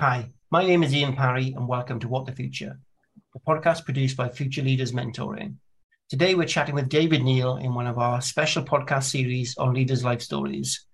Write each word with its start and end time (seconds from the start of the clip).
Hi, 0.00 0.28
my 0.52 0.64
name 0.64 0.84
is 0.84 0.94
Ian 0.94 1.16
Parry, 1.16 1.54
and 1.56 1.66
welcome 1.66 1.98
to 1.98 2.06
What 2.06 2.24
the 2.24 2.30
Future, 2.30 2.78
a 3.34 3.40
podcast 3.40 3.84
produced 3.84 4.16
by 4.16 4.28
Future 4.28 4.62
Leaders 4.62 4.92
Mentoring. 4.92 5.56
Today, 6.08 6.36
we're 6.36 6.46
chatting 6.46 6.76
with 6.76 6.88
David 6.88 7.24
Neale 7.24 7.56
in 7.56 7.74
one 7.74 7.88
of 7.88 7.98
our 7.98 8.20
special 8.20 8.62
podcast 8.62 9.10
series 9.10 9.58
on 9.58 9.74
leaders' 9.74 10.04
life 10.04 10.22
stories. 10.22 10.86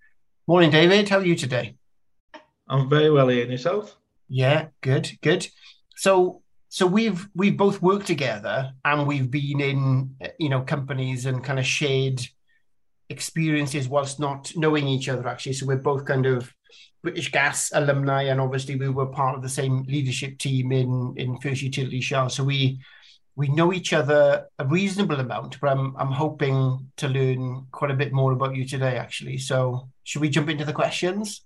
Morning, 0.47 0.71
David. 0.71 1.07
How 1.07 1.19
are 1.19 1.23
you 1.23 1.35
today? 1.35 1.75
I'm 2.67 2.89
very 2.89 3.11
well, 3.11 3.29
Ian. 3.29 3.51
Yourself? 3.51 3.95
Yeah, 4.27 4.69
good, 4.81 5.11
good. 5.21 5.47
So, 5.95 6.41
so 6.69 6.87
we've 6.87 7.27
we've 7.35 7.55
both 7.55 7.83
worked 7.83 8.07
together, 8.07 8.71
and 8.83 9.05
we've 9.05 9.29
been 9.29 9.61
in 9.61 10.15
you 10.39 10.49
know 10.49 10.61
companies 10.61 11.27
and 11.27 11.43
kind 11.43 11.59
of 11.59 11.65
shared 11.67 12.21
experiences 13.09 13.87
whilst 13.87 14.19
not 14.19 14.51
knowing 14.55 14.87
each 14.87 15.09
other. 15.09 15.27
Actually, 15.27 15.53
so 15.53 15.67
we're 15.67 15.75
both 15.75 16.05
kind 16.05 16.25
of 16.25 16.51
British 17.05 17.31
Gas 17.31 17.71
alumni, 17.71 18.23
and 18.23 18.41
obviously 18.41 18.75
we 18.75 18.89
were 18.89 19.05
part 19.05 19.35
of 19.35 19.43
the 19.43 19.55
same 19.59 19.83
leadership 19.83 20.39
team 20.39 20.71
in 20.71 21.13
in 21.15 21.39
First 21.39 21.61
Utility 21.61 22.01
Shell. 22.01 22.29
So 22.29 22.43
we 22.43 22.79
we 23.35 23.47
know 23.49 23.71
each 23.71 23.93
other 23.93 24.47
a 24.57 24.65
reasonable 24.65 25.19
amount, 25.19 25.61
but 25.61 25.69
I'm 25.69 25.95
I'm 25.97 26.11
hoping 26.11 26.89
to 26.97 27.07
learn 27.07 27.67
quite 27.71 27.91
a 27.91 28.01
bit 28.01 28.11
more 28.11 28.31
about 28.31 28.55
you 28.55 28.65
today, 28.65 28.97
actually. 28.97 29.37
So 29.37 29.87
should 30.03 30.23
we 30.23 30.29
jump 30.29 30.49
into 30.49 30.65
the 30.65 30.73
questions? 30.73 31.45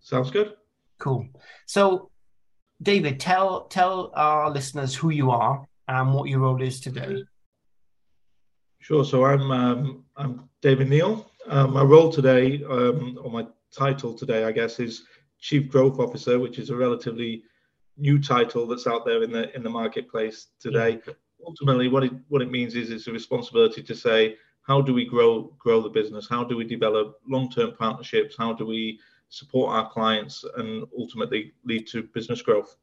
Sounds 0.00 0.30
good. 0.30 0.54
Cool. 0.98 1.26
So, 1.66 2.10
David, 2.80 3.18
tell 3.18 3.64
tell 3.64 4.12
our 4.14 4.50
listeners 4.50 4.94
who 4.94 5.10
you 5.10 5.32
are 5.32 5.66
and 5.88 6.14
what 6.14 6.28
your 6.28 6.40
role 6.40 6.62
is 6.62 6.80
today. 6.80 7.24
Sure. 8.78 9.04
So 9.04 9.24
I'm 9.24 9.50
um, 9.50 10.04
I'm 10.16 10.48
David 10.62 10.88
Neale. 10.90 11.28
Um, 11.48 11.72
my 11.72 11.82
role 11.82 12.12
today, 12.12 12.62
um, 12.64 13.18
or 13.22 13.30
my 13.30 13.46
title 13.74 14.14
today, 14.14 14.44
I 14.44 14.52
guess, 14.52 14.80
is 14.80 15.04
Chief 15.40 15.68
Growth 15.68 15.98
Officer, 15.98 16.38
which 16.38 16.58
is 16.58 16.70
a 16.70 16.76
relatively 16.76 17.42
new 17.98 18.20
title 18.20 18.66
that's 18.66 18.86
out 18.86 19.04
there 19.06 19.22
in 19.22 19.32
the 19.32 19.54
in 19.56 19.62
the 19.62 19.70
marketplace 19.70 20.48
today. 20.60 21.00
Yeah. 21.06 21.14
Ultimately, 21.46 21.88
what 21.88 22.04
it 22.04 22.12
what 22.28 22.42
it 22.42 22.50
means 22.50 22.74
is 22.74 22.90
it's 22.90 23.06
a 23.06 23.12
responsibility 23.12 23.82
to 23.82 23.94
say 23.94 24.36
how 24.62 24.80
do 24.80 24.92
we 24.92 25.04
grow 25.04 25.54
grow 25.58 25.80
the 25.80 25.88
business? 25.88 26.28
How 26.28 26.44
do 26.44 26.56
we 26.56 26.64
develop 26.64 27.18
long 27.28 27.50
term 27.50 27.72
partnerships? 27.78 28.36
How 28.38 28.52
do 28.52 28.66
we 28.66 28.98
support 29.28 29.72
our 29.72 29.90
clients 29.90 30.44
and 30.56 30.86
ultimately 30.98 31.52
lead 31.64 31.86
to 31.88 32.04
business 32.14 32.42
growth? 32.42 32.76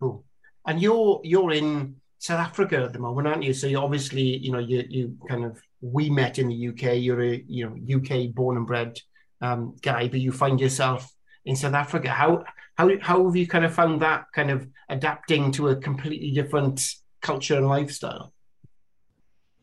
Cool. 0.00 0.24
And 0.66 0.80
you're 0.80 1.20
you're 1.24 1.52
in 1.52 1.96
South 2.18 2.40
Africa 2.40 2.78
at 2.78 2.92
the 2.92 2.98
moment, 2.98 3.28
aren't 3.28 3.44
you? 3.44 3.52
So 3.52 3.66
you 3.66 3.78
obviously, 3.78 4.38
you 4.38 4.52
know, 4.52 4.58
you 4.58 4.84
you 4.88 5.16
kind 5.28 5.44
of 5.44 5.60
we 5.80 6.10
met 6.10 6.38
in 6.38 6.48
the 6.48 6.68
UK. 6.68 6.96
You're 6.96 7.22
a 7.22 7.44
you 7.46 7.68
know 7.68 7.96
UK 7.96 8.34
born 8.34 8.56
and 8.56 8.66
bred 8.66 8.98
um, 9.40 9.76
guy, 9.82 10.08
but 10.08 10.20
you 10.20 10.32
find 10.32 10.60
yourself 10.60 11.12
in 11.44 11.56
South 11.56 11.74
Africa. 11.74 12.08
How 12.08 12.44
how 12.76 12.90
how 13.00 13.24
have 13.24 13.36
you 13.36 13.46
kind 13.46 13.64
of 13.64 13.74
found 13.74 14.02
that 14.02 14.26
kind 14.34 14.50
of 14.50 14.68
adapting 14.88 15.52
to 15.52 15.68
a 15.68 15.76
completely 15.76 16.30
different 16.30 16.94
culture 17.22 17.56
and 17.56 17.68
lifestyle? 17.68 18.32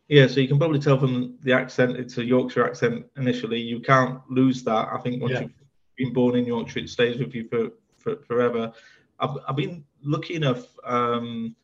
Yeah, 0.09 0.27
so 0.27 0.41
you 0.41 0.47
can 0.47 0.59
probably 0.59 0.79
tell 0.79 0.99
from 0.99 1.37
the 1.41 1.53
accent, 1.53 1.97
it's 1.97 2.17
a 2.17 2.23
Yorkshire 2.23 2.65
accent 2.65 3.05
initially. 3.17 3.59
You 3.59 3.79
can't 3.79 4.19
lose 4.29 4.63
that. 4.63 4.89
I 4.91 4.97
think 4.97 5.21
once 5.21 5.33
yeah. 5.33 5.41
you've 5.41 5.51
been 5.97 6.13
born 6.13 6.35
in 6.35 6.45
Yorkshire, 6.45 6.79
it 6.79 6.89
stays 6.89 7.17
with 7.17 7.33
you 7.33 7.47
for, 7.47 7.69
for 7.97 8.23
forever. 8.25 8.73
I've, 9.19 9.37
I've 9.47 9.55
been 9.55 9.85
lucky 10.03 10.35
enough 10.35 10.67
um, 10.83 11.55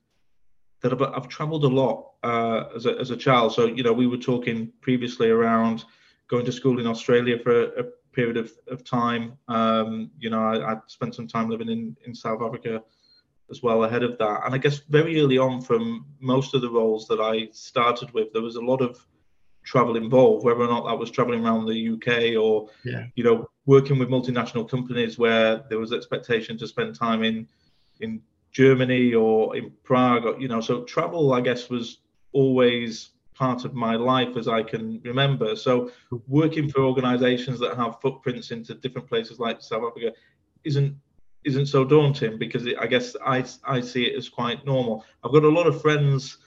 that 0.81 0.93
I've, 0.93 1.01
I've 1.01 1.27
traveled 1.27 1.65
a 1.65 1.67
lot 1.67 2.11
uh, 2.23 2.63
as, 2.75 2.85
a, 2.85 2.97
as 2.97 3.11
a 3.11 3.17
child. 3.17 3.53
So, 3.53 3.65
you 3.65 3.83
know, 3.83 3.93
we 3.93 4.07
were 4.07 4.17
talking 4.17 4.71
previously 4.81 5.29
around 5.29 5.83
going 6.29 6.45
to 6.45 6.51
school 6.51 6.79
in 6.79 6.87
Australia 6.87 7.37
for 7.43 7.65
a, 7.65 7.81
a 7.81 7.83
period 8.13 8.37
of, 8.37 8.51
of 8.67 8.83
time. 8.83 9.33
Um, 9.47 10.11
you 10.19 10.29
know, 10.29 10.41
I, 10.41 10.73
I, 10.73 10.77
spent 10.87 11.15
some 11.15 11.27
time 11.27 11.49
living 11.49 11.69
in, 11.69 11.95
in 12.05 12.13
South 12.13 12.41
Africa 12.41 12.81
as 13.49 13.63
well 13.63 13.83
ahead 13.83 14.03
of 14.03 14.17
that. 14.17 14.41
And 14.45 14.53
I 14.53 14.57
guess 14.57 14.79
very 14.89 15.19
early 15.21 15.37
on, 15.37 15.61
from 15.61 16.05
most 16.19 16.53
of 16.53 16.61
the 16.61 16.69
roles 16.69 17.07
that 17.07 17.19
I 17.19 17.49
started 17.51 18.11
with, 18.13 18.31
there 18.33 18.41
was 18.41 18.55
a 18.55 18.61
lot 18.61 18.81
of 18.81 19.05
travel 19.63 19.97
involved, 19.97 20.45
whether 20.45 20.61
or 20.61 20.67
not 20.67 20.87
that 20.87 20.97
was 20.97 21.11
traveling 21.11 21.45
around 21.45 21.65
the 21.65 21.89
UK 21.89 22.41
or, 22.41 22.69
yeah. 22.83 23.05
you 23.15 23.23
know, 23.23 23.49
working 23.65 23.99
with 23.99 24.09
multinational 24.09 24.67
companies 24.69 25.17
where 25.17 25.63
there 25.69 25.79
was 25.79 25.93
expectation 25.93 26.57
to 26.57 26.67
spend 26.67 26.95
time 26.95 27.23
in 27.23 27.47
in 27.99 28.21
Germany 28.51 29.13
or 29.13 29.55
in 29.55 29.71
Prague, 29.83 30.25
or, 30.25 30.39
you 30.39 30.47
know, 30.47 30.61
so 30.61 30.83
travel, 30.83 31.33
I 31.33 31.41
guess, 31.41 31.69
was 31.69 31.99
always 32.31 33.09
part 33.39 33.63
of 33.63 33.73
my 33.73 33.95
life 33.95 34.35
as 34.35 34.49
I 34.49 34.61
can 34.61 35.01
remember. 35.03 35.55
So 35.55 35.91
working 36.27 36.69
for 36.69 36.81
organizations 36.81 37.57
that 37.61 37.77
have 37.77 38.01
footprints 38.01 38.51
into 38.51 38.75
different 38.75 39.07
places 39.07 39.39
like 39.39 39.61
South 39.61 39.83
Africa 39.89 40.11
isn't 40.65 40.93
isn't 41.45 41.67
so 41.67 41.85
daunting 41.85 42.37
because 42.37 42.65
it, 42.65 42.75
I 42.77 42.85
guess 42.85 43.15
I 43.25 43.45
I 43.63 43.79
see 43.79 44.03
it 44.03 44.17
as 44.17 44.27
quite 44.27 44.65
normal. 44.65 45.05
I've 45.23 45.31
got 45.31 45.45
a 45.45 45.49
lot 45.59 45.67
of 45.67 45.81
friends 45.81 46.37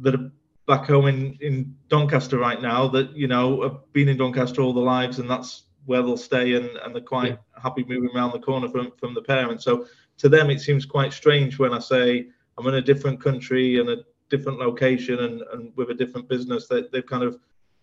that 0.00 0.16
are 0.16 0.30
back 0.66 0.86
home 0.86 1.06
in 1.06 1.38
in 1.40 1.76
Doncaster 1.88 2.38
right 2.38 2.60
now 2.60 2.88
that 2.88 3.16
you 3.16 3.28
know 3.28 3.62
have 3.62 3.92
been 3.92 4.08
in 4.08 4.16
Doncaster 4.16 4.62
all 4.62 4.74
their 4.74 4.90
lives 4.98 5.20
and 5.20 5.30
that's 5.30 5.62
where 5.84 6.02
they'll 6.02 6.16
stay 6.16 6.54
and, 6.54 6.70
and 6.82 6.92
they're 6.92 7.12
quite 7.16 7.38
yeah. 7.38 7.62
happy 7.62 7.84
moving 7.84 8.10
around 8.16 8.32
the 8.32 8.40
corner 8.40 8.68
from 8.68 8.90
from 8.98 9.14
the 9.14 9.22
parents. 9.22 9.62
So 9.62 9.86
to 10.18 10.28
them 10.28 10.50
it 10.50 10.60
seems 10.60 10.84
quite 10.84 11.12
strange 11.12 11.60
when 11.60 11.72
I 11.72 11.78
say 11.78 12.26
I'm 12.58 12.66
in 12.66 12.74
a 12.74 12.82
different 12.82 13.22
country 13.22 13.78
and 13.78 13.88
a 13.90 13.98
different 14.28 14.58
location 14.58 15.20
and, 15.20 15.42
and 15.52 15.72
with 15.76 15.90
a 15.90 15.94
different 15.94 16.28
business 16.28 16.66
that 16.68 16.90
they've 16.92 17.06
kind 17.06 17.22
of 17.22 17.38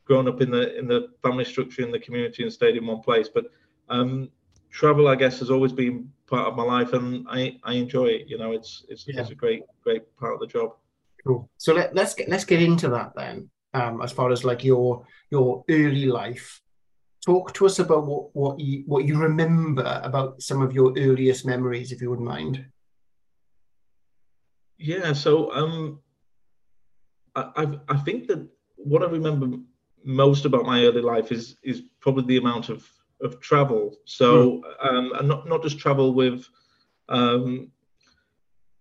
grown 0.05 0.27
up 0.27 0.41
in 0.41 0.51
the 0.51 0.77
in 0.77 0.87
the 0.87 1.09
family 1.21 1.45
structure 1.45 1.81
in 1.81 1.91
the 1.91 1.99
community 1.99 2.43
and 2.43 2.51
stayed 2.51 2.75
in 2.75 2.85
one 2.85 3.01
place. 3.01 3.29
But 3.33 3.45
um, 3.89 4.29
travel 4.73 5.07
i 5.07 5.15
guess 5.15 5.39
has 5.39 5.51
always 5.51 5.71
been 5.71 6.09
part 6.25 6.47
of 6.47 6.55
my 6.55 6.63
life 6.63 6.93
and 6.93 7.27
i 7.29 7.55
i 7.63 7.73
enjoy 7.73 8.07
it 8.07 8.27
you 8.27 8.39
know 8.39 8.51
it's 8.51 8.83
it's, 8.89 9.07
yeah. 9.07 9.21
it's 9.21 9.29
a 9.29 9.35
great 9.35 9.61
great 9.83 10.03
part 10.17 10.33
of 10.33 10.39
the 10.39 10.47
job. 10.47 10.71
Cool. 11.25 11.49
So 11.57 11.73
let, 11.73 11.95
let's 11.95 12.13
get 12.15 12.27
let's 12.27 12.43
get 12.43 12.61
into 12.61 12.89
that 12.89 13.13
then 13.15 13.49
um, 13.73 14.01
as 14.01 14.11
far 14.11 14.31
as 14.31 14.43
like 14.43 14.63
your 14.63 15.05
your 15.31 15.63
early 15.69 16.05
life. 16.05 16.59
Talk 17.25 17.53
to 17.53 17.65
us 17.65 17.79
about 17.79 18.05
what 18.05 18.35
what 18.35 18.59
you 18.59 18.83
what 18.85 19.05
you 19.05 19.17
remember 19.17 20.01
about 20.03 20.41
some 20.41 20.61
of 20.61 20.73
your 20.73 20.93
earliest 20.97 21.45
memories 21.45 21.91
if 21.91 22.01
you 22.01 22.09
wouldn't 22.09 22.27
mind. 22.27 22.65
Yeah 24.77 25.13
so 25.13 25.53
um 25.53 25.99
I, 27.35 27.79
I 27.89 27.97
think 27.97 28.27
that 28.27 28.47
what 28.75 29.03
I 29.03 29.07
remember 29.07 29.57
most 30.03 30.45
about 30.45 30.65
my 30.65 30.83
early 30.85 31.01
life 31.01 31.31
is 31.31 31.57
is 31.63 31.81
probably 31.99 32.25
the 32.25 32.37
amount 32.37 32.69
of 32.69 32.87
of 33.21 33.39
travel. 33.39 33.97
So, 34.05 34.61
mm. 34.61 34.87
um, 34.87 35.13
and 35.17 35.27
not 35.27 35.47
not 35.47 35.63
just 35.63 35.79
travel 35.79 36.13
with, 36.13 36.47
um, 37.09 37.71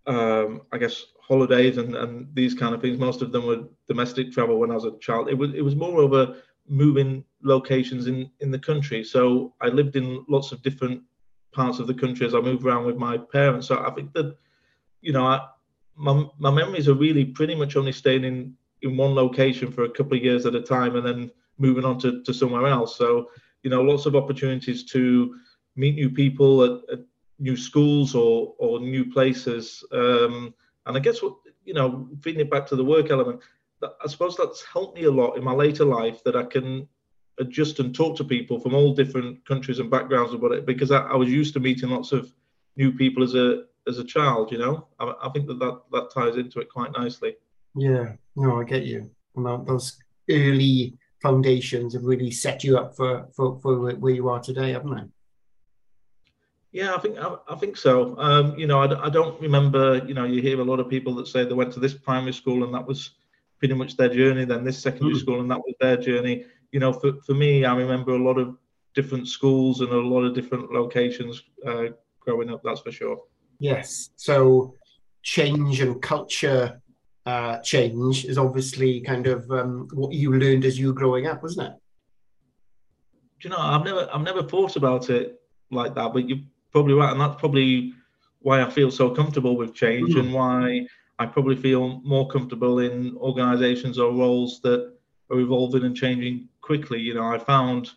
um, 0.06 0.62
I 0.72 0.78
guess 0.78 1.04
holidays 1.20 1.78
and 1.78 1.94
and 1.96 2.34
these 2.34 2.54
kind 2.54 2.74
of 2.74 2.80
things. 2.80 2.98
Most 2.98 3.22
of 3.22 3.32
them 3.32 3.46
were 3.46 3.64
domestic 3.88 4.32
travel 4.32 4.58
when 4.58 4.70
I 4.70 4.74
was 4.74 4.84
a 4.84 4.98
child. 4.98 5.28
It 5.28 5.38
was 5.38 5.54
it 5.54 5.62
was 5.62 5.76
more 5.76 6.00
over 6.00 6.36
moving 6.68 7.24
locations 7.42 8.06
in 8.06 8.30
in 8.40 8.50
the 8.50 8.58
country. 8.58 9.04
So 9.04 9.54
I 9.60 9.68
lived 9.68 9.96
in 9.96 10.24
lots 10.28 10.52
of 10.52 10.62
different 10.62 11.02
parts 11.52 11.78
of 11.78 11.86
the 11.86 11.94
country 11.94 12.26
as 12.26 12.34
I 12.34 12.40
moved 12.40 12.64
around 12.64 12.86
with 12.86 12.96
my 12.96 13.18
parents. 13.18 13.68
So 13.68 13.78
I 13.78 13.90
think 13.90 14.12
that, 14.14 14.36
you 15.02 15.12
know, 15.12 15.26
I, 15.26 15.46
my, 15.96 16.24
my 16.38 16.50
memories 16.50 16.88
are 16.88 16.94
really 16.94 17.24
pretty 17.24 17.54
much 17.54 17.76
only 17.76 17.92
staying 17.92 18.24
in, 18.24 18.54
in 18.82 18.96
one 18.96 19.14
location 19.14 19.70
for 19.70 19.84
a 19.84 19.90
couple 19.90 20.16
of 20.16 20.24
years 20.24 20.46
at 20.46 20.54
a 20.54 20.60
time 20.60 20.96
and 20.96 21.06
then 21.06 21.30
moving 21.58 21.84
on 21.84 21.98
to, 22.00 22.22
to 22.22 22.34
somewhere 22.34 22.66
else. 22.66 22.96
So, 22.96 23.28
you 23.62 23.70
know, 23.70 23.82
lots 23.82 24.06
of 24.06 24.16
opportunities 24.16 24.84
to 24.86 25.36
meet 25.76 25.94
new 25.94 26.10
people 26.10 26.64
at, 26.64 26.90
at 26.92 27.04
new 27.38 27.56
schools 27.56 28.14
or, 28.14 28.54
or 28.58 28.80
new 28.80 29.10
places. 29.10 29.84
Um, 29.92 30.54
and 30.86 30.96
I 30.96 31.00
guess 31.00 31.22
what, 31.22 31.36
you 31.64 31.74
know, 31.74 32.08
feeding 32.20 32.40
it 32.40 32.50
back 32.50 32.66
to 32.66 32.76
the 32.76 32.84
work 32.84 33.10
element, 33.10 33.40
I 33.82 34.06
suppose 34.06 34.36
that's 34.36 34.64
helped 34.64 34.96
me 34.96 35.04
a 35.04 35.10
lot 35.10 35.36
in 35.36 35.44
my 35.44 35.52
later 35.52 35.84
life 35.84 36.22
that 36.24 36.36
I 36.36 36.44
can 36.44 36.88
adjust 37.38 37.80
and 37.80 37.94
talk 37.94 38.16
to 38.16 38.24
people 38.24 38.60
from 38.60 38.74
all 38.74 38.94
different 38.94 39.44
countries 39.46 39.78
and 39.78 39.90
backgrounds 39.90 40.34
about 40.34 40.52
it 40.52 40.66
because 40.66 40.90
I, 40.90 40.98
I 40.98 41.16
was 41.16 41.28
used 41.28 41.54
to 41.54 41.60
meeting 41.60 41.90
lots 41.90 42.12
of 42.12 42.32
new 42.76 42.92
people 42.92 43.22
as 43.22 43.34
a 43.34 43.64
as 43.86 43.98
a 43.98 44.04
child. 44.04 44.52
You 44.52 44.58
know, 44.58 44.88
I, 44.98 45.14
I 45.24 45.28
think 45.30 45.46
that, 45.48 45.58
that 45.58 45.80
that 45.92 46.10
ties 46.12 46.36
into 46.36 46.60
it 46.60 46.68
quite 46.68 46.92
nicely. 46.92 47.36
Yeah, 47.74 48.12
no, 48.36 48.60
I 48.60 48.64
get 48.64 48.84
you. 48.84 49.10
Well, 49.34 49.58
those 49.58 49.98
early 50.30 50.94
foundations 51.22 51.94
have 51.94 52.04
really 52.04 52.30
set 52.30 52.64
you 52.64 52.78
up 52.78 52.96
for 52.96 53.28
for, 53.34 53.58
for 53.60 53.94
where 53.94 54.12
you 54.12 54.28
are 54.28 54.40
today, 54.40 54.72
haven't 54.72 54.94
they? 54.94 55.04
Yeah, 56.72 56.94
I 56.94 56.98
think 56.98 57.18
I, 57.18 57.36
I 57.48 57.56
think 57.56 57.76
so. 57.76 58.16
Um, 58.18 58.58
you 58.58 58.66
know, 58.66 58.80
I, 58.80 59.06
I, 59.06 59.10
don't 59.10 59.40
remember. 59.40 60.02
You 60.06 60.14
know, 60.14 60.24
you 60.24 60.40
hear 60.40 60.60
a 60.60 60.64
lot 60.64 60.80
of 60.80 60.88
people 60.88 61.14
that 61.16 61.28
say 61.28 61.44
they 61.44 61.52
went 61.52 61.72
to 61.74 61.80
this 61.80 61.92
primary 61.92 62.32
school 62.32 62.64
and 62.64 62.74
that 62.74 62.86
was 62.86 63.10
pretty 63.58 63.74
much 63.74 63.96
their 63.96 64.08
journey. 64.08 64.46
Then 64.46 64.64
this 64.64 64.78
secondary 64.78 65.14
mm. 65.14 65.20
school 65.20 65.40
and 65.40 65.50
that 65.50 65.58
was 65.58 65.74
their 65.80 65.98
journey. 65.98 66.46
You 66.72 66.80
know, 66.80 66.92
for 66.92 67.12
for 67.26 67.34
me, 67.34 67.66
I 67.66 67.74
remember 67.74 68.12
a 68.14 68.22
lot 68.22 68.38
of 68.38 68.56
different 68.94 69.28
schools 69.28 69.80
and 69.80 69.90
a 69.90 70.00
lot 70.00 70.22
of 70.22 70.34
different 70.34 70.72
locations 70.72 71.42
uh, 71.66 71.88
growing 72.20 72.50
up. 72.50 72.62
That's 72.64 72.80
for 72.80 72.92
sure. 72.92 73.20
Yes. 73.62 74.10
So 74.16 74.74
change 75.22 75.80
and 75.80 76.02
culture 76.02 76.82
uh, 77.24 77.58
change 77.58 78.24
is 78.24 78.36
obviously 78.36 79.00
kind 79.02 79.28
of 79.28 79.48
um, 79.52 79.86
what 79.94 80.12
you 80.12 80.32
learned 80.36 80.64
as 80.64 80.80
you 80.80 80.88
were 80.88 80.92
growing 80.92 81.28
up, 81.28 81.44
wasn't 81.44 81.68
it? 81.68 81.74
Do 83.40 83.48
you 83.48 83.50
know, 83.50 83.60
I've 83.60 83.84
never, 83.84 84.08
I've 84.12 84.22
never 84.22 84.42
thought 84.42 84.74
about 84.74 85.10
it 85.10 85.40
like 85.70 85.94
that, 85.94 86.12
but 86.12 86.28
you're 86.28 86.40
probably 86.72 86.94
right, 86.94 87.12
and 87.12 87.20
that's 87.20 87.38
probably 87.38 87.92
why 88.40 88.62
I 88.62 88.68
feel 88.68 88.90
so 88.90 89.10
comfortable 89.10 89.56
with 89.56 89.74
change 89.74 90.10
mm-hmm. 90.10 90.20
and 90.20 90.34
why 90.34 90.84
I 91.20 91.26
probably 91.26 91.54
feel 91.54 92.00
more 92.02 92.26
comfortable 92.26 92.80
in 92.80 93.16
organisations 93.18 93.96
or 93.96 94.12
roles 94.12 94.60
that 94.62 94.92
are 95.30 95.38
evolving 95.38 95.84
and 95.84 95.96
changing 95.96 96.48
quickly. 96.62 96.98
You 96.98 97.14
know, 97.14 97.26
I 97.26 97.38
found 97.38 97.92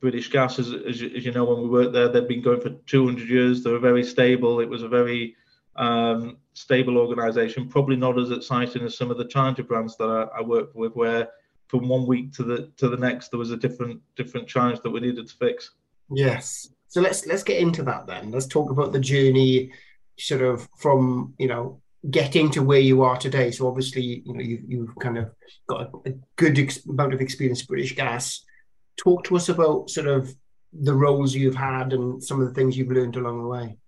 British 0.00 0.30
Gas, 0.30 0.58
as, 0.58 0.72
as, 0.72 1.02
as 1.02 1.24
you 1.24 1.32
know, 1.32 1.44
when 1.44 1.62
we 1.62 1.68
worked 1.68 1.92
there, 1.92 2.08
they've 2.08 2.28
been 2.28 2.42
going 2.42 2.60
for 2.60 2.70
200 2.70 3.28
years. 3.28 3.62
They 3.62 3.70
were 3.70 3.78
very 3.78 4.04
stable. 4.04 4.60
It 4.60 4.68
was 4.68 4.82
a 4.82 4.88
very 4.88 5.34
um, 5.76 6.36
stable 6.52 6.98
organisation, 6.98 7.68
probably 7.68 7.96
not 7.96 8.18
as 8.18 8.30
exciting 8.30 8.82
as 8.82 8.96
some 8.96 9.10
of 9.10 9.18
the 9.18 9.26
challenger 9.26 9.62
brands 9.62 9.96
that 9.96 10.08
I, 10.08 10.38
I 10.38 10.42
worked 10.42 10.74
with, 10.74 10.94
where 10.94 11.28
from 11.68 11.88
one 11.88 12.06
week 12.06 12.32
to 12.32 12.44
the 12.44 12.70
to 12.76 12.88
the 12.88 12.96
next 12.96 13.30
there 13.30 13.38
was 13.38 13.50
a 13.50 13.56
different 13.56 14.00
different 14.14 14.46
challenge 14.46 14.80
that 14.82 14.90
we 14.90 15.00
needed 15.00 15.26
to 15.26 15.34
fix. 15.34 15.72
Yes. 16.10 16.68
So 16.88 17.00
let's 17.00 17.26
let's 17.26 17.42
get 17.42 17.58
into 17.58 17.82
that 17.84 18.06
then. 18.06 18.30
Let's 18.30 18.46
talk 18.46 18.70
about 18.70 18.92
the 18.92 19.00
journey, 19.00 19.72
sort 20.18 20.42
of 20.42 20.68
from 20.78 21.34
you 21.38 21.48
know 21.48 21.80
getting 22.10 22.50
to 22.52 22.62
where 22.62 22.80
you 22.80 23.02
are 23.02 23.16
today. 23.16 23.50
So 23.50 23.66
obviously, 23.66 24.22
you 24.24 24.34
know, 24.34 24.40
you've, 24.40 24.62
you've 24.68 24.96
kind 24.96 25.18
of 25.18 25.30
got 25.66 25.90
a, 26.06 26.14
good 26.36 26.58
ex- 26.58 26.86
amount 26.86 27.14
of 27.14 27.20
experience 27.20 27.62
British 27.62 27.96
Gas. 27.96 28.44
Talk 28.96 29.24
to 29.24 29.36
us 29.36 29.48
about 29.48 29.90
sort 29.90 30.06
of 30.06 30.34
the 30.72 30.94
roles 30.94 31.34
you've 31.34 31.54
had 31.54 31.92
and 31.92 32.22
some 32.22 32.40
of 32.40 32.48
the 32.48 32.54
things 32.54 32.76
you've 32.76 32.90
learned 32.90 33.16
along 33.16 33.42
the 33.42 33.48
way. 33.48 33.78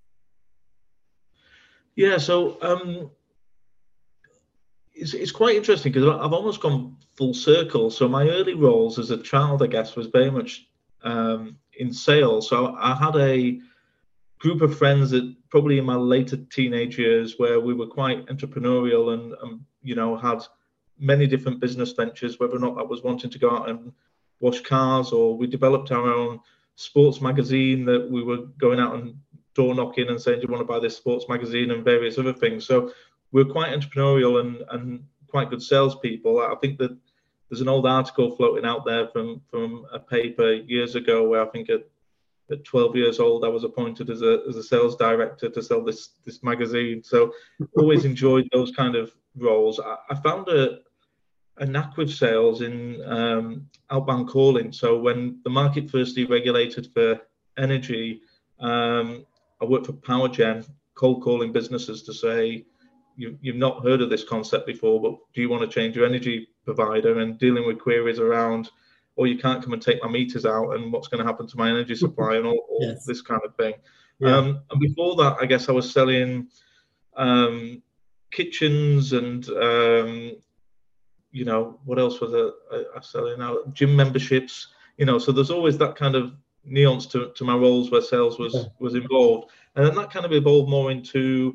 Yeah, 1.97 2.19
so 2.19 2.59
um, 2.63 3.11
it's, 4.95 5.15
it's 5.15 5.33
quite 5.33 5.57
interesting 5.57 5.93
because 5.93 6.09
I've 6.09 6.33
almost 6.33 6.61
gone 6.61 6.97
full 7.17 7.35
circle. 7.35 7.91
So 7.91 8.09
my 8.09 8.29
early 8.29 8.55
roles 8.55 8.99
as 8.99 9.11
a 9.11 9.19
child, 9.19 9.63
I 9.63 9.67
guess, 9.67 9.97
was 9.97 10.07
very 10.07 10.31
much 10.31 10.69
um, 11.03 11.57
in 11.79 11.93
sales. 11.93 12.49
So 12.49 12.77
I 12.79 12.95
had 12.95 13.17
a 13.17 13.61
group 14.39 14.63
of 14.63 14.79
friends 14.79 15.11
that 15.11 15.35
probably 15.51 15.79
in 15.79 15.85
my 15.85 15.95
later 15.95 16.37
teenage 16.37 16.99
years 16.99 17.35
where 17.39 17.61
we 17.61 17.75
were 17.75 17.87
quite 17.87 18.27
entrepreneurial 18.27 19.15
and, 19.15 19.35
um, 19.43 19.67
you 19.83 19.95
know 19.95 20.17
had 20.17 20.43
many 20.99 21.27
different 21.27 21.61
business 21.61 21.93
ventures 21.93 22.39
whether 22.39 22.57
or 22.57 22.59
not 22.59 22.77
that 22.77 22.89
was 22.89 23.03
wanting 23.03 23.31
to 23.31 23.39
go 23.39 23.51
out 23.51 23.69
and 23.69 23.93
wash 24.40 24.61
cars 24.61 25.12
or 25.12 25.37
we 25.37 25.46
developed 25.46 25.90
our 25.90 26.12
own 26.12 26.40
sports 26.76 27.20
magazine 27.20 27.85
that 27.85 28.08
we 28.11 28.23
were 28.23 28.46
going 28.58 28.79
out 28.79 28.94
and 28.94 29.17
door 29.55 29.75
knocking 29.75 30.08
and 30.08 30.20
saying 30.20 30.40
do 30.40 30.46
you 30.46 30.52
want 30.52 30.61
to 30.61 30.73
buy 30.73 30.79
this 30.79 30.96
sports 30.96 31.26
magazine 31.29 31.70
and 31.70 31.85
various 31.85 32.19
other 32.19 32.32
things 32.32 32.64
so 32.64 32.93
we're 33.32 33.44
quite 33.44 33.73
entrepreneurial 33.73 34.40
and, 34.40 34.62
and 34.70 35.02
quite 35.29 35.50
good 35.50 35.62
salespeople 35.62 36.40
i 36.40 36.55
think 36.61 36.79
that 36.79 36.96
there's 37.49 37.61
an 37.61 37.69
old 37.69 37.87
article 37.87 38.37
floating 38.37 38.64
out 38.64 38.85
there 38.85 39.08
from 39.08 39.40
from 39.50 39.85
a 39.93 39.99
paper 39.99 40.52
years 40.52 40.94
ago 40.94 41.26
where 41.29 41.43
i 41.43 41.46
think 41.50 41.69
it 41.69 41.90
at 42.50 42.64
12 42.64 42.96
years 42.96 43.20
old, 43.20 43.44
I 43.44 43.49
was 43.49 43.64
appointed 43.64 44.11
as 44.11 44.23
a 44.23 44.43
as 44.49 44.56
a 44.56 44.62
sales 44.62 44.96
director 44.96 45.49
to 45.49 45.62
sell 45.62 45.85
this 45.85 46.11
this 46.25 46.43
magazine. 46.43 47.02
So 47.02 47.32
always 47.76 48.05
enjoyed 48.12 48.49
those 48.52 48.73
kind 48.73 48.96
of 48.96 49.12
roles. 49.37 49.81
I, 49.81 49.96
I 50.11 50.14
found 50.17 50.49
a 50.49 50.79
a 51.61 51.67
knack 51.67 51.97
with 51.97 52.11
sales 52.11 52.63
in 52.63 53.03
um, 53.05 53.67
outbound 53.91 54.29
calling. 54.29 54.73
So 54.73 54.99
when 54.99 55.41
the 55.45 55.51
market 55.51 55.91
first 55.91 56.17
deregulated 56.17 56.93
for 56.93 57.21
energy, 57.57 58.23
um, 58.61 59.27
I 59.61 59.65
worked 59.65 59.87
for 59.87 59.93
PowerGen, 59.95 60.69
cold 60.95 61.23
calling 61.23 61.53
businesses 61.53 62.03
to 62.05 62.15
say, 62.15 62.65
you, 63.17 63.37
you've 63.41 63.57
not 63.57 63.83
heard 63.83 64.01
of 64.01 64.11
this 64.11 64.25
concept 64.25 64.67
before, 64.67 65.01
but 65.01 65.17
do 65.35 65.41
you 65.41 65.49
want 65.49 65.63
to 65.63 65.69
change 65.69 65.97
your 65.97 66.07
energy 66.07 66.49
provider 66.65 67.19
and 67.19 67.39
dealing 67.39 67.67
with 67.67 67.81
queries 67.81 68.21
around 68.21 68.71
or 69.17 69.27
you 69.27 69.37
can't 69.37 69.63
come 69.63 69.73
and 69.73 69.83
take 69.83 70.01
my 70.03 70.09
meters 70.09 70.47
out 70.47 70.71
and 70.77 70.93
what's 70.93 71.09
going 71.09 71.19
to 71.19 71.27
happen 71.27 71.47
to 71.49 71.57
my 71.57 71.69
energy 71.69 71.95
supply 71.97 72.37
and 72.37 72.47
all, 72.47 72.65
all 72.71 72.83
yes. 72.83 73.05
this 73.05 73.21
kind 73.21 73.41
of 73.45 73.55
thing. 73.57 73.75
Yeah. 74.21 74.37
Um, 74.37 74.61
and 74.71 74.81
before 74.81 75.17
that, 75.17 75.37
I 75.41 75.47
guess 75.47 75.69
I 75.69 75.73
was 75.73 75.93
selling 75.93 76.49
um, 77.17 77.83
kitchens 78.31 79.13
and 79.13 79.49
um, 79.51 80.37
you 81.31 81.45
know 81.45 81.79
what 81.85 81.99
else 81.99 82.21
was 82.21 82.33
I, 82.73 82.85
I 82.97 83.01
selling 83.01 83.41
out 83.41 83.75
gym 83.75 83.95
memberships. 83.95 84.69
You 84.97 85.07
know, 85.07 85.19
so 85.19 85.31
there's 85.31 85.51
always 85.51 85.79
that 85.79 85.97
kind 85.97 86.17
of 86.17 86.33
nuance 86.65 87.07
to, 87.07 87.33
to 87.37 87.45
my 87.45 87.55
roles 87.55 87.91
where 87.91 88.03
sales 88.03 88.39
was 88.39 88.55
okay. 88.55 88.69
was 88.79 88.95
involved, 88.95 89.51
and 89.77 89.87
then 89.87 89.95
that 89.95 90.11
kind 90.11 90.27
of 90.27 90.33
evolved 90.33 90.69
more 90.69 90.91
into 90.91 91.55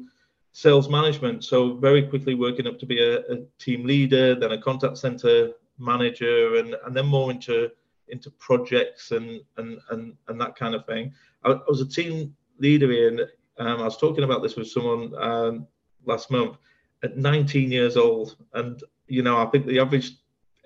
sales 0.53 0.87
management. 0.87 1.43
So 1.43 1.75
very 1.75 2.03
quickly 2.03 2.35
working 2.35 2.67
up 2.67 2.79
to 2.79 2.85
be 2.85 3.01
a, 3.01 3.19
a 3.19 3.45
team 3.59 3.85
leader, 3.85 4.35
then 4.35 4.51
a 4.51 4.61
contact 4.61 4.97
center 4.97 5.51
manager 5.79 6.55
and 6.57 6.75
and 6.85 6.95
then 6.95 7.05
more 7.05 7.31
into 7.31 7.69
into 8.07 8.29
projects 8.31 9.11
and 9.11 9.41
and 9.57 9.79
and, 9.89 10.13
and 10.27 10.39
that 10.39 10.55
kind 10.55 10.75
of 10.75 10.85
thing. 10.85 11.13
I, 11.43 11.51
I 11.51 11.59
was 11.67 11.81
a 11.81 11.87
team 11.87 12.35
leader 12.59 12.91
in. 12.91 13.21
Um, 13.59 13.81
I 13.81 13.85
was 13.85 13.97
talking 13.97 14.23
about 14.23 14.41
this 14.41 14.55
with 14.55 14.67
someone 14.67 15.13
um, 15.15 15.67
last 16.05 16.31
month 16.31 16.57
at 17.03 17.17
19 17.17 17.71
years 17.71 17.97
old, 17.97 18.35
and 18.53 18.81
you 19.13 19.23
know 19.23 19.37
I 19.37 19.45
think 19.47 19.65
the 19.65 19.79
average 19.79 20.11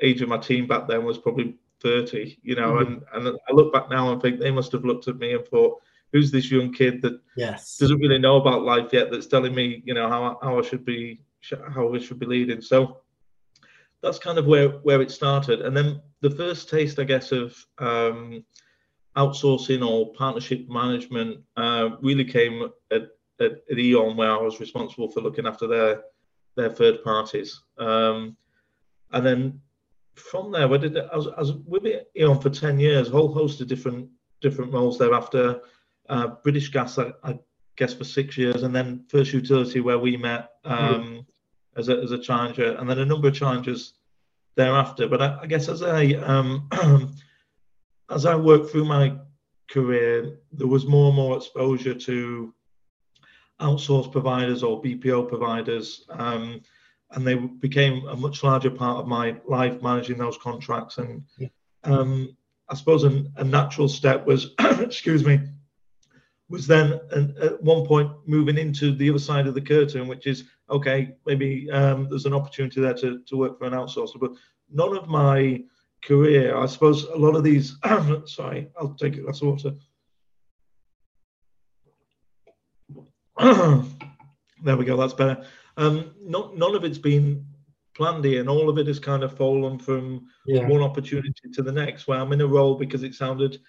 age 0.01 0.21
of 0.21 0.29
my 0.29 0.37
team 0.37 0.67
back 0.67 0.87
then 0.87 1.03
was 1.03 1.17
probably 1.17 1.55
30. 1.81 2.39
You 2.41 2.55
know, 2.55 2.73
mm-hmm. 2.73 2.93
and 3.15 3.27
and 3.27 3.37
I 3.49 3.53
look 3.53 3.73
back 3.73 3.89
now 3.89 4.11
and 4.11 4.21
think 4.21 4.39
they 4.39 4.51
must 4.51 4.71
have 4.71 4.85
looked 4.85 5.07
at 5.07 5.17
me 5.17 5.33
and 5.33 5.45
thought, 5.47 5.81
who's 6.11 6.31
this 6.31 6.51
young 6.51 6.73
kid 6.73 7.01
that 7.01 7.19
yes 7.35 7.77
doesn't 7.77 7.99
really 7.99 8.19
know 8.19 8.37
about 8.37 8.63
life 8.63 8.89
yet 8.93 9.11
that's 9.11 9.27
telling 9.27 9.53
me 9.53 9.83
you 9.85 9.93
know 9.93 10.07
how 10.09 10.39
how 10.41 10.59
I 10.59 10.61
should 10.61 10.85
be 10.85 11.21
how 11.75 11.93
I 11.93 11.99
should 11.99 12.19
be 12.19 12.25
leading. 12.25 12.61
So 12.61 13.01
that's 14.01 14.19
kind 14.19 14.37
of 14.37 14.45
where 14.45 14.69
where 14.69 15.01
it 15.01 15.11
started. 15.11 15.61
And 15.61 15.75
then 15.75 16.01
the 16.21 16.31
first 16.31 16.69
taste, 16.69 16.99
I 16.99 17.03
guess, 17.03 17.31
of 17.31 17.55
um, 17.79 18.43
outsourcing 19.15 19.87
or 19.87 20.13
partnership 20.13 20.67
management 20.69 21.39
uh, 21.55 21.89
really 22.01 22.25
came 22.25 22.63
at, 22.91 23.07
at, 23.39 23.51
at, 23.71 23.79
Eon, 23.79 24.17
where 24.17 24.31
I 24.31 24.41
was 24.41 24.59
responsible 24.59 25.09
for 25.09 25.21
looking 25.21 25.47
after 25.47 25.67
their 25.67 26.03
their 26.57 26.69
third 26.69 27.03
parties. 27.03 27.61
Um, 27.77 28.35
and 29.11 29.25
then 29.25 29.61
from 30.15 30.51
there, 30.51 30.67
where 30.67 30.79
did 30.79 30.97
I 30.97 31.15
was, 31.15 31.27
I 31.27 31.39
was 31.39 31.53
with 31.65 31.85
Eon 32.17 32.41
for 32.41 32.49
ten 32.49 32.79
years, 32.79 33.07
a 33.07 33.11
whole 33.11 33.31
host 33.31 33.61
of 33.61 33.67
different 33.67 34.09
different 34.41 34.73
roles 34.73 34.97
thereafter. 34.97 35.61
Uh, 36.09 36.27
British 36.43 36.69
Gas, 36.69 36.97
I, 36.97 37.13
I, 37.23 37.39
guess, 37.75 37.93
for 37.93 38.03
six 38.03 38.37
years, 38.37 38.63
and 38.63 38.75
then 38.75 39.05
First 39.07 39.33
Utility, 39.33 39.79
where 39.79 39.99
we 39.99 40.17
met. 40.17 40.49
Um, 40.65 41.25
as 41.77 41.89
a, 41.89 41.97
as 41.97 42.11
a 42.11 42.17
challenger, 42.17 42.75
and 42.75 42.89
then 42.89 42.99
a 42.99 43.05
number 43.05 43.27
of 43.27 43.35
challenges 43.35 43.93
thereafter. 44.55 45.07
But 45.07 45.21
I, 45.21 45.39
I 45.43 45.45
guess 45.45 45.69
as 45.69 45.83
I 45.83 46.13
um, 46.15 46.67
as 48.09 48.25
I 48.25 48.35
worked 48.35 48.71
through 48.71 48.85
my 48.85 49.15
career, 49.69 50.39
there 50.51 50.67
was 50.67 50.85
more 50.85 51.07
and 51.07 51.15
more 51.15 51.37
exposure 51.37 51.93
to 51.93 52.53
outsourced 53.61 54.11
providers 54.11 54.63
or 54.63 54.81
BPO 54.81 55.27
providers, 55.27 56.05
um, 56.09 56.61
and 57.11 57.25
they 57.25 57.35
became 57.35 58.05
a 58.07 58.15
much 58.15 58.43
larger 58.43 58.69
part 58.69 58.99
of 58.99 59.07
my 59.07 59.35
life 59.47 59.81
managing 59.81 60.17
those 60.17 60.37
contracts. 60.37 60.97
And 60.97 61.23
um, 61.83 62.35
I 62.69 62.75
suppose 62.75 63.03
a, 63.03 63.25
a 63.37 63.43
natural 63.43 63.87
step 63.87 64.25
was, 64.25 64.53
excuse 64.59 65.25
me, 65.25 65.39
was 66.49 66.67
then 66.67 66.99
at 67.41 67.61
one 67.61 67.85
point 67.85 68.11
moving 68.25 68.57
into 68.57 68.95
the 68.95 69.09
other 69.09 69.19
side 69.19 69.47
of 69.47 69.53
the 69.53 69.61
curtain, 69.61 70.07
which 70.07 70.27
is 70.27 70.45
okay, 70.69 71.15
maybe 71.25 71.69
um, 71.71 72.07
there's 72.09 72.25
an 72.25 72.33
opportunity 72.33 72.81
there 72.81 72.93
to, 72.93 73.19
to 73.25 73.37
work 73.37 73.57
for 73.57 73.65
an 73.65 73.73
outsourcer. 73.73 74.19
But 74.19 74.31
none 74.71 74.95
of 74.95 75.07
my 75.07 75.63
career, 76.03 76.55
I 76.55 76.65
suppose 76.65 77.03
a 77.05 77.15
lot 77.15 77.35
of 77.35 77.43
these, 77.43 77.77
sorry, 78.25 78.69
I'll 78.79 78.93
take 78.93 79.17
a 79.17 79.21
glass 79.21 79.41
of 79.41 79.47
water. 79.47 79.73
there 84.63 84.77
we 84.77 84.85
go, 84.85 84.97
that's 84.97 85.13
better. 85.13 85.45
Um, 85.77 86.11
not, 86.21 86.57
none 86.57 86.75
of 86.75 86.83
it's 86.83 86.97
been 86.97 87.45
planned 87.93 88.25
here, 88.25 88.39
and 88.39 88.49
all 88.49 88.69
of 88.69 88.77
it 88.77 88.87
has 88.87 88.99
kind 88.99 89.23
of 89.23 89.35
fallen 89.35 89.77
from 89.77 90.27
yeah. 90.45 90.67
one 90.67 90.81
opportunity 90.81 91.49
to 91.53 91.61
the 91.61 91.71
next, 91.71 92.07
where 92.07 92.19
I'm 92.19 92.33
in 92.33 92.41
a 92.41 92.47
role 92.47 92.75
because 92.75 93.03
it 93.03 93.15
sounded 93.15 93.59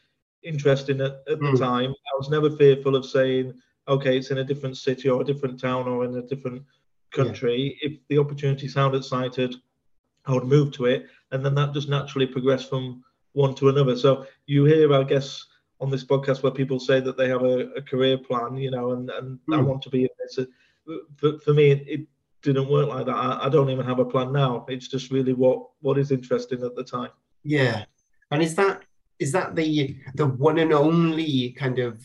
interesting 0.43 1.01
at, 1.01 1.23
at 1.29 1.39
mm. 1.39 1.53
the 1.53 1.59
time. 1.59 1.91
I 1.91 2.17
was 2.17 2.31
never 2.31 2.51
fearful 2.51 2.97
of 2.97 3.05
saying, 3.07 3.55
okay, 3.89 4.17
it's 4.17 4.31
in 4.31 4.39
a 4.39 4.45
different 4.45 4.77
city 4.77 5.09
or 5.09 5.23
a 5.23 5.25
different 5.25 5.59
town 5.59 5.89
or 5.89 6.05
in 6.05 6.17
a 6.17 6.23
different 6.23 6.63
country. 7.11 7.79
Yeah. 7.83 7.91
If 7.91 7.99
the 8.09 8.19
opportunity 8.19 8.69
sounded 8.69 8.99
excited, 8.99 9.55
I 10.27 10.33
would 10.33 10.45
move 10.45 10.73
to 10.73 10.85
it, 10.87 11.07
and 11.33 11.45
then 11.45 11.55
that 11.55 11.73
just 11.73 11.89
naturally 11.89 12.27
progressed 12.27 12.69
from 12.69 13.03
one 13.33 13.55
to 13.57 13.71
another. 13.71 13.97
So 13.97 14.27
you 14.47 14.65
hear, 14.65 14.93
I 14.93 15.05
guess, 15.05 15.45
on 15.81 15.91
this 15.91 16.05
podcast 16.05 16.43
where 16.43 16.53
people 16.53 16.81
say 16.81 17.01
that 17.01 17.17
they 17.17 17.29
have 17.29 17.43
a, 17.43 17.71
a 17.77 17.83
career 17.83 18.19
plan, 18.19 18.57
you 18.57 18.71
know, 18.71 18.93
and, 18.93 19.11
and 19.11 19.39
mm. 19.49 19.57
I 19.57 19.61
want 19.61 19.83
to 19.83 19.91
be 19.91 20.03
in 20.03 20.09
this. 20.19 20.47
For, 21.17 21.39
for 21.41 21.55
me, 21.55 21.71
it, 21.71 21.85
it 21.87 22.01
didn't 22.43 22.69
work 22.69 22.89
like 22.89 23.07
that. 23.07 23.15
I, 23.15 23.47
I, 23.47 23.49
don't 23.49 23.71
even 23.71 23.85
have 23.87 23.99
a 23.99 24.05
plan 24.05 24.33
now. 24.33 24.65
It's 24.69 24.89
just 24.89 25.11
really 25.11 25.35
what 25.35 25.69
what 25.81 25.99
is 25.99 26.11
interesting 26.11 26.63
at 26.63 26.75
the 26.75 26.85
time. 26.85 27.11
Yeah, 27.45 27.85
and 28.31 28.43
is 28.43 28.55
that 28.57 28.83
is 29.19 29.33
that 29.33 29.55
the 29.55 29.97
the 30.15 30.27
one 30.27 30.59
and 30.59 30.73
only 30.73 31.51
kind 31.53 31.79
of 31.79 32.05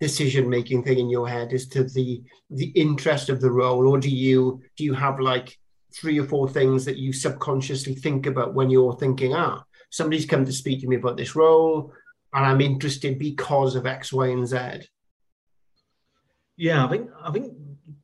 decision 0.00 0.48
making 0.48 0.84
thing 0.84 0.98
in 0.98 1.10
your 1.10 1.28
head 1.28 1.52
as 1.52 1.66
to 1.66 1.84
the 1.84 2.22
the 2.50 2.66
interest 2.68 3.28
of 3.28 3.40
the 3.40 3.50
role 3.50 3.88
or 3.88 3.98
do 3.98 4.08
you 4.08 4.60
do 4.76 4.84
you 4.84 4.94
have 4.94 5.18
like 5.18 5.58
three 5.92 6.20
or 6.20 6.24
four 6.24 6.48
things 6.48 6.84
that 6.84 6.98
you 6.98 7.12
subconsciously 7.12 7.94
think 7.94 8.26
about 8.26 8.54
when 8.54 8.70
you're 8.70 8.96
thinking 8.96 9.34
ah 9.34 9.62
somebody's 9.90 10.26
come 10.26 10.44
to 10.44 10.52
speak 10.52 10.80
to 10.80 10.86
me 10.86 10.96
about 10.96 11.16
this 11.16 11.34
role 11.34 11.92
and 12.34 12.44
i'm 12.44 12.60
interested 12.60 13.18
because 13.18 13.74
of 13.74 13.86
x 13.86 14.12
y 14.12 14.28
and 14.28 14.46
z 14.46 14.56
Yeah, 16.58 16.84
I 16.84 16.88
think 16.88 17.10
I 17.22 17.30
think 17.30 17.54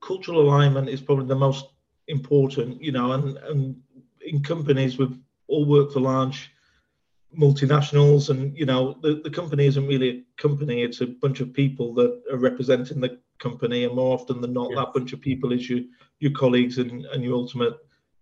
cultural 0.00 0.40
alignment 0.40 0.88
is 0.88 1.00
probably 1.00 1.26
the 1.26 1.34
most 1.34 1.66
important. 2.06 2.80
You 2.80 2.92
know, 2.92 3.12
and 3.12 3.36
and 3.38 3.76
in 4.24 4.42
companies 4.42 4.96
we've 4.96 5.18
all 5.48 5.66
worked 5.66 5.92
for 5.92 6.00
large 6.00 6.50
multinationals 7.36 8.30
and 8.30 8.56
you 8.56 8.64
know 8.64 8.96
the, 9.02 9.20
the 9.24 9.30
company 9.30 9.66
isn't 9.66 9.88
really 9.88 10.10
a 10.10 10.40
company 10.40 10.82
it's 10.82 11.00
a 11.00 11.06
bunch 11.06 11.40
of 11.40 11.52
people 11.52 11.92
that 11.92 12.22
are 12.30 12.38
representing 12.38 13.00
the 13.00 13.18
company 13.40 13.82
and 13.82 13.94
more 13.96 14.14
often 14.14 14.40
than 14.40 14.52
not 14.52 14.70
that 14.70 14.94
bunch 14.94 15.12
of 15.12 15.20
people 15.20 15.52
is 15.52 15.68
your 15.68 15.80
your 16.20 16.30
colleagues 16.30 16.78
and, 16.78 17.04
and 17.06 17.24
your 17.24 17.34
ultimate 17.34 17.74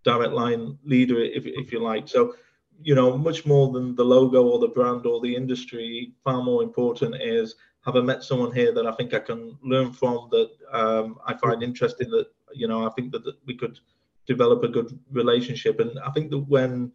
direct 0.03 0.33
line 0.33 0.79
leader 0.83 1.19
if, 1.21 1.45
if 1.45 1.71
you 1.71 1.79
like 1.79 2.09
so 2.09 2.35
you 2.83 2.95
know 2.95 3.17
much 3.17 3.47
more 3.47 3.73
than 3.73 3.95
the 3.95 4.05
logo 4.05 4.43
or 4.45 4.59
the 4.59 4.69
brand 4.69 5.07
or 5.07 5.21
the 5.21 5.35
industry 5.35 6.13
far 6.25 6.43
more 6.43 6.63
important 6.63 7.15
is 7.21 7.55
have 7.85 7.97
I 7.97 8.01
met 8.01 8.23
someone 8.23 8.53
here 8.53 8.73
that 8.73 8.87
I 8.87 8.93
think 8.93 9.13
I 9.13 9.19
can 9.19 9.57
learn 9.63 9.93
from 9.93 10.29
that 10.31 10.51
um, 10.73 11.19
I 11.27 11.35
find 11.35 11.63
interesting 11.63 12.11
that 12.11 12.27
you 12.55 12.69
know 12.69 12.87
I 12.87 12.91
think 12.91 13.13
that, 13.13 13.25
that 13.25 13.37
we 13.47 13.57
could 13.57 13.79
develop 14.27 14.63
a 14.63 14.69
good 14.69 14.99
relationship 15.11 15.81
and 15.81 15.99
I 15.99 16.11
think 16.11 16.31
that 16.31 16.39
when 16.39 16.93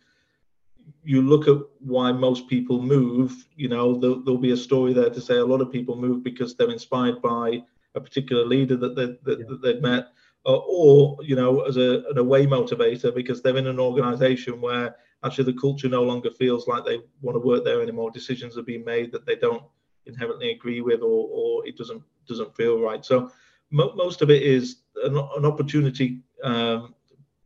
you 1.03 1.21
look 1.21 1.47
at 1.47 1.57
why 1.79 2.11
most 2.11 2.47
people 2.47 2.81
move, 2.81 3.45
you 3.55 3.67
know, 3.67 3.97
there'll, 3.97 4.23
there'll, 4.23 4.39
be 4.39 4.51
a 4.51 4.57
story 4.57 4.93
there 4.93 5.09
to 5.09 5.21
say 5.21 5.37
a 5.37 5.45
lot 5.45 5.61
of 5.61 5.71
people 5.71 5.95
move 5.95 6.23
because 6.23 6.55
they're 6.55 6.71
inspired 6.71 7.21
by 7.21 7.61
a 7.95 8.01
particular 8.01 8.45
leader 8.45 8.75
that, 8.77 8.95
they, 8.95 9.05
that, 9.23 9.39
yeah. 9.39 9.45
that 9.49 9.61
they've 9.61 9.81
met, 9.81 10.07
or, 10.45 10.63
or, 10.67 11.17
you 11.23 11.35
know, 11.35 11.61
as 11.61 11.77
a, 11.77 12.03
an 12.09 12.17
away 12.17 12.45
motivator 12.45 13.13
because 13.13 13.41
they're 13.41 13.57
in 13.57 13.67
an 13.67 13.79
organization 13.79 14.61
where 14.61 14.95
actually 15.23 15.51
the 15.51 15.59
culture 15.59 15.89
no 15.89 16.03
longer 16.03 16.29
feels 16.31 16.67
like 16.67 16.85
they 16.85 16.99
want 17.21 17.35
to 17.35 17.45
work 17.45 17.63
there 17.63 17.81
anymore. 17.81 18.11
Decisions 18.11 18.57
are 18.57 18.63
being 18.63 18.85
made 18.85 19.11
that 19.11 19.25
they 19.25 19.35
don't 19.35 19.63
inherently 20.05 20.51
agree 20.51 20.81
with, 20.81 21.01
or, 21.01 21.27
or 21.31 21.67
it 21.67 21.77
doesn't 21.77 22.01
doesn't 22.27 22.55
feel 22.55 22.81
right. 22.81 23.03
So 23.03 23.31
mo- 23.71 23.93
most 23.95 24.21
of 24.21 24.29
it 24.29 24.43
is 24.43 24.77
an, 25.03 25.17
an 25.17 25.45
opportunity 25.45 26.19
um, 26.43 26.93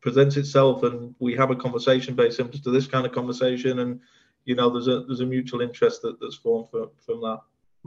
presents 0.00 0.36
itself 0.36 0.82
and 0.82 1.14
we 1.20 1.34
have 1.34 1.50
a 1.50 1.56
conversation 1.56 2.14
based 2.14 2.36
similar 2.36 2.58
to 2.58 2.70
this 2.70 2.86
kind 2.86 3.06
of 3.06 3.12
conversation 3.12 3.78
and 3.78 4.00
you 4.44 4.54
know 4.54 4.68
there's 4.68 4.88
a 4.88 5.04
there's 5.04 5.20
a 5.20 5.26
mutual 5.26 5.60
interest 5.60 6.02
that, 6.02 6.20
that's 6.20 6.34
formed 6.34 6.68
from, 6.70 6.90
from 7.06 7.20
that 7.20 7.38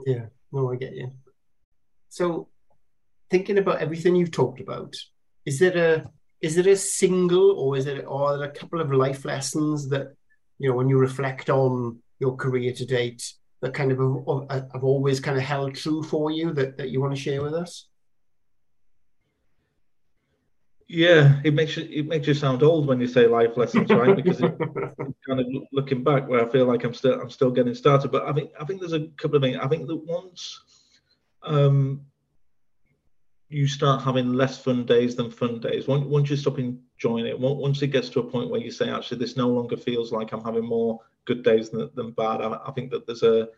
yeah 0.06 0.24
no 0.50 0.72
i 0.72 0.76
get 0.76 0.94
you 0.94 1.12
so 2.08 2.48
thinking 3.30 3.58
about 3.58 3.80
everything 3.80 4.16
you've 4.16 4.30
talked 4.30 4.60
about 4.60 4.94
is 5.44 5.58
there 5.58 5.76
a 5.76 6.10
is 6.40 6.54
there 6.54 6.68
a 6.68 6.76
single 6.76 7.52
or 7.52 7.76
is 7.76 7.86
it 7.86 8.04
or 8.06 8.28
are 8.28 8.38
there 8.38 8.48
a 8.48 8.52
couple 8.52 8.80
of 8.80 8.92
life 8.92 9.24
lessons 9.24 9.88
that 9.88 10.14
you 10.58 10.68
know 10.68 10.76
when 10.76 10.88
you 10.88 10.98
reflect 10.98 11.50
on 11.50 11.98
your 12.18 12.36
career 12.36 12.72
to 12.72 12.86
date 12.86 13.32
that 13.62 13.74
kind 13.74 13.90
of 13.92 13.98
have, 14.50 14.70
have 14.72 14.84
always 14.84 15.20
kind 15.20 15.36
of 15.36 15.42
held 15.42 15.74
true 15.74 16.02
for 16.02 16.30
you 16.30 16.52
that, 16.52 16.76
that 16.76 16.90
you 16.90 17.00
want 17.00 17.14
to 17.14 17.20
share 17.20 17.42
with 17.42 17.54
us 17.54 17.88
yeah, 20.88 21.40
it 21.42 21.52
makes 21.52 21.76
you 21.76 21.88
it 21.90 22.06
makes 22.06 22.28
you 22.28 22.34
sound 22.34 22.62
old 22.62 22.86
when 22.86 23.00
you 23.00 23.08
say 23.08 23.26
life 23.26 23.56
lessons, 23.56 23.90
right? 23.90 24.14
Because 24.14 24.40
it, 24.40 24.56
kind 25.28 25.40
of 25.40 25.46
looking 25.72 26.04
back, 26.04 26.28
where 26.28 26.46
I 26.46 26.48
feel 26.48 26.66
like 26.66 26.84
I'm 26.84 26.94
still 26.94 27.20
I'm 27.20 27.30
still 27.30 27.50
getting 27.50 27.74
started. 27.74 28.12
But 28.12 28.24
I 28.24 28.32
think 28.32 28.52
I 28.60 28.64
think 28.64 28.80
there's 28.80 28.92
a 28.92 29.08
couple 29.16 29.36
of 29.36 29.42
things. 29.42 29.58
I 29.60 29.66
think 29.66 29.88
that 29.88 29.96
once 29.96 30.60
um, 31.42 32.02
you 33.48 33.68
start 33.68 34.02
having 34.02 34.32
less 34.32 34.58
fun 34.58 34.84
days 34.84 35.14
than 35.14 35.30
fun 35.30 35.60
days, 35.60 35.86
once, 35.86 36.04
once 36.04 36.30
you 36.30 36.36
stop 36.36 36.58
enjoying 36.58 37.26
it, 37.26 37.38
once 37.38 37.80
it 37.82 37.88
gets 37.88 38.08
to 38.10 38.20
a 38.20 38.30
point 38.30 38.50
where 38.50 38.60
you 38.60 38.70
say, 38.70 38.90
actually, 38.90 39.18
this 39.18 39.36
no 39.36 39.48
longer 39.48 39.76
feels 39.76 40.10
like 40.10 40.32
I'm 40.32 40.42
having 40.42 40.64
more 40.64 41.00
good 41.26 41.44
days 41.44 41.70
than, 41.70 41.88
than 41.94 42.10
bad. 42.12 42.40
I, 42.40 42.58
I 42.66 42.72
think 42.72 42.90
that 42.90 43.06
there's 43.06 43.22
a 43.22 43.48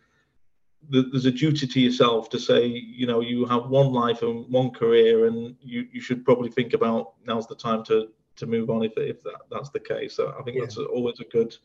there's 0.89 1.25
a 1.25 1.31
duty 1.31 1.67
to 1.67 1.79
yourself 1.79 2.29
to 2.29 2.39
say, 2.39 2.65
you 2.65 3.05
know, 3.05 3.19
you 3.19 3.45
have 3.45 3.67
one 3.67 3.91
life 3.91 4.21
and 4.21 4.47
one 4.49 4.71
career, 4.71 5.25
and 5.25 5.55
you, 5.61 5.85
you 5.91 5.99
should 5.99 6.23
probably 6.23 6.49
think 6.49 6.73
about 6.73 7.15
now's 7.25 7.47
the 7.47 7.55
time 7.55 7.83
to 7.85 8.09
to 8.37 8.45
move 8.45 8.69
on 8.69 8.83
if 8.83 8.93
if 8.97 9.21
that, 9.23 9.41
that's 9.51 9.69
the 9.69 9.79
case. 9.79 10.15
So 10.15 10.33
I 10.39 10.43
think 10.43 10.55
yeah. 10.55 10.63
that's 10.63 10.77
always 10.77 11.19
a 11.19 11.25
good 11.25 11.55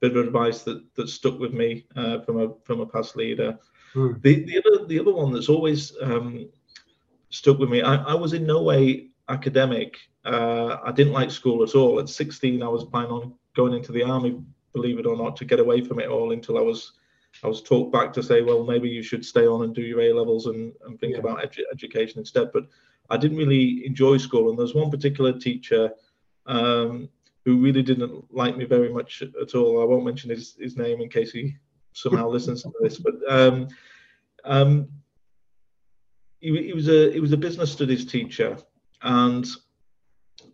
bit 0.00 0.16
of 0.16 0.26
advice 0.26 0.62
that 0.62 0.82
that 0.94 1.08
stuck 1.08 1.38
with 1.38 1.52
me 1.52 1.86
uh, 1.96 2.20
from 2.20 2.40
a 2.40 2.54
from 2.64 2.80
a 2.80 2.86
past 2.86 3.16
leader. 3.16 3.58
Hmm. 3.92 4.12
The 4.22 4.44
the 4.44 4.58
other 4.58 4.86
the 4.86 4.98
other 5.00 5.12
one 5.12 5.32
that's 5.32 5.48
always 5.48 5.92
um, 6.00 6.48
stuck 7.30 7.58
with 7.58 7.68
me. 7.68 7.82
I, 7.82 7.96
I 7.96 8.14
was 8.14 8.32
in 8.32 8.46
no 8.46 8.62
way 8.62 9.08
academic. 9.28 9.96
Uh, 10.24 10.78
I 10.84 10.92
didn't 10.92 11.12
like 11.12 11.30
school 11.30 11.62
at 11.62 11.74
all. 11.74 11.98
At 12.00 12.08
16, 12.08 12.62
I 12.62 12.68
was 12.68 12.84
planning 12.84 13.10
on 13.10 13.34
going 13.54 13.74
into 13.74 13.92
the 13.92 14.02
army, 14.02 14.40
believe 14.72 14.98
it 14.98 15.06
or 15.06 15.16
not, 15.16 15.36
to 15.36 15.44
get 15.44 15.60
away 15.60 15.82
from 15.82 16.00
it 16.00 16.08
all 16.08 16.32
until 16.32 16.58
I 16.58 16.62
was 16.62 16.92
I 17.44 17.46
was 17.46 17.62
talked 17.62 17.92
back 17.92 18.12
to 18.14 18.22
say, 18.22 18.42
well, 18.42 18.64
maybe 18.64 18.88
you 18.88 19.02
should 19.02 19.24
stay 19.24 19.46
on 19.46 19.62
and 19.62 19.74
do 19.74 19.82
your 19.82 20.00
A 20.00 20.12
levels 20.12 20.46
and, 20.46 20.72
and 20.84 20.98
think 20.98 21.12
yeah. 21.12 21.20
about 21.20 21.38
edu- 21.38 21.70
education 21.72 22.18
instead. 22.18 22.50
But 22.52 22.66
I 23.10 23.16
didn't 23.16 23.36
really 23.36 23.86
enjoy 23.86 24.16
school. 24.16 24.50
And 24.50 24.58
there's 24.58 24.74
one 24.74 24.90
particular 24.90 25.38
teacher 25.38 25.92
um, 26.46 27.08
who 27.44 27.58
really 27.58 27.82
didn't 27.82 28.34
like 28.34 28.56
me 28.56 28.64
very 28.64 28.92
much 28.92 29.22
at 29.22 29.54
all. 29.54 29.80
I 29.80 29.84
won't 29.84 30.04
mention 30.04 30.30
his, 30.30 30.56
his 30.58 30.76
name 30.76 31.00
in 31.00 31.08
case 31.08 31.30
he 31.30 31.54
somehow 31.92 32.28
listens 32.28 32.62
to 32.62 32.72
this. 32.80 32.98
But 32.98 33.14
um, 33.28 33.68
um, 34.44 34.88
he, 36.40 36.66
he, 36.66 36.72
was 36.72 36.88
a 36.88 37.12
he 37.12 37.20
was 37.20 37.32
a 37.32 37.36
business 37.36 37.72
studies 37.72 38.04
teacher, 38.04 38.56
and 39.02 39.46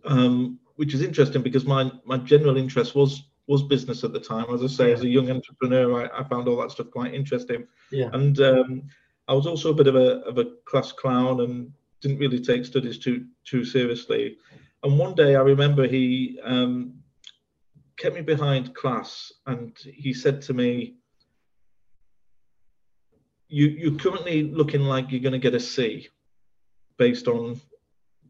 um, 0.05 0.59
which 0.77 0.95
is 0.95 1.03
interesting 1.03 1.43
because 1.43 1.65
my 1.65 1.91
my 2.05 2.19
general 2.19 2.57
interest 2.57 2.95
was 2.95 3.25
was 3.47 3.63
business 3.63 4.05
at 4.05 4.13
the 4.13 4.21
time. 4.21 4.47
As 4.53 4.63
I 4.63 4.67
say, 4.67 4.93
as 4.93 5.03
a 5.03 5.09
young 5.09 5.31
entrepreneur, 5.31 6.03
I, 6.03 6.21
I, 6.21 6.25
found 6.25 6.49
all 6.49 6.57
that 6.63 6.71
stuff 6.71 6.91
quite 6.91 7.13
interesting. 7.13 7.67
Yeah. 7.91 8.09
And 8.15 8.41
um, 8.41 8.83
I 9.29 9.35
was 9.35 9.47
also 9.47 9.71
a 9.71 9.75
bit 9.75 9.87
of 9.87 9.97
a 9.97 10.21
of 10.23 10.39
a 10.39 10.47
class 10.67 10.93
clown 10.93 11.41
and 11.41 11.73
didn't 12.01 12.19
really 12.19 12.41
take 12.41 12.65
studies 12.65 12.99
too 12.99 13.27
too 13.45 13.65
seriously. 13.65 14.39
And 14.83 14.99
one 14.99 15.15
day 15.15 15.37
I 15.37 15.41
remember 15.41 15.87
he 15.87 16.39
um, 16.43 16.95
kept 17.97 18.15
me 18.15 18.21
behind 18.21 18.75
class 18.75 19.33
and 19.47 19.77
he 19.85 20.13
said 20.13 20.43
to 20.43 20.55
me, 20.55 20.97
"You 23.49 23.67
you're 23.67 23.99
currently 23.99 24.45
looking 24.45 24.83
like 24.83 25.11
you're 25.11 25.21
going 25.21 25.33
to 25.33 25.39
get 25.39 25.55
a 25.55 25.61
C, 25.61 26.09
based 26.99 27.29
on." 27.29 27.61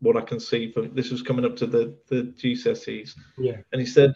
What 0.01 0.19
I 0.19 0.21
can 0.21 0.39
see 0.39 0.71
from 0.71 0.95
this 0.95 1.11
was 1.11 1.23
coming 1.23 1.47
up 1.47 1.57
to 1.57 1.67
the 1.67 1.97
the 2.09 2.25
GCSEs, 2.25 3.17
yeah. 3.39 3.59
And 3.73 3.81
he 3.81 3.87
said, 3.87 4.13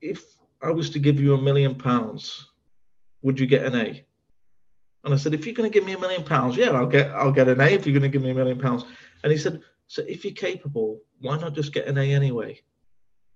if 0.00 0.22
I 0.62 0.70
was 0.70 0.90
to 0.90 0.98
give 0.98 1.20
you 1.20 1.34
a 1.34 1.40
million 1.40 1.74
pounds, 1.74 2.50
would 3.22 3.38
you 3.38 3.46
get 3.46 3.64
an 3.64 3.76
A? 3.76 4.04
And 5.04 5.14
I 5.14 5.16
said, 5.16 5.32
if 5.32 5.46
you're 5.46 5.54
going 5.54 5.70
to 5.70 5.72
give 5.72 5.86
me 5.86 5.94
a 5.94 5.98
million 5.98 6.24
pounds, 6.24 6.56
yeah, 6.56 6.70
I'll 6.70 6.86
get 6.86 7.10
I'll 7.12 7.32
get 7.32 7.48
an 7.48 7.60
A 7.60 7.66
if 7.66 7.86
you're 7.86 7.98
going 7.98 8.10
to 8.10 8.14
give 8.14 8.22
me 8.22 8.30
a 8.30 8.34
million 8.34 8.58
pounds. 8.58 8.84
And 9.22 9.32
he 9.32 9.38
said, 9.38 9.62
so 9.86 10.02
if 10.06 10.24
you're 10.24 10.34
capable, 10.34 11.00
why 11.20 11.38
not 11.38 11.54
just 11.54 11.72
get 11.72 11.86
an 11.86 11.98
A 11.98 12.12
anyway? 12.12 12.60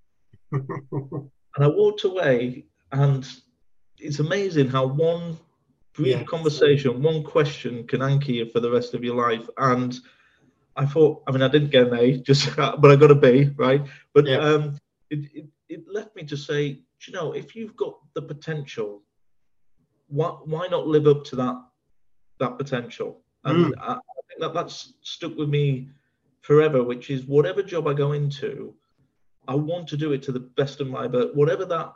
and 0.52 1.30
I 1.56 1.66
walked 1.66 2.04
away, 2.04 2.66
and 2.90 3.26
it's 3.99 4.18
amazing 4.18 4.68
how 4.68 4.87
one 4.87 5.38
brief 5.94 6.16
yeah. 6.16 6.25
conversation, 6.25 7.02
one 7.02 7.22
question 7.22 7.87
can 7.87 8.02
anchor 8.02 8.32
you 8.32 8.46
for 8.46 8.61
the 8.61 8.70
rest 8.70 8.94
of 8.94 9.04
your 9.04 9.16
life. 9.16 9.49
And 9.58 9.99
I 10.76 10.87
thought, 10.87 11.22
I 11.26 11.32
mean, 11.32 11.42
I 11.42 11.49
didn't 11.49 11.70
get 11.70 11.88
an 11.88 11.99
A, 11.99 12.18
just 12.30 12.54
but 12.56 12.90
I 12.90 12.96
got 12.96 13.11
a 13.11 13.14
B, 13.14 13.50
right? 13.56 13.82
But 14.14 14.26
yeah. 14.26 14.38
um, 14.38 14.78
it, 15.11 15.30
it, 15.34 15.46
it 15.68 15.84
left 15.92 16.14
me 16.16 16.25
to 16.25 16.37
say, 16.37 16.80
you 17.06 17.12
know, 17.12 17.32
if 17.32 17.54
you've 17.56 17.76
got 17.76 17.94
the 18.14 18.22
potential, 18.22 19.02
why 20.08 20.28
why 20.28 20.68
not 20.68 20.87
live 20.87 21.06
up 21.06 21.25
to 21.25 21.37
that 21.37 21.56
that 22.38 22.58
potential? 22.58 23.20
And 23.44 23.66
mm. 23.66 23.72
I, 23.80 23.94
I 23.94 24.20
think 24.28 24.40
that 24.40 24.54
that's 24.54 24.94
stuck 25.02 25.37
with 25.37 25.49
me 25.49 25.88
forever. 26.42 26.82
Which 26.82 27.11
is 27.11 27.25
whatever 27.25 27.62
job 27.62 27.88
I 27.88 27.94
go 27.94 28.12
into, 28.12 28.75
I 29.49 29.54
want 29.54 29.88
to 29.88 29.96
do 29.96 30.12
it 30.12 30.22
to 30.25 30.32
the 30.32 30.40
best 30.40 30.80
of 30.80 30.87
my 30.87 31.06
ability, 31.06 31.32
whatever 31.34 31.64
that 31.64 31.92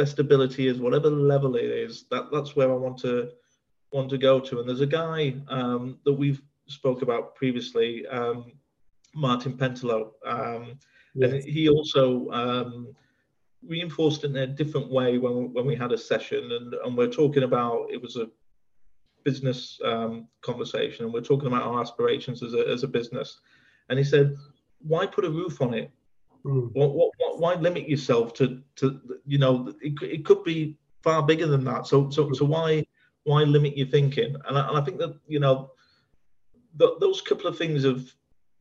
best 0.00 0.18
ability 0.18 0.64
is, 0.70 0.78
whatever 0.78 1.10
level 1.10 1.52
it 1.56 1.70
is. 1.86 1.92
That 2.10 2.24
that's 2.32 2.56
where 2.56 2.70
I 2.74 2.78
want 2.84 2.98
to 3.06 3.14
want 3.92 4.08
to 4.10 4.18
go 4.18 4.34
to. 4.40 4.58
And 4.58 4.66
there's 4.68 4.88
a 4.90 4.96
guy 5.04 5.20
um, 5.48 5.98
that 6.04 6.16
we've 6.22 6.42
spoke 6.66 7.02
about 7.02 7.34
previously, 7.34 8.06
um, 8.06 8.38
Martin 9.14 9.54
Pentelow, 9.60 10.02
um, 10.24 10.78
yes. 11.14 11.32
and 11.32 11.44
he 11.44 11.68
also 11.68 12.04
um, 12.30 12.72
reinforced 13.74 14.22
in 14.24 14.34
a 14.36 14.46
different 14.46 14.88
way 14.98 15.18
when 15.18 15.52
when 15.54 15.66
we 15.70 15.76
had 15.76 15.92
a 15.92 15.98
session, 16.10 16.42
and 16.56 16.68
and 16.82 16.96
we're 16.96 17.16
talking 17.22 17.44
about 17.50 17.78
it 17.94 18.00
was 18.06 18.16
a 18.16 18.26
business 19.28 19.60
um, 19.90 20.12
conversation, 20.40 21.04
and 21.04 21.12
we're 21.14 21.30
talking 21.30 21.48
about 21.48 21.66
our 21.68 21.80
aspirations 21.84 22.42
as 22.42 22.54
a 22.54 22.62
as 22.74 22.82
a 22.84 22.88
business, 22.98 23.40
and 23.88 23.98
he 23.98 24.04
said, 24.04 24.36
why 24.92 25.04
put 25.06 25.24
a 25.30 25.30
roof 25.40 25.60
on 25.60 25.74
it? 25.74 25.90
Mm. 26.44 26.70
What, 26.72 26.94
what, 26.94 27.10
what, 27.18 27.38
why 27.40 27.54
limit 27.54 27.88
yourself 27.88 28.32
to 28.34 28.62
to 28.76 29.00
you 29.26 29.38
know 29.38 29.72
it, 29.82 29.94
it 30.02 30.24
could 30.24 30.42
be 30.44 30.76
far 31.02 31.22
bigger 31.22 31.46
than 31.46 31.64
that. 31.64 31.86
So 31.86 32.10
so 32.10 32.32
so 32.32 32.44
why 32.44 32.86
why 33.24 33.42
limit 33.44 33.76
your 33.76 33.88
thinking? 33.88 34.36
And 34.46 34.58
I, 34.58 34.68
and 34.68 34.78
I 34.78 34.80
think 34.80 34.98
that 34.98 35.16
you 35.26 35.40
know 35.40 35.72
th- 36.78 36.98
those 37.00 37.20
couple 37.20 37.46
of 37.46 37.58
things 37.58 37.84
have, 37.84 38.04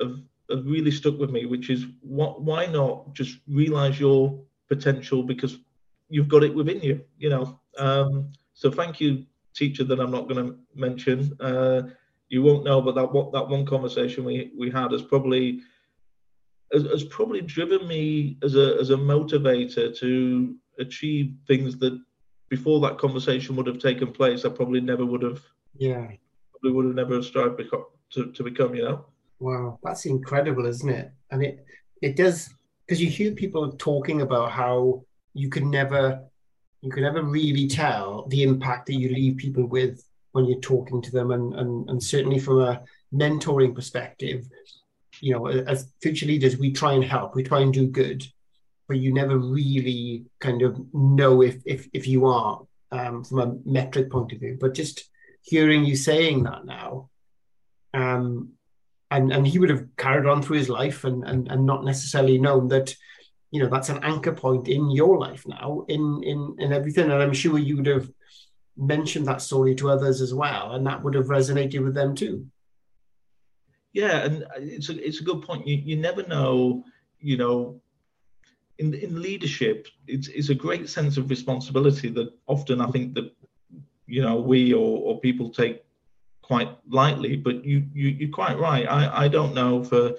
have 0.02 0.20
have 0.50 0.66
really 0.66 0.92
stuck 0.92 1.18
with 1.18 1.30
me, 1.30 1.46
which 1.46 1.70
is 1.70 1.86
what 2.02 2.42
why 2.42 2.66
not 2.66 3.14
just 3.14 3.40
realize 3.48 4.00
your 4.00 4.40
potential 4.68 5.24
because 5.24 5.58
you've 6.10 6.28
got 6.28 6.44
it 6.44 6.54
within 6.54 6.82
you, 6.82 7.02
you 7.18 7.30
know. 7.30 7.60
Um, 7.78 8.32
so 8.54 8.70
thank 8.70 9.00
you, 9.00 9.26
teacher, 9.54 9.84
that 9.84 10.00
I'm 10.00 10.12
not 10.12 10.28
going 10.28 10.46
to 10.46 10.58
mention. 10.76 11.36
Uh, 11.40 11.84
you 12.30 12.44
won't 12.44 12.64
know, 12.64 12.82
but 12.82 12.96
that 12.96 13.12
what 13.12 13.32
that 13.32 13.48
one 13.48 13.66
conversation 13.66 14.24
we 14.24 14.52
we 14.58 14.70
had 14.70 14.92
has 14.92 15.02
probably 15.02 15.62
has, 16.74 16.84
has 16.84 17.04
probably 17.06 17.42
driven 17.42 17.88
me 17.88 18.38
as 18.44 18.56
a 18.56 18.78
as 18.80 18.90
a 18.90 18.96
motivator 18.96 19.98
to 20.00 20.56
achieve 20.80 21.34
things 21.48 21.78
that 21.78 22.00
before 22.50 22.80
that 22.82 22.98
conversation 22.98 23.56
would 23.56 23.68
have 23.68 23.80
taken 23.80 24.12
place, 24.12 24.44
I 24.44 24.50
probably 24.50 24.82
never 24.82 25.06
would 25.06 25.22
have. 25.22 25.42
Yeah. 25.78 26.08
Probably 26.52 26.72
would 26.72 26.86
have 26.86 26.96
never 26.96 27.22
strived 27.22 27.62
to, 28.12 28.32
to 28.32 28.44
become, 28.44 28.76
you 28.76 28.84
know. 28.84 29.06
Wow, 29.40 29.80
that's 29.84 30.06
incredible, 30.06 30.66
isn't 30.66 30.90
it? 30.90 31.12
And 31.32 31.44
it 31.44 31.66
it 32.02 32.16
does 32.16 32.50
because 32.86 33.02
you 33.02 33.10
hear 33.10 33.32
people 33.32 33.72
talking 33.74 34.22
about 34.22 34.52
how 34.52 35.04
you 35.34 35.50
can 35.50 35.70
never 35.70 36.22
you 36.82 36.90
can 36.90 37.04
never 37.04 37.24
really 37.24 37.68
tell 37.68 38.26
the 38.30 38.44
impact 38.44 38.88
that 38.88 38.96
you 38.96 39.10
leave 39.10 39.38
people 39.38 39.66
with 39.66 40.04
when 40.32 40.46
you're 40.46 40.60
talking 40.60 41.02
to 41.04 41.12
them 41.12 41.32
and 41.32 41.54
and, 41.54 41.90
and 41.90 42.04
certainly 42.04 42.40
from 42.40 42.62
a 42.62 42.82
mentoring 43.14 43.74
perspective 43.74 44.46
you 45.22 45.34
know 45.34 45.48
as 45.48 45.92
future 46.02 46.26
leaders 46.26 46.58
we 46.58 46.72
try 46.72 46.94
and 46.94 47.04
help 47.04 47.36
we 47.36 47.44
try 47.44 47.60
and 47.62 47.74
do 47.74 47.88
good 47.88 48.26
but 48.90 48.98
you 48.98 49.14
never 49.14 49.38
really 49.38 50.26
kind 50.40 50.64
of 50.64 50.82
know 50.94 51.44
if 51.44 51.62
if, 51.66 51.88
if 51.94 52.08
you 52.08 52.26
are 52.26 52.62
um, 52.92 53.24
from 53.24 53.40
a 53.40 53.56
metric 53.64 54.10
point 54.12 54.34
of 54.34 54.40
view. 54.40 54.58
But 54.60 54.74
just 54.74 55.08
hearing 55.42 55.86
you 55.86 55.96
saying 55.96 56.44
that 56.44 56.66
now 56.66 57.10
um 57.94 58.50
and 59.10 59.32
and 59.32 59.48
he 59.48 59.58
would 59.58 59.70
have 59.70 59.88
carried 59.98 60.28
on 60.28 60.42
through 60.42 60.58
his 60.58 60.70
life 60.70 61.06
and 61.06 61.24
and, 61.24 61.48
and 61.48 61.66
not 61.66 61.86
necessarily 61.86 62.38
known 62.38 62.68
that 62.68 62.94
you 63.50 63.64
know 63.64 63.70
that's 63.70 63.90
an 63.90 64.04
anchor 64.04 64.34
point 64.34 64.68
in 64.68 64.92
your 64.92 65.18
life 65.18 65.48
now 65.48 65.86
in 65.88 66.22
in 66.24 66.56
in 66.60 66.74
everything. 66.74 67.06
And 67.06 67.14
i'm 67.14 67.34
sure 67.34 67.58
you 67.58 67.78
would 67.78 67.88
have 67.88 68.10
mentioned 68.78 69.26
that 69.28 69.42
story 69.42 69.74
to 69.76 69.90
others 69.90 70.22
as 70.22 70.34
well 70.34 70.74
and 70.74 70.86
that 70.86 71.02
would 71.04 71.16
have 71.16 71.28
resonated 71.28 71.84
with 71.84 71.96
them 71.96 72.14
too 72.16 72.46
yeah 73.94 74.26
and 74.26 74.44
uh, 74.44 74.48
it's 74.58 74.90
a, 74.90 75.06
it's 75.06 75.22
a 75.22 75.24
good 75.24 75.42
point. 75.42 75.66
You, 75.68 75.76
you 75.76 75.96
never 75.96 76.24
know 76.24 76.84
you 77.20 77.38
know 77.38 77.82
in 78.78 78.94
in 78.94 79.22
leadership 79.22 79.88
it's 80.08 80.28
it's 80.30 80.50
a 80.50 80.56
great 80.56 80.90
sense 80.90 81.18
of 81.18 81.30
responsibility 81.30 82.10
that 82.10 82.30
often 82.48 82.80
i 82.80 82.88
think 82.88 83.14
that 83.14 83.36
you 84.08 84.22
know 84.22 84.40
we 84.40 84.74
or, 84.74 85.00
or 85.00 85.20
people 85.20 85.50
take 85.50 85.84
quite 86.42 86.70
lightly 86.88 87.36
but 87.36 87.64
you, 87.64 87.86
you 87.94 88.10
you're 88.10 88.30
quite 88.30 88.58
right. 88.58 88.88
I 88.88 89.26
i 89.26 89.28
don't 89.28 89.54
know 89.54 89.84
for 89.84 90.14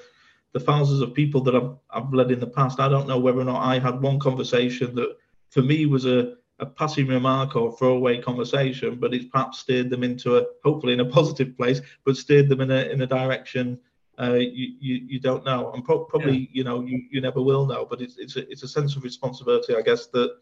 the 0.53 0.61
thousands 0.61 1.01
of 1.01 1.15
people 1.15 1.41
that 1.43 1.55
I've, 1.55 1.77
I've 1.91 2.13
led 2.13 2.31
in 2.31 2.41
the 2.41 2.47
past, 2.47 2.81
I 2.81 2.89
don't 2.89 3.07
know 3.07 3.19
whether 3.19 3.41
or 3.41 3.45
not 3.45 3.63
I 3.63 3.79
had 3.79 4.01
one 4.01 4.19
conversation 4.19 4.95
that 4.97 5.17
for 5.51 5.63
me 5.63 5.87
was 5.87 6.07
a, 6.07 6.35
a 6.61 6.67
passing 6.67 7.07
remark 7.07 7.57
or 7.57 7.77
throwaway 7.77 8.21
conversation, 8.21 8.97
but 8.97 9.15
it's 9.15 9.27
perhaps 9.27 9.59
steered 9.59 9.91
them 9.91 10.03
into 10.03 10.37
a, 10.37 10.45
hopefully 10.65 10.93
in 10.93 11.01
a 11.01 11.05
positive 11.19 11.57
place, 11.57 11.81
but 12.05 12.17
steered 12.17 12.49
them 12.49 12.61
in 12.61 12.71
a, 12.71 12.83
in 12.85 13.03
a 13.03 13.07
direction 13.07 13.79
uh, 14.21 14.35
you, 14.35 14.75
you, 14.81 14.95
you 15.09 15.21
don't 15.21 15.45
know. 15.45 15.73
And 15.73 15.85
pro- 15.85 16.05
probably, 16.05 16.39
yeah. 16.39 16.49
you 16.53 16.65
know, 16.65 16.83
you, 16.83 17.03
you 17.11 17.21
never 17.21 17.41
will 17.41 17.67
know, 17.67 17.87
but 17.89 18.03
it's, 18.03 18.19
it's, 18.19 18.37
a, 18.37 18.49
it's 18.51 18.63
a 18.63 18.69
sense 18.69 18.97
of 18.97 19.03
responsibility, 19.03 19.75
I 19.75 19.81
guess, 19.81 20.09
that, 20.09 20.37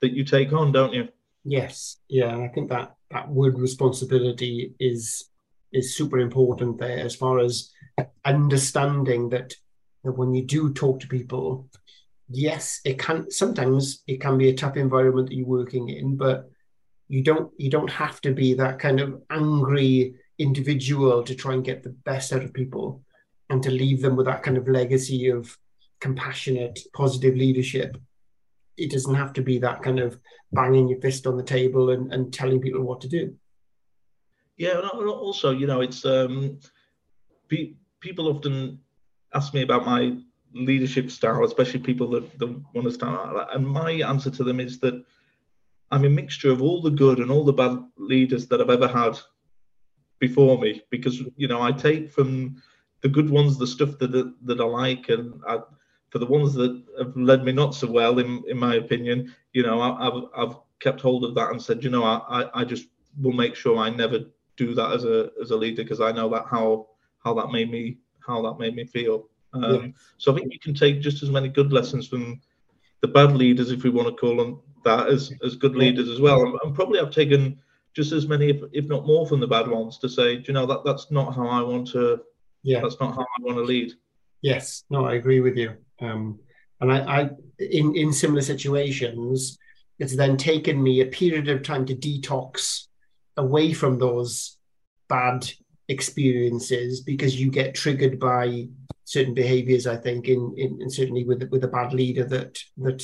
that 0.00 0.12
you 0.12 0.24
take 0.24 0.52
on, 0.52 0.72
don't 0.72 0.94
you? 0.94 1.08
Yes. 1.44 1.98
Yeah. 2.08 2.38
I 2.38 2.48
think 2.48 2.70
that, 2.70 2.94
that 3.10 3.28
word 3.28 3.58
responsibility 3.58 4.74
is, 4.80 5.26
is 5.72 5.96
super 5.96 6.18
important 6.18 6.78
there 6.78 6.98
as 6.98 7.14
far 7.14 7.40
as 7.40 7.70
understanding 8.24 9.28
that, 9.30 9.54
that 10.02 10.12
when 10.12 10.32
you 10.32 10.44
do 10.44 10.72
talk 10.72 11.00
to 11.00 11.08
people, 11.08 11.68
yes, 12.30 12.80
it 12.84 12.98
can 12.98 13.30
sometimes 13.30 14.02
it 14.06 14.20
can 14.20 14.38
be 14.38 14.48
a 14.48 14.54
tough 14.54 14.76
environment 14.76 15.28
that 15.28 15.36
you're 15.36 15.46
working 15.46 15.88
in, 15.88 16.16
but 16.16 16.48
you 17.08 17.22
don't 17.22 17.52
you 17.58 17.70
don't 17.70 17.90
have 17.90 18.20
to 18.22 18.32
be 18.32 18.54
that 18.54 18.78
kind 18.78 19.00
of 19.00 19.20
angry 19.30 20.14
individual 20.38 21.22
to 21.24 21.34
try 21.34 21.52
and 21.54 21.64
get 21.64 21.82
the 21.82 21.90
best 21.90 22.32
out 22.32 22.42
of 22.42 22.54
people 22.54 23.02
and 23.50 23.62
to 23.62 23.70
leave 23.70 24.00
them 24.00 24.16
with 24.16 24.26
that 24.26 24.42
kind 24.42 24.56
of 24.56 24.68
legacy 24.68 25.28
of 25.28 25.58
compassionate, 26.00 26.78
positive 26.94 27.34
leadership. 27.34 27.96
It 28.76 28.90
doesn't 28.90 29.16
have 29.16 29.32
to 29.34 29.42
be 29.42 29.58
that 29.58 29.82
kind 29.82 29.98
of 29.98 30.18
banging 30.52 30.88
your 30.88 31.00
fist 31.00 31.26
on 31.26 31.36
the 31.36 31.42
table 31.42 31.90
and, 31.90 32.14
and 32.14 32.32
telling 32.32 32.60
people 32.60 32.82
what 32.82 33.00
to 33.02 33.08
do. 33.08 33.34
Yeah, 34.56 34.80
also, 34.80 35.50
you 35.50 35.66
know, 35.66 35.80
it's 35.80 36.04
um, 36.06 36.58
people 37.48 38.28
often 38.28 38.78
ask 39.34 39.52
me 39.52 39.62
about 39.62 39.84
my 39.84 40.16
leadership 40.54 41.10
style, 41.10 41.44
especially 41.44 41.80
people 41.80 42.10
that, 42.10 42.38
that 42.38 42.48
want 42.74 42.86
to 42.86 42.90
start. 42.92 43.48
And 43.52 43.66
my 43.66 43.92
answer 43.92 44.30
to 44.30 44.44
them 44.44 44.60
is 44.60 44.78
that 44.80 45.04
I'm 45.90 46.04
a 46.04 46.10
mixture 46.10 46.50
of 46.50 46.62
all 46.62 46.80
the 46.80 46.90
good 46.90 47.18
and 47.18 47.30
all 47.30 47.44
the 47.44 47.52
bad 47.52 47.78
leaders 47.96 48.46
that 48.48 48.60
I've 48.60 48.70
ever 48.70 48.88
had 48.88 49.18
before 50.18 50.58
me, 50.58 50.82
because 50.90 51.22
you 51.36 51.48
know 51.48 51.62
I 51.62 51.72
take 51.72 52.10
from 52.10 52.62
the 53.00 53.08
good 53.08 53.30
ones 53.30 53.56
the 53.56 53.66
stuff 53.66 53.98
that 53.98 54.34
that 54.42 54.60
I 54.60 54.64
like, 54.64 55.08
and 55.08 55.40
I, 55.48 55.60
for 56.10 56.18
the 56.18 56.26
ones 56.26 56.52
that 56.54 56.82
have 56.98 57.16
led 57.16 57.44
me 57.44 57.52
not 57.52 57.74
so 57.74 57.90
well, 57.90 58.18
in 58.18 58.42
in 58.48 58.58
my 58.58 58.74
opinion, 58.74 59.34
you 59.52 59.62
know 59.62 59.80
I, 59.80 60.04
have 60.04 60.24
I've 60.36 60.56
kept 60.80 61.00
hold 61.00 61.24
of 61.24 61.34
that 61.34 61.50
and 61.50 61.62
said, 61.62 61.82
you 61.82 61.90
know, 61.90 62.04
I 62.04 62.50
I 62.54 62.64
just 62.64 62.86
will 63.20 63.32
make 63.32 63.54
sure 63.54 63.78
I 63.78 63.90
never 63.90 64.20
do 64.56 64.74
that 64.74 64.92
as 64.92 65.04
a 65.04 65.30
as 65.40 65.50
a 65.50 65.56
leader 65.56 65.82
because 65.82 66.00
I 66.00 66.12
know 66.12 66.28
that 66.30 66.46
how 66.46 66.88
how 67.24 67.34
that 67.34 67.50
made 67.50 67.70
me 67.70 67.98
how 68.26 68.42
that 68.42 68.58
made 68.58 68.74
me 68.76 68.84
feel. 68.84 69.29
Um, 69.52 69.62
yeah. 69.62 69.88
So 70.18 70.32
I 70.32 70.36
think 70.36 70.52
you 70.52 70.60
can 70.60 70.74
take 70.74 71.00
just 71.00 71.22
as 71.22 71.30
many 71.30 71.48
good 71.48 71.72
lessons 71.72 72.06
from 72.06 72.40
the 73.00 73.08
bad 73.08 73.36
leaders, 73.36 73.70
if 73.70 73.82
we 73.82 73.90
want 73.90 74.08
to 74.08 74.14
call 74.14 74.36
them 74.36 74.60
that, 74.84 75.08
as 75.08 75.32
as 75.44 75.56
good 75.56 75.76
leaders 75.76 76.08
as 76.08 76.20
well. 76.20 76.42
And, 76.42 76.58
and 76.62 76.74
probably 76.74 77.00
I've 77.00 77.10
taken 77.10 77.58
just 77.94 78.12
as 78.12 78.26
many, 78.28 78.50
if, 78.50 78.62
if 78.72 78.84
not 78.86 79.06
more, 79.06 79.26
from 79.26 79.40
the 79.40 79.46
bad 79.46 79.68
ones 79.68 79.98
to 79.98 80.08
say, 80.08 80.36
do 80.36 80.44
you 80.48 80.54
know 80.54 80.66
that 80.66 80.84
that's 80.84 81.10
not 81.10 81.34
how 81.34 81.48
I 81.48 81.62
want 81.62 81.88
to. 81.88 82.20
Yeah, 82.62 82.80
that's 82.80 83.00
not 83.00 83.14
how 83.14 83.22
I 83.22 83.42
want 83.42 83.56
to 83.56 83.64
lead. 83.64 83.92
Yes, 84.42 84.84
no, 84.90 85.06
I 85.06 85.14
agree 85.14 85.40
with 85.40 85.56
you. 85.56 85.74
Um, 86.00 86.38
and 86.80 86.92
I, 86.92 87.22
I, 87.22 87.30
in 87.58 87.96
in 87.96 88.12
similar 88.12 88.42
situations, 88.42 89.58
it's 89.98 90.16
then 90.16 90.36
taken 90.36 90.82
me 90.82 91.00
a 91.00 91.06
period 91.06 91.48
of 91.48 91.62
time 91.62 91.86
to 91.86 91.94
detox 91.94 92.86
away 93.36 93.72
from 93.72 93.98
those 93.98 94.56
bad 95.08 95.50
experiences 95.88 97.00
because 97.00 97.38
you 97.38 97.50
get 97.50 97.74
triggered 97.74 98.18
by 98.20 98.68
certain 99.10 99.34
behaviors 99.34 99.86
i 99.86 99.96
think 99.96 100.28
in, 100.28 100.54
in, 100.56 100.70
in 100.82 100.90
certainly 100.90 101.24
with 101.24 101.42
with 101.50 101.64
a 101.64 101.74
bad 101.78 101.92
leader 101.92 102.24
that 102.24 102.58
that 102.76 103.00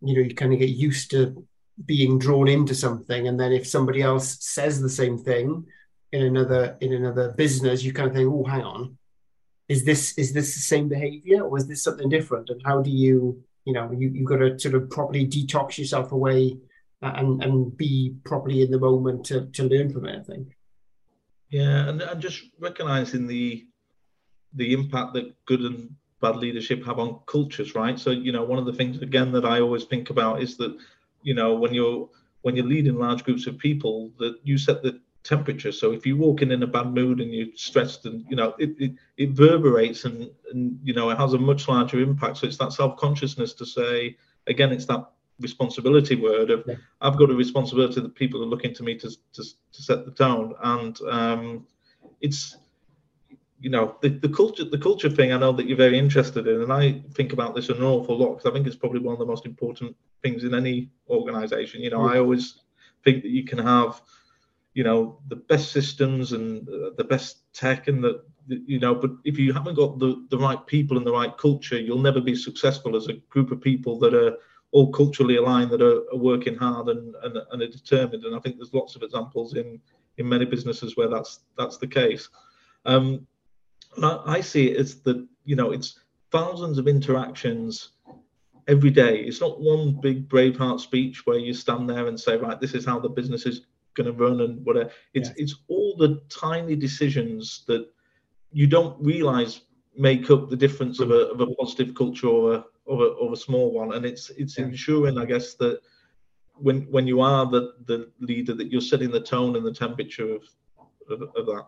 you 0.00 0.14
know 0.14 0.20
you 0.20 0.34
kind 0.34 0.52
of 0.52 0.58
get 0.58 0.70
used 0.88 1.10
to 1.10 1.46
being 1.84 2.18
drawn 2.18 2.48
into 2.48 2.74
something. 2.74 3.28
And 3.28 3.38
then 3.38 3.52
if 3.52 3.66
somebody 3.66 4.02
else 4.02 4.38
says 4.40 4.80
the 4.80 4.88
same 4.88 5.18
thing 5.18 5.66
in 6.12 6.22
another 6.22 6.76
in 6.80 6.92
another 6.92 7.32
business 7.32 7.82
you 7.82 7.92
kind 7.92 8.08
of 8.08 8.14
think 8.14 8.32
oh 8.32 8.44
hang 8.44 8.62
on. 8.62 8.96
Is 9.68 9.84
this 9.84 10.16
is 10.16 10.32
this 10.32 10.54
the 10.54 10.60
same 10.60 10.88
behavior 10.88 11.42
or 11.42 11.58
is 11.58 11.66
this 11.66 11.82
something 11.82 12.08
different? 12.08 12.48
And 12.50 12.62
how 12.64 12.80
do 12.80 12.90
you 12.90 13.42
you 13.64 13.72
know 13.72 13.90
you, 13.92 14.08
you've 14.08 14.28
got 14.28 14.38
to 14.38 14.58
sort 14.58 14.76
of 14.76 14.88
properly 14.90 15.26
detox 15.26 15.76
yourself 15.76 16.12
away 16.12 16.56
and 17.02 17.42
and 17.42 17.76
be 17.76 18.14
properly 18.24 18.62
in 18.62 18.70
the 18.70 18.78
moment 18.78 19.26
to, 19.26 19.46
to 19.46 19.64
learn 19.64 19.92
from 19.92 20.06
it 20.06 20.18
i 20.18 20.22
think. 20.22 20.48
Yeah, 21.50 21.88
and, 21.88 22.00
and 22.00 22.20
just 22.20 22.42
recognizing 22.58 23.26
the 23.26 23.66
the 24.56 24.72
impact 24.72 25.14
that 25.14 25.34
good 25.46 25.60
and 25.60 25.94
bad 26.20 26.36
leadership 26.36 26.84
have 26.84 26.98
on 26.98 27.20
cultures, 27.26 27.74
right? 27.74 27.98
So, 27.98 28.10
you 28.10 28.32
know, 28.32 28.44
one 28.44 28.58
of 28.58 28.66
the 28.66 28.72
things 28.72 29.00
again 29.02 29.32
that 29.32 29.44
I 29.44 29.60
always 29.60 29.84
think 29.84 30.10
about 30.10 30.42
is 30.42 30.56
that, 30.56 30.76
you 31.22 31.34
know, 31.34 31.54
when 31.54 31.74
you're 31.74 32.08
when 32.42 32.56
you're 32.56 32.66
leading 32.66 32.96
large 32.96 33.24
groups 33.24 33.46
of 33.46 33.58
people, 33.58 34.10
that 34.18 34.38
you 34.44 34.56
set 34.56 34.82
the 34.82 35.00
temperature. 35.24 35.72
So 35.72 35.92
if 35.92 36.06
you 36.06 36.16
walk 36.16 36.42
in 36.42 36.52
in 36.52 36.62
a 36.62 36.66
bad 36.66 36.94
mood 36.94 37.20
and 37.20 37.34
you're 37.34 37.48
stressed 37.56 38.06
and 38.06 38.24
you 38.30 38.36
know 38.36 38.54
it, 38.58 38.76
it, 38.78 38.92
it 39.16 39.28
reverberates 39.30 40.04
and, 40.04 40.30
and 40.52 40.78
you 40.84 40.94
know 40.94 41.10
it 41.10 41.18
has 41.18 41.32
a 41.32 41.38
much 41.38 41.68
larger 41.68 42.00
impact. 42.00 42.38
So 42.38 42.46
it's 42.46 42.58
that 42.58 42.72
self-consciousness 42.72 43.52
to 43.54 43.66
say 43.66 44.16
again, 44.46 44.72
it's 44.72 44.86
that 44.86 45.10
responsibility 45.40 46.16
word 46.16 46.50
of 46.50 46.64
yeah. 46.66 46.76
I've 47.00 47.18
got 47.18 47.30
a 47.30 47.34
responsibility 47.34 48.00
that 48.00 48.14
people 48.14 48.42
are 48.42 48.46
looking 48.46 48.74
to 48.74 48.82
me 48.82 48.96
to 48.98 49.10
to, 49.10 49.42
to 49.42 49.82
set 49.82 50.04
the 50.04 50.12
tone, 50.12 50.54
and 50.62 50.98
um, 51.10 51.66
it's 52.20 52.56
you 53.58 53.70
know 53.70 53.96
the, 54.02 54.10
the 54.10 54.28
culture 54.28 54.64
the 54.64 54.78
culture 54.78 55.08
thing 55.08 55.32
I 55.32 55.38
know 55.38 55.52
that 55.52 55.66
you're 55.66 55.76
very 55.76 55.98
interested 55.98 56.46
in, 56.46 56.62
and 56.62 56.72
I 56.72 57.02
think 57.14 57.32
about 57.32 57.54
this 57.54 57.68
an 57.68 57.82
awful 57.82 58.18
lot 58.18 58.36
because 58.36 58.50
I 58.50 58.52
think 58.52 58.66
it's 58.66 58.76
probably 58.76 59.00
one 59.00 59.14
of 59.14 59.18
the 59.18 59.26
most 59.26 59.46
important 59.46 59.96
things 60.22 60.44
in 60.44 60.54
any 60.54 60.90
organization. 61.08 61.82
You 61.82 61.90
know, 61.90 62.06
I 62.06 62.18
always 62.18 62.60
think 63.04 63.22
that 63.22 63.30
you 63.30 63.44
can 63.44 63.58
have 63.58 64.00
you 64.74 64.84
know 64.84 65.18
the 65.28 65.36
best 65.36 65.72
systems 65.72 66.32
and 66.32 66.66
the 66.66 67.04
best 67.04 67.52
tech 67.54 67.88
and 67.88 68.04
the 68.04 68.22
you 68.48 68.78
know 68.78 68.94
but 68.94 69.10
if 69.24 69.38
you 69.38 69.52
haven't 69.52 69.74
got 69.74 69.98
the 69.98 70.26
the 70.30 70.38
right 70.38 70.64
people 70.66 70.96
and 70.98 71.06
the 71.06 71.12
right 71.12 71.36
culture 71.38 71.80
you'll 71.80 71.98
never 71.98 72.20
be 72.20 72.36
successful 72.36 72.94
as 72.94 73.08
a 73.08 73.14
group 73.30 73.50
of 73.50 73.60
people 73.60 73.98
that 73.98 74.14
are 74.14 74.36
all 74.72 74.92
culturally 74.92 75.36
aligned 75.36 75.70
that 75.70 75.82
are, 75.82 76.02
are 76.12 76.18
working 76.18 76.56
hard 76.56 76.88
and, 76.88 77.14
and, 77.22 77.38
and 77.50 77.62
are 77.62 77.68
determined. 77.68 78.24
And 78.24 78.34
I 78.34 78.38
think 78.40 78.56
there's 78.56 78.74
lots 78.74 78.96
of 78.96 79.02
examples 79.02 79.54
in 79.54 79.80
in 80.18 80.28
many 80.28 80.46
businesses 80.46 80.96
where 80.96 81.08
that's 81.08 81.40
that's 81.58 81.76
the 81.76 81.86
case. 81.86 82.28
Um, 82.84 83.26
I, 84.02 84.40
see 84.40 84.70
it 84.70 84.76
as 84.76 85.00
that 85.02 85.26
you 85.44 85.56
know 85.56 85.72
it's 85.72 85.98
thousands 86.30 86.78
of 86.78 86.88
interactions 86.88 87.90
every 88.68 88.90
day. 88.90 89.20
It's 89.20 89.40
not 89.40 89.60
one 89.60 90.00
big 90.00 90.28
Braveheart 90.28 90.80
speech 90.80 91.26
where 91.26 91.38
you 91.38 91.54
stand 91.54 91.88
there 91.88 92.08
and 92.08 92.18
say, 92.18 92.36
right, 92.36 92.60
this 92.60 92.74
is 92.74 92.84
how 92.84 92.98
the 92.98 93.08
business 93.08 93.46
is 93.46 93.62
going 93.94 94.06
to 94.06 94.12
run 94.12 94.40
and 94.40 94.64
whatever. 94.64 94.90
It's 95.14 95.28
yeah. 95.30 95.34
it's 95.38 95.54
all 95.68 95.96
the 95.96 96.20
tiny 96.28 96.76
decisions 96.76 97.64
that 97.66 97.88
you 98.52 98.66
don't 98.66 98.96
realize 99.04 99.62
make 99.96 100.30
up 100.30 100.50
the 100.50 100.56
difference 100.56 101.00
of 101.00 101.10
a, 101.10 101.28
of 101.28 101.40
a 101.40 101.54
positive 101.54 101.94
culture 101.94 102.28
or 102.28 102.54
a, 102.54 102.64
or 102.84 103.02
a, 103.02 103.08
or 103.08 103.32
a 103.32 103.36
small 103.36 103.72
one. 103.72 103.94
And 103.94 104.04
it's 104.04 104.30
it's 104.30 104.58
yeah. 104.58 104.66
ensuring, 104.66 105.18
I 105.18 105.24
guess, 105.24 105.54
that 105.54 105.80
when 106.54 106.82
when 106.90 107.06
you 107.06 107.20
are 107.20 107.46
the 107.46 107.74
the 107.86 108.10
leader, 108.20 108.54
that 108.54 108.70
you're 108.70 108.80
setting 108.80 109.10
the 109.10 109.20
tone 109.20 109.56
and 109.56 109.64
the 109.64 109.72
temperature 109.72 110.34
of 110.34 110.42
of, 111.10 111.22
of 111.36 111.46
that. 111.46 111.66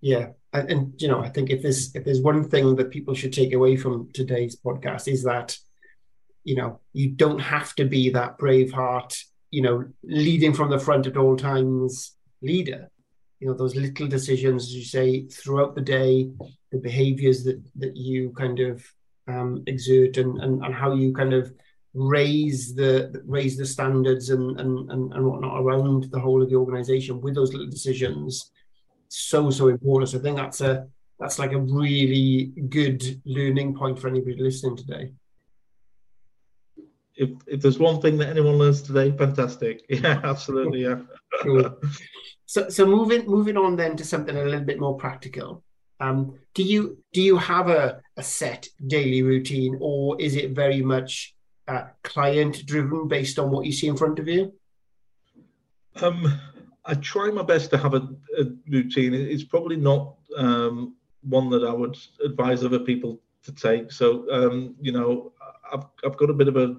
Yeah, 0.00 0.28
and, 0.52 0.70
and, 0.70 1.02
you 1.02 1.08
know, 1.08 1.20
I 1.20 1.28
think 1.28 1.50
if 1.50 1.62
there's 1.62 1.94
if 1.94 2.04
there's 2.04 2.20
one 2.22 2.48
thing 2.48 2.76
that 2.76 2.90
people 2.90 3.14
should 3.14 3.32
take 3.32 3.52
away 3.52 3.76
from 3.76 4.10
today's 4.12 4.56
podcast 4.56 5.08
is 5.08 5.22
that, 5.24 5.56
you 6.44 6.56
know, 6.56 6.80
you 6.92 7.10
don't 7.10 7.38
have 7.38 7.74
to 7.76 7.84
be 7.84 8.10
that 8.10 8.38
brave 8.38 8.72
heart, 8.72 9.16
you 9.50 9.62
know, 9.62 9.84
leading 10.02 10.54
from 10.54 10.70
the 10.70 10.78
front 10.78 11.06
at 11.06 11.16
all 11.16 11.36
times 11.36 12.16
leader. 12.42 12.90
You 13.38 13.48
know, 13.48 13.54
those 13.54 13.76
little 13.76 14.06
decisions, 14.06 14.74
you 14.74 14.84
say, 14.84 15.26
throughout 15.26 15.74
the 15.74 15.80
day, 15.80 16.30
the 16.72 16.78
behaviors 16.78 17.44
that 17.44 17.62
that 17.76 17.96
you 17.96 18.30
kind 18.30 18.60
of 18.60 18.84
um, 19.28 19.62
exert 19.66 20.16
and, 20.16 20.40
and 20.42 20.64
and 20.64 20.74
how 20.74 20.94
you 20.94 21.12
kind 21.12 21.34
of 21.34 21.52
raise 21.94 22.74
the 22.74 23.22
raise 23.26 23.56
the 23.56 23.66
standards 23.66 24.30
and 24.30 24.58
and 24.60 24.90
and, 24.90 25.12
and 25.12 25.24
whatnot 25.24 25.60
around 25.60 26.10
the 26.10 26.20
whole 26.20 26.42
of 26.42 26.48
the 26.48 26.56
organization 26.56 27.20
with 27.20 27.34
those 27.34 27.52
little 27.52 27.68
decisions 27.70 28.50
so 29.10 29.50
so 29.50 29.68
important. 29.68 30.10
So 30.10 30.18
I 30.18 30.22
think 30.22 30.36
that's 30.36 30.60
a 30.60 30.86
that's 31.18 31.38
like 31.38 31.52
a 31.52 31.58
really 31.58 32.52
good 32.68 33.20
learning 33.26 33.74
point 33.74 33.98
for 33.98 34.08
anybody 34.08 34.40
listening 34.40 34.76
today. 34.76 35.12
If 37.16 37.30
if 37.46 37.60
there's 37.60 37.78
one 37.78 38.00
thing 38.00 38.16
that 38.18 38.30
anyone 38.30 38.56
learns 38.56 38.82
today, 38.82 39.10
fantastic. 39.16 39.84
Yeah, 39.88 40.20
absolutely. 40.24 40.82
Yeah. 40.82 41.00
cool. 41.42 41.78
So 42.46 42.68
so 42.68 42.86
moving 42.86 43.26
moving 43.26 43.56
on 43.56 43.76
then 43.76 43.96
to 43.96 44.04
something 44.04 44.36
a 44.36 44.44
little 44.44 44.64
bit 44.64 44.80
more 44.80 44.96
practical. 44.96 45.62
Um, 45.98 46.38
do 46.54 46.62
you 46.62 46.98
do 47.12 47.20
you 47.20 47.36
have 47.36 47.68
a, 47.68 48.00
a 48.16 48.22
set 48.22 48.68
daily 48.86 49.22
routine, 49.22 49.76
or 49.80 50.18
is 50.20 50.34
it 50.36 50.52
very 50.52 50.80
much 50.80 51.34
uh, 51.68 51.88
client 52.02 52.64
driven 52.64 53.06
based 53.08 53.38
on 53.38 53.50
what 53.50 53.66
you 53.66 53.72
see 53.72 53.88
in 53.88 53.96
front 53.96 54.18
of 54.18 54.26
you? 54.26 54.54
Um, 56.00 56.40
I 56.84 56.94
try 56.94 57.30
my 57.30 57.42
best 57.42 57.70
to 57.70 57.78
have 57.78 57.94
a, 57.94 58.08
a 58.38 58.44
routine. 58.68 59.14
It's 59.14 59.44
probably 59.44 59.76
not 59.76 60.16
um, 60.36 60.96
one 61.22 61.50
that 61.50 61.64
I 61.64 61.72
would 61.72 61.96
advise 62.24 62.64
other 62.64 62.80
people 62.80 63.20
to 63.44 63.52
take. 63.52 63.92
So, 63.92 64.30
um, 64.30 64.74
you 64.80 64.92
know, 64.92 65.32
I've, 65.72 65.84
I've 66.04 66.16
got 66.16 66.30
a 66.30 66.34
bit 66.34 66.48
of 66.48 66.56
a, 66.56 66.76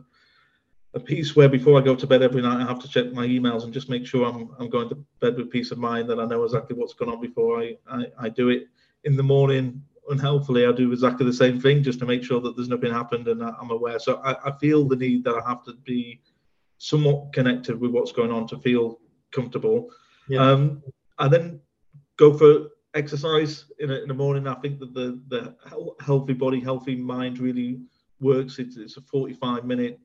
a 0.93 0.99
piece 0.99 1.35
where 1.35 1.49
before 1.49 1.79
I 1.79 1.83
go 1.83 1.95
to 1.95 2.07
bed 2.07 2.21
every 2.21 2.41
night, 2.41 2.61
I 2.61 2.67
have 2.67 2.79
to 2.79 2.87
check 2.87 3.13
my 3.13 3.25
emails 3.25 3.63
and 3.63 3.73
just 3.73 3.89
make 3.89 4.05
sure 4.05 4.27
I'm, 4.27 4.49
I'm 4.59 4.69
going 4.69 4.89
to 4.89 4.95
bed 5.19 5.37
with 5.37 5.51
peace 5.51 5.71
of 5.71 5.77
mind 5.77 6.09
that 6.09 6.19
I 6.19 6.25
know 6.25 6.43
exactly 6.43 6.75
what's 6.75 6.93
going 6.93 7.11
on 7.11 7.21
before 7.21 7.61
I, 7.61 7.77
I, 7.89 8.05
I 8.19 8.29
do 8.29 8.49
it. 8.49 8.67
In 9.03 9.15
the 9.15 9.23
morning, 9.23 9.81
unhelpfully, 10.09 10.65
I 10.65 10.71
do 10.71 10.91
exactly 10.91 11.25
the 11.25 11.33
same 11.33 11.59
thing 11.59 11.83
just 11.83 11.99
to 11.99 12.05
make 12.05 12.23
sure 12.23 12.41
that 12.41 12.55
there's 12.55 12.69
nothing 12.69 12.91
happened 12.91 13.27
and 13.27 13.41
I'm 13.41 13.71
aware. 13.71 13.99
So 13.99 14.17
I, 14.23 14.49
I 14.49 14.57
feel 14.57 14.87
the 14.87 14.95
need 14.95 15.23
that 15.23 15.35
I 15.35 15.47
have 15.47 15.63
to 15.65 15.73
be 15.85 16.21
somewhat 16.77 17.31
connected 17.33 17.79
with 17.79 17.91
what's 17.91 18.11
going 18.11 18.31
on 18.31 18.47
to 18.47 18.57
feel 18.57 18.99
comfortable. 19.31 19.89
Yeah. 20.27 20.51
Um, 20.51 20.83
and 21.19 21.33
then 21.33 21.61
go 22.17 22.37
for 22.37 22.69
exercise 22.93 23.65
in, 23.79 23.91
a, 23.91 23.95
in 23.95 24.07
the 24.07 24.13
morning. 24.13 24.47
I 24.47 24.55
think 24.55 24.79
that 24.79 24.93
the 24.93 25.19
the 25.27 25.55
healthy 26.03 26.33
body, 26.33 26.59
healthy 26.59 26.95
mind 26.95 27.39
really 27.39 27.81
works. 28.19 28.59
It's, 28.59 28.77
it's 28.77 28.97
a 28.97 29.01
45 29.01 29.65
minute 29.65 29.99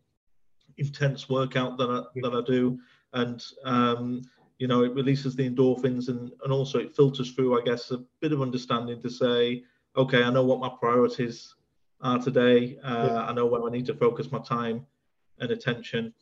intense 0.79 1.29
workout 1.29 1.79
that 1.79 1.91
I, 1.91 2.21
that 2.21 2.35
I 2.35 2.43
do, 2.47 2.79
and 3.13 3.43
um, 3.65 4.23
you 4.59 4.67
know 4.69 4.85
it 4.85 4.95
releases 4.95 5.37
the 5.37 5.49
endorphins 5.49 6.09
and 6.09 6.31
and 6.45 6.53
also 6.53 6.79
it 6.79 6.95
filters 6.95 7.33
through, 7.33 7.61
I 7.61 7.65
guess, 7.65 7.91
a 7.91 8.05
bit 8.21 8.33
of 8.33 8.43
understanding 8.43 9.01
to 9.03 9.11
say, 9.11 9.65
okay, 9.97 10.23
I 10.23 10.31
know 10.31 10.45
what 10.45 10.61
my 10.61 10.71
priorities 10.81 11.55
are 12.01 12.19
today. 12.19 12.79
Uh, 12.83 13.09
yeah. 13.11 13.27
I 13.27 13.33
know 13.33 13.47
where 13.47 13.63
I 13.65 13.71
need 13.71 13.87
to 13.87 13.95
focus 13.95 14.31
my 14.31 14.41
time 14.41 14.87
and 15.39 15.51
attention. 15.51 16.13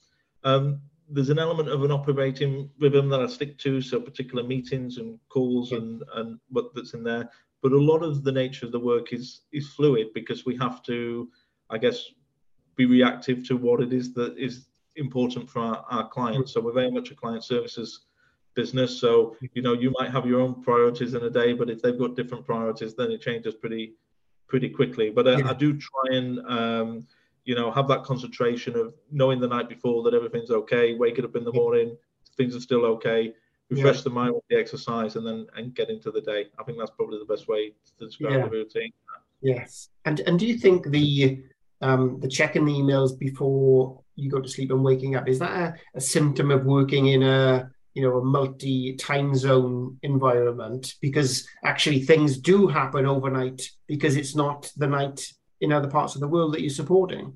Um, 0.45 0.81
there's 1.09 1.31
an 1.31 1.39
element 1.39 1.69
of 1.69 1.85
an 1.85 1.91
operating 1.91 2.71
rhythm 2.79 3.09
that 3.11 3.21
I 3.21 3.27
stick 3.27 3.59
to, 3.59 3.81
so 3.81 4.01
particular 4.01 4.43
meetings 4.43 4.99
and 4.99 5.19
calls 5.29 5.71
yeah. 5.71 5.79
and 5.79 6.03
and 6.15 6.41
what 6.49 6.75
that's 6.75 6.95
in 6.95 7.05
there. 7.05 7.29
But 7.63 7.73
a 7.73 7.79
lot 7.79 8.03
of 8.03 8.25
the 8.25 8.33
nature 8.33 8.67
of 8.67 8.73
the 8.73 8.81
work 8.81 9.13
is 9.13 9.43
is 9.53 9.69
fluid 9.69 10.09
because 10.15 10.45
we 10.45 10.57
have 10.57 10.83
to, 10.85 11.29
I 11.71 11.79
guess, 11.79 12.05
be 12.77 12.87
reactive 12.87 13.47
to 13.49 13.57
what 13.57 13.81
it 13.81 13.93
is 13.93 14.13
that 14.15 14.37
is 14.39 14.67
important 14.97 15.51
for 15.51 15.61
our, 15.61 15.85
our 15.91 16.09
clients. 16.09 16.53
So 16.53 16.61
we're 16.61 16.73
very 16.73 16.91
much 16.91 17.11
a 17.11 17.15
client 17.15 17.45
services 17.45 18.07
business. 18.55 19.01
So 19.01 19.37
you 19.53 19.63
know 19.63 19.75
you 19.75 19.93
might 19.99 20.11
have 20.11 20.27
your 20.27 20.41
own 20.41 20.63
priorities 20.63 21.15
in 21.15 21.23
a 21.23 21.31
day, 21.31 21.53
but 21.53 21.71
if 21.71 21.83
they've 21.83 21.99
got 21.99 22.17
different 22.17 22.47
priorities, 22.47 22.95
then 22.95 23.11
it 23.11 23.21
changes 23.21 23.55
pretty 23.55 23.95
pretty 24.49 24.69
quickly. 24.69 25.11
But 25.11 25.27
uh, 25.27 25.37
yeah. 25.39 25.51
I 25.51 25.55
do 25.55 25.79
try 25.79 26.17
and 26.17 26.39
um, 26.47 27.07
you 27.45 27.55
know, 27.55 27.71
have 27.71 27.89
that 27.89 28.05
concentration 28.05 28.77
of 28.77 28.95
knowing 29.11 29.41
the 29.41 29.49
night 29.49 29.69
before 29.69 30.03
that 30.03 30.15
everything's 30.15 30.51
okay, 30.51 30.95
waking 30.95 31.25
up 31.25 31.37
in 31.37 31.45
the 31.45 31.53
morning, 31.53 31.97
things 32.37 32.57
are 32.57 32.61
still 32.61 32.85
okay, 32.85 33.33
refresh 33.71 33.97
yeah. 33.99 34.03
the 34.03 34.11
mind 34.11 34.35
with 34.35 34.45
the 34.49 34.57
exercise, 34.57 35.17
and 35.17 35.27
then 35.27 35.47
and 35.57 35.75
get 35.75 35.91
into 35.91 36.11
the 36.11 36.21
day. 36.21 36.47
I 36.59 36.65
think 36.65 36.79
that's 36.79 36.91
probably 36.91 37.19
the 37.19 37.33
best 37.33 37.49
way 37.49 37.73
to 37.99 38.07
describe 38.07 38.33
yeah. 38.33 38.45
the 38.45 38.51
routine. 38.51 38.93
Yes, 39.41 39.91
and 40.05 40.21
and 40.21 40.39
do 40.39 40.47
you 40.47 40.59
think 40.59 40.87
the 40.91 41.43
um, 41.81 42.19
the 42.21 42.29
checking 42.29 42.65
the 42.65 42.73
emails 42.73 43.19
before 43.19 44.01
you 44.17 44.31
go 44.31 44.41
to 44.41 44.49
sleep 44.49 44.71
and 44.71 44.83
waking 44.83 45.17
up 45.17 45.29
is 45.29 45.39
that 45.41 45.51
a, 45.51 45.75
a 45.97 46.01
symptom 46.01 46.51
of 46.51 46.65
working 46.65 47.09
in 47.09 47.23
a 47.23 47.71
you 47.95 48.03
know 48.03 48.19
a 48.19 48.25
multi 48.25 48.95
time 48.97 49.35
zone 49.35 49.99
environment 50.03 50.95
because 51.01 51.47
actually 51.65 52.01
things 52.01 52.39
do 52.39 52.67
happen 52.67 53.07
overnight 53.07 53.63
because 53.87 54.17
it's 54.17 54.35
not 54.35 54.71
the 54.77 54.87
night 54.87 55.27
in 55.61 55.73
other 55.73 55.89
parts 55.89 56.15
of 56.15 56.21
the 56.21 56.29
world 56.29 56.55
that 56.55 56.61
you're 56.61 56.71
supporting? 56.71 57.33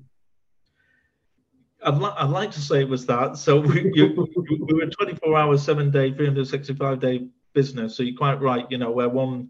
I'd, 1.83 1.97
li- 1.97 2.13
I'd 2.17 2.29
like 2.29 2.51
to 2.51 2.61
say 2.61 2.81
it 2.81 2.89
was 2.89 3.05
that. 3.05 3.37
So 3.37 3.59
we, 3.61 3.91
you, 3.93 4.27
we 4.67 4.73
were 4.73 4.85
24 4.87 5.37
hours, 5.37 5.63
seven 5.63 5.91
day, 5.91 6.11
365 6.11 6.99
day 6.99 7.27
business. 7.53 7.95
So 7.95 8.03
you're 8.03 8.17
quite 8.17 8.41
right. 8.41 8.65
You 8.69 8.77
know, 8.77 8.91
where 8.91 9.09
one 9.09 9.49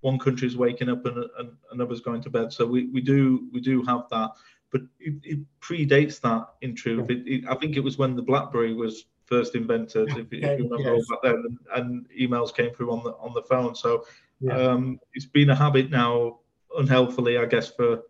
one 0.00 0.18
country 0.18 0.48
is 0.48 0.56
waking 0.56 0.88
up 0.88 1.04
and, 1.04 1.24
and 1.38 1.50
another's 1.72 2.00
going 2.00 2.22
to 2.22 2.30
bed. 2.30 2.52
So 2.52 2.66
we, 2.66 2.86
we 2.86 3.00
do 3.00 3.48
we 3.52 3.60
do 3.60 3.82
have 3.82 4.04
that, 4.10 4.30
but 4.70 4.82
it, 4.98 5.14
it 5.22 5.38
predates 5.60 6.20
that. 6.20 6.46
In 6.62 6.74
truth, 6.74 7.10
it, 7.10 7.26
it, 7.26 7.44
I 7.48 7.54
think 7.54 7.76
it 7.76 7.80
was 7.80 7.98
when 7.98 8.16
the 8.16 8.22
BlackBerry 8.22 8.74
was 8.74 9.06
first 9.26 9.54
invented, 9.54 10.08
if, 10.10 10.26
if 10.32 10.58
you 10.58 10.68
remember 10.68 10.96
yes. 10.96 11.06
back 11.08 11.18
then, 11.22 11.44
and, 11.46 11.58
and, 11.76 12.06
emails 12.20 12.54
came 12.54 12.74
through 12.74 12.90
on 12.90 13.04
the 13.04 13.10
on 13.12 13.32
the 13.32 13.42
phone. 13.42 13.74
So 13.74 14.04
yeah. 14.40 14.56
um, 14.56 14.98
it's 15.14 15.26
been 15.26 15.50
a 15.50 15.54
habit 15.54 15.90
now, 15.90 16.40
unhealthily, 16.76 17.38
I 17.38 17.46
guess, 17.46 17.70
for 17.70 18.02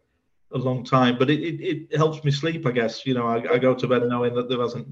a 0.53 0.59
long 0.59 0.85
time, 0.85 1.17
but 1.19 1.31
it, 1.31 1.41
it, 1.41 1.89
it 1.91 1.97
helps 1.97 2.25
me 2.25 2.31
sleep. 2.31 2.67
I 2.67 2.73
guess 2.73 3.07
you 3.07 3.15
know 3.15 3.27
I, 3.27 3.55
I, 3.55 3.59
go 3.59 3.75
to 3.75 3.87
bed 3.87 4.03
knowing 4.07 4.35
that 4.35 4.49
there 4.49 4.61
hasn't, 4.61 4.89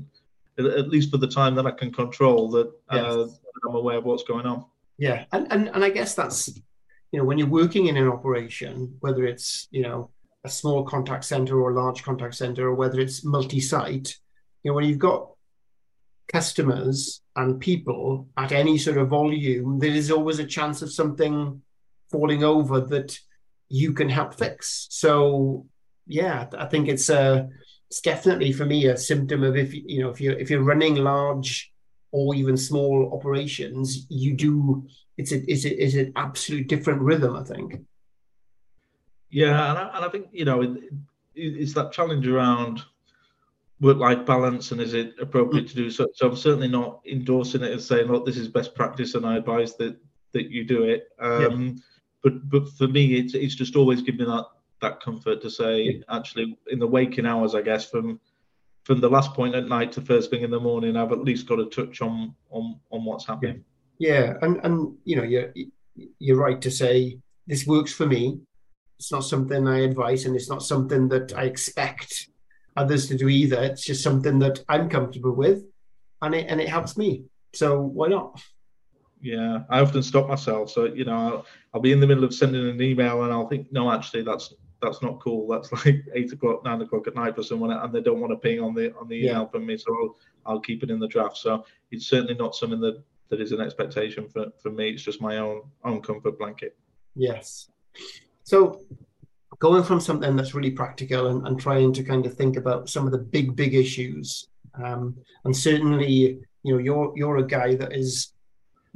at 0.59 0.88
least 0.88 1.11
for 1.11 1.18
the 1.18 1.29
time 1.29 1.55
that 1.57 1.66
I 1.66 1.71
can 1.73 1.92
control, 1.92 2.51
that 2.51 2.73
yes. 2.92 3.05
uh, 3.05 3.29
I'm 3.66 3.75
aware 3.75 3.99
of 3.99 4.05
what's 4.05 4.25
going 4.25 4.47
on. 4.47 4.64
Yeah, 4.99 5.25
and, 5.33 5.47
and 5.51 5.68
and 5.68 5.85
I 5.85 5.90
guess 5.90 6.14
that's 6.14 6.49
you 7.12 7.18
know 7.18 7.25
when 7.25 7.38
you're 7.38 7.49
working 7.49 7.87
in 7.87 7.97
an 7.97 8.09
operation, 8.09 8.97
whether 9.01 9.25
it's 9.25 9.68
you 9.71 9.83
know 9.83 10.11
a 10.44 10.49
small 10.49 10.85
contact 10.85 11.25
center 11.25 11.61
or 11.61 11.71
a 11.71 11.75
large 11.75 12.03
contact 12.03 12.35
center, 12.35 12.68
or 12.68 12.75
whether 12.75 13.01
it's 13.01 13.25
multi-site, 13.25 14.16
you 14.62 14.71
know 14.71 14.75
when 14.75 14.85
you've 14.85 14.99
got 14.99 15.31
customers 16.33 17.23
and 17.37 17.59
people 17.59 18.29
at 18.37 18.53
any 18.53 18.79
sort 18.79 18.99
of 18.99 19.09
volume, 19.09 19.79
there 19.79 19.90
is 19.90 20.11
always 20.11 20.38
a 20.38 20.44
chance 20.44 20.83
of 20.83 20.92
something 20.92 21.61
falling 22.11 22.44
over 22.44 22.81
that 22.81 23.18
you 23.68 23.92
can 23.92 24.09
help 24.09 24.35
fix. 24.35 24.87
So 24.90 25.66
yeah, 26.07 26.46
I 26.59 26.66
think 26.66 26.88
it's 26.88 27.09
a 27.09 27.20
uh, 27.20 27.46
it's 27.90 28.00
definitely 28.00 28.52
for 28.52 28.66
me 28.66 28.87
a 28.87 28.96
symptom 28.96 29.42
of 29.42 29.57
if 29.57 29.72
you 29.72 30.02
know 30.02 30.11
if 30.11 30.20
you're 30.20 30.38
if 30.38 30.50
you're 30.50 30.62
running 30.62 30.96
large 30.96 31.72
or 32.11 32.35
even 32.35 32.57
small 32.57 33.11
operations, 33.14 34.07
you 34.09 34.35
do 34.35 34.87
it's 35.16 35.33
a 35.33 35.50
it's 35.50 35.64
a, 35.64 35.85
it's 35.85 35.94
an 35.94 36.12
absolute 36.16 36.68
different 36.68 37.00
rhythm. 37.00 37.37
I 37.37 37.44
think. 37.44 37.81
Yeah, 39.31 39.70
and 39.70 39.78
I, 39.78 39.96
and 39.96 40.04
I 40.04 40.09
think 40.09 40.28
you 40.33 40.44
know 40.44 40.62
it, 40.62 40.70
it's 41.35 41.74
that 41.74 41.92
challenge 41.92 42.26
around 42.26 42.83
work-life 43.81 44.26
balance 44.26 44.72
and 44.72 44.81
is 44.81 44.92
it 44.92 45.14
appropriate 45.20 45.66
mm. 45.66 45.70
to 45.70 45.76
do 45.76 45.90
so. 45.90 46.09
So 46.12 46.28
I'm 46.28 46.37
certainly 46.37 46.66
not 46.66 47.00
endorsing 47.09 47.62
it 47.62 47.70
and 47.70 47.81
saying, 47.81 48.09
look, 48.09 48.26
this 48.26 48.37
is 48.37 48.48
best 48.48 48.74
practice, 48.74 49.14
and 49.14 49.24
I 49.26 49.37
advise 49.37 49.76
that 49.76 49.96
that 50.33 50.50
you 50.50 50.64
do 50.64 50.85
it. 50.85 51.09
Um, 51.20 51.66
yeah 51.68 51.83
but 52.22 52.48
but 52.48 52.68
for 52.70 52.88
me, 52.88 53.14
it's 53.14 53.35
it's 53.35 53.54
just 53.54 53.76
always 53.76 54.02
given 54.02 54.20
me 54.20 54.24
that 54.26 54.46
that 54.81 55.00
comfort 55.00 55.42
to 55.42 55.50
say 55.50 56.02
actually 56.09 56.57
in 56.68 56.78
the 56.78 56.87
waking 56.87 57.26
hours, 57.26 57.54
I 57.54 57.62
guess 57.62 57.88
from 57.88 58.20
from 58.85 59.00
the 59.00 59.09
last 59.09 59.35
point 59.35 59.54
at 59.54 59.68
night 59.68 59.92
to 59.92 60.00
first 60.00 60.31
thing 60.31 60.42
in 60.42 60.50
the 60.50 60.61
morning, 60.61 60.96
I've 60.96 61.12
at 61.12 61.22
least 61.22 61.46
got 61.46 61.61
a 61.61 61.66
touch 61.66 62.00
on 62.00 62.35
on 62.50 62.81
on 62.90 63.04
what's 63.04 63.26
happening. 63.26 63.64
Yeah, 63.98 64.35
and 64.42 64.61
and 64.64 64.96
you 65.04 65.16
know 65.16 65.24
you're 65.24 65.52
you're 66.18 66.38
right 66.38 66.61
to 66.62 66.70
say 66.70 67.18
this 67.46 67.66
works 67.66 67.92
for 67.92 68.07
me. 68.07 68.40
It's 68.98 69.12
not 69.12 69.24
something 69.24 69.66
I 69.68 69.81
advise, 69.81 70.24
and 70.24 70.35
it's 70.35 70.48
not 70.48 70.62
something 70.62 71.09
that 71.09 71.33
I 71.37 71.44
expect 71.44 72.31
others 72.76 73.07
to 73.09 73.16
do 73.16 73.28
either. 73.28 73.62
It's 73.62 73.85
just 73.85 74.02
something 74.02 74.38
that 74.40 74.64
I'm 74.68 74.88
comfortable 74.88 75.35
with, 75.35 75.64
and 76.22 76.35
it 76.35 76.46
and 76.48 76.61
it 76.61 76.68
helps 76.68 76.96
me. 76.96 77.24
So 77.54 77.81
why 77.81 78.09
not? 78.09 78.40
Yeah, 79.20 79.64
I 79.68 79.81
often 79.81 80.02
stop 80.02 80.28
myself. 80.28 80.70
So 80.70 80.85
you 80.85 81.04
know, 81.04 81.12
I'll, 81.12 81.46
I'll 81.74 81.81
be 81.81 81.92
in 81.92 82.00
the 82.00 82.07
middle 82.07 82.24
of 82.24 82.35
sending 82.35 82.68
an 82.68 82.81
email 82.81 83.24
and 83.24 83.33
I'll 83.33 83.48
think, 83.48 83.72
no, 83.72 83.90
actually, 83.90 84.22
that's 84.22 84.54
that's 84.81 85.02
not 85.02 85.20
cool. 85.20 85.48
That's 85.48 85.72
like 85.87 86.04
eight 86.14 86.33
o'clock, 86.33 86.64
nine 86.64 86.81
o'clock 86.83 87.07
at 87.07 87.14
night 87.14 87.35
for 87.35 87.42
someone, 87.42 87.72
and 87.72 87.92
they 87.92 88.00
don't 88.00 88.20
want 88.20 88.33
to 88.33 88.37
ping 88.37 88.61
on 88.61 88.74
the 88.74 88.94
on 88.96 89.09
the 89.09 89.16
email 89.16 89.42
yeah. 89.42 89.46
from 89.46 89.66
me. 89.66 89.76
So 89.76 89.92
I'll 89.92 90.16
I'll 90.46 90.61
keep 90.61 90.83
it 90.83 90.90
in 90.90 90.98
the 90.98 91.09
draft. 91.09 91.37
So 91.37 91.64
it's 91.90 92.07
certainly 92.07 92.35
not 92.35 92.54
something 92.54 92.81
that 92.81 93.02
that 93.31 93.40
is 93.40 93.52
an 93.52 93.61
expectation 93.61 94.28
for 94.28 94.46
for 94.62 94.70
me. 94.70 94.90
It's 94.90 95.02
just 95.02 95.20
my 95.20 95.38
own 95.38 95.62
own 95.85 96.00
comfort 96.00 96.38
blanket. 96.38 96.76
Yes. 97.14 97.70
So 98.44 98.81
going 99.59 99.83
from 99.83 100.00
something 100.00 100.37
that's 100.37 100.54
really 100.54 100.70
practical 100.70 101.28
and, 101.28 101.46
and 101.46 101.59
trying 101.59 101.92
to 101.92 102.04
kind 102.04 102.24
of 102.26 102.35
think 102.35 102.57
about 102.57 102.88
some 102.88 103.07
of 103.07 103.12
the 103.12 103.18
big 103.18 103.57
big 103.57 103.74
issues, 103.74 104.48
um, 104.83 105.16
and 105.44 105.57
certainly 105.57 106.40
you 106.62 106.72
know 106.72 106.78
you're 106.78 107.12
you're 107.16 107.38
a 107.38 107.46
guy 107.46 107.74
that 107.74 107.92
is 107.92 108.33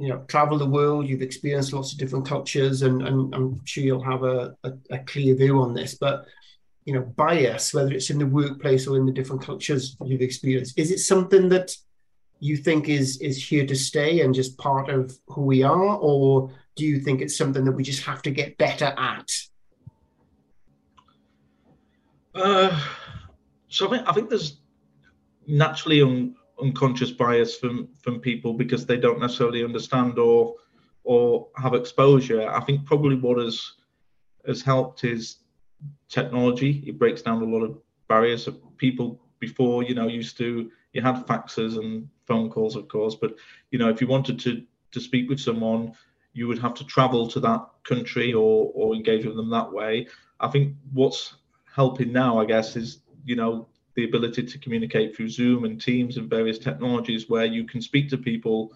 you 0.03 0.09
know 0.09 0.19
travel 0.27 0.57
the 0.57 0.73
world 0.79 1.07
you've 1.07 1.21
experienced 1.21 1.73
lots 1.73 1.91
of 1.91 1.97
different 1.97 2.27
cultures 2.27 2.81
and, 2.81 3.01
and 3.07 3.33
i'm 3.35 3.63
sure 3.65 3.83
you'll 3.83 4.11
have 4.13 4.23
a, 4.23 4.55
a, 4.63 4.71
a, 4.91 4.99
clear 4.99 5.33
view 5.35 5.61
on 5.61 5.73
this 5.73 5.95
but 5.95 6.25
you 6.85 6.93
know 6.93 7.01
bias 7.21 7.73
whether 7.73 7.93
it's 7.93 8.09
in 8.09 8.19
the 8.19 8.25
workplace 8.25 8.87
or 8.87 8.97
in 8.97 9.05
the 9.05 9.11
different 9.11 9.41
cultures 9.41 9.95
you've 10.03 10.29
experienced 10.29 10.77
is 10.77 10.91
it 10.91 10.99
something 10.99 11.47
that 11.49 11.75
you 12.43 12.57
think 12.57 12.89
is 12.89 13.21
is 13.21 13.41
here 13.41 13.65
to 13.65 13.75
stay 13.75 14.19
and 14.19 14.35
just 14.35 14.57
part 14.57 14.89
of 14.89 15.17
who 15.27 15.43
we 15.43 15.63
are? 15.63 15.95
Or 15.95 16.51
do 16.75 16.85
you 16.85 16.99
think 16.99 17.21
it's 17.21 17.37
something 17.37 17.63
that 17.63 17.71
we 17.71 17.83
just 17.83 18.03
have 18.03 18.21
to 18.23 18.31
get 18.31 18.57
better 18.57 18.93
at? 18.97 19.29
Uh, 22.35 22.77
so 23.69 23.87
I 23.87 23.89
think, 23.91 24.09
I 24.09 24.13
think 24.13 24.29
there's 24.29 24.59
naturally 25.47 26.01
un, 26.01 26.35
unconscious 26.61 27.11
bias 27.11 27.57
from 27.57 27.89
from 28.01 28.19
people 28.19 28.53
because 28.53 28.85
they 28.85 28.97
don't 28.97 29.19
necessarily 29.19 29.63
understand 29.63 30.17
or 30.19 30.55
or 31.03 31.47
have 31.57 31.73
exposure. 31.73 32.49
I 32.49 32.61
think 32.61 32.85
probably 32.85 33.15
what 33.15 33.37
has 33.37 33.73
has 34.47 34.61
helped 34.61 35.03
is 35.03 35.37
technology. 36.09 36.83
It 36.87 36.97
breaks 36.99 37.21
down 37.21 37.41
a 37.41 37.45
lot 37.45 37.63
of 37.63 37.77
barriers. 38.07 38.47
Of 38.47 38.59
people 38.77 39.19
before, 39.39 39.83
you 39.83 39.95
know, 39.95 40.07
used 40.07 40.37
to 40.37 40.71
you 40.93 41.01
had 41.01 41.25
faxes 41.25 41.77
and 41.77 42.07
phone 42.25 42.49
calls, 42.49 42.75
of 42.75 42.87
course, 42.87 43.15
but 43.15 43.35
you 43.71 43.79
know, 43.79 43.89
if 43.89 43.99
you 44.01 44.07
wanted 44.07 44.39
to 44.41 44.63
to 44.91 44.99
speak 44.99 45.29
with 45.29 45.39
someone, 45.39 45.93
you 46.33 46.47
would 46.47 46.59
have 46.59 46.73
to 46.75 46.85
travel 46.85 47.27
to 47.27 47.39
that 47.39 47.67
country 47.83 48.33
or 48.33 48.71
or 48.73 48.95
engage 48.95 49.25
with 49.25 49.35
them 49.35 49.49
that 49.49 49.71
way. 49.71 50.07
I 50.39 50.47
think 50.47 50.75
what's 50.93 51.35
helping 51.73 52.11
now, 52.11 52.39
I 52.39 52.45
guess, 52.45 52.75
is 52.75 52.99
you 53.25 53.35
know 53.35 53.67
the 53.95 54.05
ability 54.05 54.43
to 54.43 54.57
communicate 54.57 55.15
through 55.15 55.29
Zoom 55.29 55.65
and 55.65 55.79
Teams 55.79 56.17
and 56.17 56.29
various 56.29 56.57
technologies 56.57 57.29
where 57.29 57.45
you 57.45 57.63
can 57.65 57.81
speak 57.81 58.09
to 58.09 58.17
people 58.17 58.73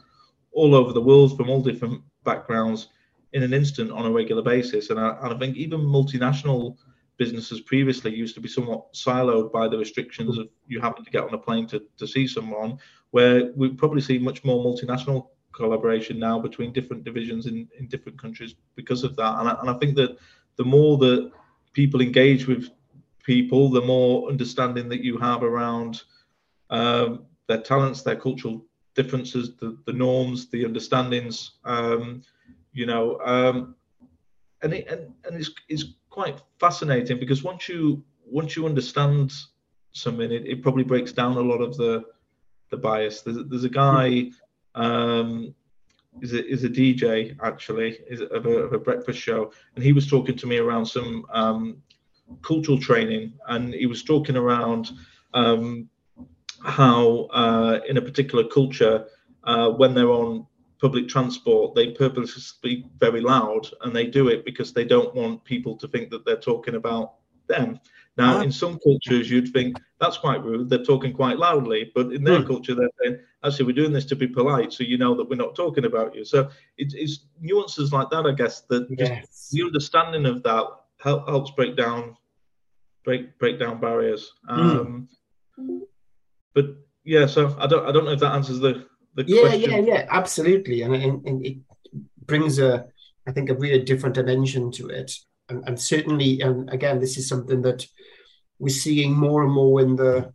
all 0.52 0.76
over 0.76 0.94
the 0.94 1.02
world 1.02 1.36
from 1.36 1.50
all 1.50 1.62
different 1.62 2.02
backgrounds 2.24 2.90
in 3.34 3.44
an 3.44 3.54
instant 3.54 3.92
on 3.92 4.06
a 4.06 4.12
regular 4.12 4.42
basis. 4.42 4.90
And 4.90 5.00
I, 5.00 5.18
and 5.22 5.34
I 5.34 5.38
think 5.38 5.56
even 5.56 5.82
multinational 5.82 6.78
businesses 7.18 7.62
previously 7.62 8.16
used 8.16 8.36
to 8.36 8.42
be 8.42 8.48
somewhat 8.48 8.94
siloed 8.94 9.52
by 9.52 9.68
the 9.68 9.78
restrictions 9.78 10.38
of 10.38 10.50
you 10.68 10.80
having 10.80 11.04
to 11.04 11.12
get 11.12 11.24
on 11.24 11.34
a 11.34 11.38
plane 11.38 11.68
to, 11.68 11.82
to 11.98 12.08
see 12.08 12.28
someone, 12.28 12.78
where 13.12 13.52
we 13.56 13.70
probably 13.70 14.02
see 14.02 14.20
much 14.20 14.44
more 14.44 14.64
multinational 14.64 15.28
collaboration 15.52 16.20
now 16.20 16.40
between 16.40 16.72
different 16.72 17.04
divisions 17.04 17.48
in, 17.48 17.68
in 17.80 17.88
different 17.88 18.22
countries 18.22 18.56
because 18.76 19.04
of 19.04 19.16
that. 19.16 19.40
And 19.40 19.50
I, 19.50 19.58
and 19.62 19.70
I 19.70 19.74
think 19.74 19.96
that 19.96 20.18
the 20.58 20.66
more 20.66 20.98
that 21.00 21.32
people 21.74 22.02
engage 22.02 22.48
with 22.48 22.70
people, 23.28 23.70
the 23.70 23.82
more 23.82 24.30
understanding 24.30 24.88
that 24.88 25.04
you 25.04 25.18
have 25.18 25.44
around 25.44 26.02
um, 26.70 27.26
their 27.48 27.62
talents, 27.62 28.02
their 28.02 28.16
cultural 28.16 28.66
differences, 28.96 29.56
the, 29.58 29.78
the 29.86 29.94
norms, 29.94 30.50
the 30.50 30.64
understandings, 30.64 31.52
um, 31.66 32.24
you 32.72 32.86
know, 32.86 33.20
um, 33.26 33.76
and 34.64 34.74
it, 34.74 34.88
and, 34.88 35.14
and 35.26 35.36
it's, 35.36 35.52
it's 35.68 35.84
quite 36.10 36.42
fascinating 36.60 37.20
because 37.20 37.44
once 37.44 37.70
you 37.70 38.04
once 38.26 38.56
you 38.56 38.66
understand 38.66 39.32
something, 39.92 40.32
it, 40.32 40.46
it 40.46 40.64
probably 40.64 40.84
breaks 40.84 41.12
down 41.12 41.38
a 41.38 41.42
lot 41.52 41.62
of 41.62 41.78
the 41.78 42.04
the 42.72 42.78
bias. 42.78 43.22
There's, 43.22 43.38
there's 43.50 43.64
a 43.64 43.70
guy 43.70 44.32
um, 44.76 45.54
is 46.22 46.34
a, 46.34 46.46
is 46.46 46.64
a 46.64 46.70
DJ 46.70 47.38
actually 47.42 48.00
is 48.10 48.22
of 48.22 48.46
a, 48.46 48.56
of 48.66 48.74
a 48.74 48.80
breakfast 48.80 49.20
show, 49.20 49.52
and 49.76 49.84
he 49.84 49.94
was 49.94 50.08
talking 50.08 50.38
to 50.38 50.48
me 50.48 50.58
around 50.58 50.86
some 50.86 51.26
um, 51.32 51.78
cultural 52.42 52.80
training, 52.80 53.34
and 53.48 53.74
he 53.74 53.86
was 53.86 54.04
talking 54.04 54.36
around 54.36 54.92
um, 55.34 55.90
how 56.64 57.28
uh, 57.32 57.80
in 57.88 57.98
a 57.98 58.02
particular 58.02 58.44
culture, 58.48 59.06
uh, 59.44 59.70
when 59.70 59.94
they're 59.94 60.12
on 60.12 60.46
public 60.80 61.08
transport, 61.08 61.74
they 61.76 61.92
purposely 61.92 62.42
speak 62.42 62.86
very 63.00 63.22
loud, 63.22 63.70
and 63.82 63.96
they 63.96 64.06
do 64.06 64.28
it 64.28 64.46
because 64.46 64.74
they 64.74 64.86
don't 64.86 65.14
want 65.16 65.44
people 65.44 65.76
to 65.78 65.88
think 65.88 66.10
that 66.10 66.26
they're 66.26 66.38
talking 66.38 66.76
about 66.76 67.16
them. 67.48 67.80
Now, 68.18 68.38
ah. 68.38 68.42
in 68.42 68.52
some 68.52 68.80
cultures, 68.80 69.30
you'd 69.30 69.54
think 69.54 69.78
that's 70.00 70.18
quite 70.18 70.44
rude. 70.44 70.70
They're 70.70 70.84
talking 70.84 71.14
quite 71.14 71.38
loudly, 71.38 71.92
but 71.94 72.12
in 72.12 72.24
their 72.24 72.42
hmm. 72.42 72.48
culture, 72.48 72.76
they're 72.76 72.90
saying, 73.04 73.20
"Actually, 73.44 73.66
we're 73.66 73.76
doing 73.76 73.94
this 73.94 74.06
to 74.06 74.16
be 74.16 74.28
polite, 74.28 74.74
so 74.74 74.84
you 74.84 74.98
know 74.98 75.16
that 75.16 75.30
we're 75.30 75.36
not 75.36 75.56
talking 75.56 75.86
about 75.86 76.16
you." 76.16 76.26
So 76.26 76.50
it, 76.78 76.94
it's 76.96 77.26
nuances 77.40 77.94
like 77.94 78.10
that, 78.10 78.26
I 78.26 78.32
guess, 78.32 78.62
that 78.62 78.88
yes. 78.98 79.50
the 79.52 79.64
understanding 79.64 80.26
of 80.26 80.44
that 80.44 80.66
help, 81.00 81.28
helps 81.28 81.52
break 81.52 81.76
down 81.76 82.16
break 83.04 83.38
break 83.40 83.60
down 83.60 83.80
barriers. 83.80 84.32
Hmm. 84.48 84.60
Um, 84.60 85.10
mm. 85.60 85.80
But 86.54 86.66
yeah, 87.04 87.26
so 87.26 87.56
I 87.60 87.68
don't 87.68 87.88
I 87.88 87.92
don't 87.92 88.06
know 88.06 88.12
if 88.12 88.20
that 88.20 88.34
answers 88.34 88.60
the 88.60 88.86
the 89.16 89.24
yeah 89.28 89.42
question. 89.42 89.72
yeah 89.72 89.80
yeah 89.80 90.08
absolutely, 90.10 90.82
and, 90.82 90.96
and, 90.96 91.28
and 91.28 91.46
it 91.46 91.58
brings 92.26 92.60
a 92.60 92.88
I 93.28 93.32
think 93.32 93.50
a 93.50 93.56
really 93.56 93.84
different 93.84 94.16
dimension 94.16 94.72
to 94.74 94.88
it, 94.90 95.12
and, 95.50 95.64
and 95.68 95.80
certainly 95.80 96.42
and 96.42 96.70
again 96.70 97.00
this 97.00 97.18
is 97.18 97.28
something 97.28 97.62
that 97.62 97.86
we're 98.60 98.70
seeing 98.70 99.16
more 99.16 99.44
and 99.44 99.52
more 99.52 99.82
in 99.82 99.96
the 99.96 100.34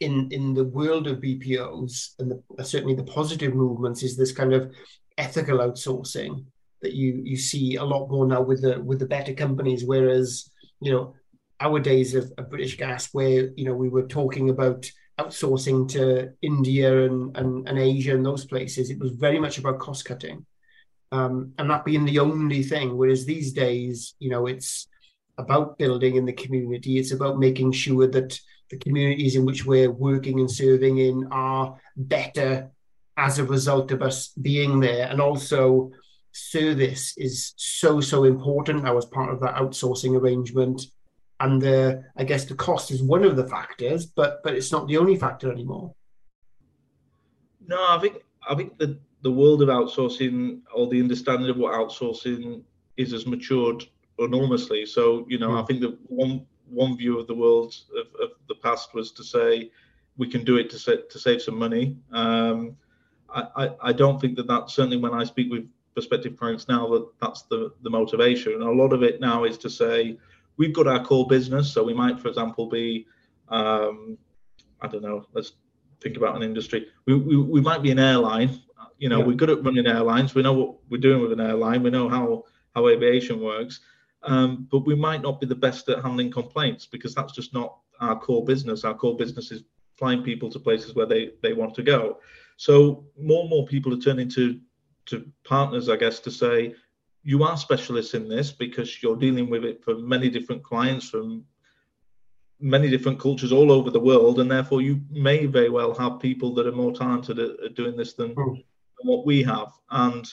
in 0.00 0.28
in 0.30 0.52
the 0.52 0.64
world 0.64 1.06
of 1.06 1.20
BPOs 1.20 2.10
and 2.18 2.30
the, 2.30 2.64
certainly 2.64 2.94
the 2.94 3.04
positive 3.04 3.54
movements 3.54 4.02
is 4.02 4.16
this 4.16 4.32
kind 4.32 4.52
of 4.52 4.74
ethical 5.16 5.58
outsourcing 5.58 6.44
that 6.82 6.92
you 6.92 7.20
you 7.24 7.36
see 7.36 7.76
a 7.76 7.84
lot 7.84 8.08
more 8.08 8.26
now 8.26 8.42
with 8.42 8.62
the 8.62 8.80
with 8.80 8.98
the 8.98 9.06
better 9.06 9.34
companies. 9.34 9.84
Whereas 9.84 10.50
you 10.80 10.92
know 10.92 11.14
our 11.60 11.80
days 11.80 12.14
of, 12.14 12.30
of 12.36 12.50
british 12.50 12.76
gas 12.76 13.08
where 13.12 13.50
you 13.56 13.64
know 13.64 13.74
we 13.74 13.88
were 13.88 14.06
talking 14.06 14.50
about 14.50 14.90
outsourcing 15.18 15.88
to 15.88 16.30
india 16.42 17.06
and, 17.06 17.36
and, 17.36 17.66
and 17.66 17.78
asia 17.78 18.14
and 18.14 18.24
those 18.26 18.44
places 18.44 18.90
it 18.90 18.98
was 18.98 19.12
very 19.12 19.38
much 19.38 19.58
about 19.58 19.78
cost 19.78 20.04
cutting. 20.04 20.44
Um, 21.12 21.52
and 21.56 21.70
that 21.70 21.84
being 21.84 22.04
the 22.04 22.18
only 22.18 22.64
thing. 22.64 22.96
Whereas 22.96 23.24
these 23.24 23.52
days 23.52 24.14
you 24.18 24.28
know 24.28 24.46
it's 24.46 24.88
about 25.38 25.78
building 25.78 26.16
in 26.16 26.24
the 26.24 26.32
community. 26.32 26.98
It's 26.98 27.12
about 27.12 27.38
making 27.38 27.72
sure 27.72 28.06
that 28.08 28.38
the 28.70 28.78
communities 28.78 29.36
in 29.36 29.44
which 29.44 29.64
we're 29.64 29.90
working 29.90 30.40
and 30.40 30.50
serving 30.50 30.98
in 30.98 31.28
are 31.30 31.78
better 31.96 32.70
as 33.16 33.38
a 33.38 33.44
result 33.44 33.92
of 33.92 34.02
us 34.02 34.28
being 34.28 34.80
there. 34.80 35.06
And 35.08 35.20
also 35.20 35.92
service 36.36 37.14
is 37.16 37.54
so 37.56 38.00
so 38.00 38.24
important. 38.24 38.84
Now 38.84 38.96
as 38.98 39.06
part 39.06 39.32
of 39.32 39.40
that 39.40 39.56
outsourcing 39.56 40.18
arrangement. 40.18 40.82
And 41.40 41.60
the 41.60 42.04
I 42.16 42.24
guess 42.24 42.44
the 42.44 42.54
cost 42.54 42.90
is 42.90 43.02
one 43.02 43.24
of 43.24 43.36
the 43.36 43.46
factors 43.46 44.06
but 44.06 44.42
but 44.42 44.54
it's 44.54 44.72
not 44.72 44.86
the 44.88 44.96
only 44.98 45.16
factor 45.16 45.50
anymore. 45.50 45.94
No 47.66 47.76
I 47.88 47.98
think 48.00 48.22
I 48.48 48.54
think 48.54 48.78
the 48.78 48.98
the 49.22 49.30
world 49.30 49.62
of 49.62 49.68
outsourcing 49.68 50.60
or 50.74 50.86
the 50.86 51.00
understanding 51.00 51.50
of 51.50 51.56
what 51.56 51.74
outsourcing 51.74 52.62
is 52.96 53.12
has 53.12 53.26
matured 53.26 53.84
enormously. 54.18 54.86
So 54.86 55.26
you 55.28 55.38
know 55.38 55.50
mm. 55.50 55.62
I 55.62 55.66
think 55.66 55.80
that 55.80 55.96
one 56.08 56.46
one 56.68 56.96
view 56.96 57.18
of 57.18 57.26
the 57.26 57.34
world 57.34 57.74
of, 57.96 58.06
of, 58.20 58.30
the 58.48 58.54
past 58.56 58.92
was 58.92 59.12
to 59.12 59.22
say 59.22 59.70
we 60.16 60.28
can 60.28 60.42
do 60.44 60.56
it 60.56 60.68
to, 60.70 60.78
sa- 60.78 61.06
to 61.08 61.18
save 61.18 61.40
some 61.40 61.56
money. 61.56 61.96
Um, 62.10 62.76
I, 63.28 63.46
I, 63.56 63.70
I 63.82 63.92
don't 63.92 64.20
think 64.20 64.36
that 64.36 64.48
that 64.48 64.70
certainly 64.70 64.96
when 64.96 65.14
I 65.14 65.22
speak 65.22 65.50
with 65.50 65.68
prospective 65.96 66.36
clients 66.36 66.68
now 66.68 66.86
that 66.88 67.08
that's 67.22 67.42
the, 67.44 67.72
the 67.80 67.88
motivation. 67.88 68.52
And 68.52 68.62
a 68.62 68.70
lot 68.82 68.92
of 68.92 69.02
it 69.02 69.18
now 69.18 69.44
is 69.44 69.56
to 69.58 69.70
say, 69.70 70.18
we've 70.58 70.74
got 70.74 70.86
our 70.86 71.02
core 71.02 71.26
business. 71.26 71.72
So 71.72 71.82
we 71.82 71.94
might, 71.94 72.20
for 72.20 72.28
example, 72.28 72.68
be, 72.68 73.06
um, 73.48 74.18
I 74.82 74.88
don't 74.88 75.02
know, 75.02 75.24
let's 75.32 75.52
think 76.02 76.18
about 76.18 76.36
an 76.36 76.42
industry. 76.42 76.88
We, 77.06 77.14
we, 77.14 77.36
we 77.38 77.60
might 77.62 77.82
be 77.82 77.90
an 77.92 77.98
airline. 77.98 78.60
You 78.98 79.08
know, 79.08 79.20
yeah. 79.20 79.24
we're 79.24 79.40
good 79.42 79.48
at 79.48 79.64
running 79.64 79.86
airlines. 79.86 80.34
We 80.34 80.42
know 80.42 80.52
what 80.52 80.76
we're 80.90 81.00
doing 81.00 81.22
with 81.22 81.32
an 81.32 81.40
airline. 81.40 81.82
We 81.82 81.88
know 81.88 82.10
how, 82.10 82.44
how 82.74 82.88
aviation 82.88 83.40
works. 83.40 83.80
Um, 84.22 84.68
but 84.70 84.80
we 84.80 84.94
might 84.94 85.22
not 85.22 85.40
be 85.40 85.46
the 85.46 85.54
best 85.54 85.88
at 85.88 86.02
handling 86.02 86.30
complaints 86.30 86.84
because 86.84 87.14
that's 87.14 87.32
just 87.32 87.54
not 87.54 87.78
our 88.00 88.20
core 88.20 88.44
business. 88.44 88.84
Our 88.84 88.94
core 88.94 89.16
business 89.16 89.50
is 89.50 89.64
flying 89.94 90.22
people 90.22 90.50
to 90.50 90.58
places 90.58 90.94
where 90.94 91.06
they, 91.06 91.30
they 91.42 91.54
want 91.54 91.74
to 91.76 91.82
go. 91.82 92.18
So 92.58 93.06
more 93.18 93.42
and 93.42 93.50
more 93.50 93.66
people 93.66 93.94
are 93.94 93.98
turning 93.98 94.28
to 94.30 94.60
to 95.06 95.26
partners, 95.44 95.88
I 95.88 95.96
guess, 95.96 96.20
to 96.20 96.30
say 96.30 96.74
you 97.22 97.42
are 97.42 97.56
specialists 97.56 98.14
in 98.14 98.28
this 98.28 98.52
because 98.52 99.02
you're 99.02 99.16
dealing 99.16 99.50
with 99.50 99.64
it 99.64 99.82
for 99.82 99.96
many 99.96 100.30
different 100.30 100.62
clients 100.62 101.08
from 101.08 101.44
many 102.60 102.88
different 102.88 103.18
cultures 103.18 103.52
all 103.52 103.70
over 103.70 103.90
the 103.90 104.00
world, 104.00 104.40
and 104.40 104.50
therefore 104.50 104.80
you 104.80 105.00
may 105.10 105.46
very 105.46 105.68
well 105.68 105.94
have 105.94 106.20
people 106.20 106.54
that 106.54 106.66
are 106.66 106.72
more 106.72 106.92
talented 106.92 107.38
at, 107.38 107.50
at 107.64 107.74
doing 107.74 107.96
this 107.96 108.14
than, 108.14 108.34
mm. 108.34 108.54
than, 108.54 108.62
what 109.02 109.26
we 109.26 109.42
have. 109.42 109.72
And 109.90 110.26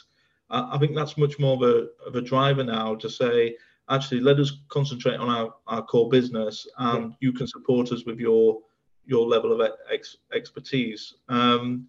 I, 0.50 0.76
I, 0.76 0.78
think 0.78 0.96
that's 0.96 1.18
much 1.18 1.38
more 1.40 1.56
of 1.56 1.64
a, 1.64 1.88
of 2.08 2.16
a 2.16 2.22
driver 2.22 2.64
now 2.64 2.96
to 2.96 3.10
say, 3.10 3.58
actually, 3.90 4.22
let 4.22 4.40
us 4.40 4.62
concentrate 4.70 5.18
on 5.18 5.30
our, 5.30 5.54
our 5.68 5.82
core 5.82 6.10
business, 6.10 6.66
and 6.78 7.10
yeah. 7.10 7.16
you 7.20 7.34
can 7.34 7.48
support 7.48 7.92
us 7.92 8.06
with 8.06 8.20
your 8.20 8.60
your 9.06 9.28
level 9.28 9.52
of 9.52 9.70
ex, 9.92 10.16
expertise. 10.34 11.16
Um, 11.28 11.88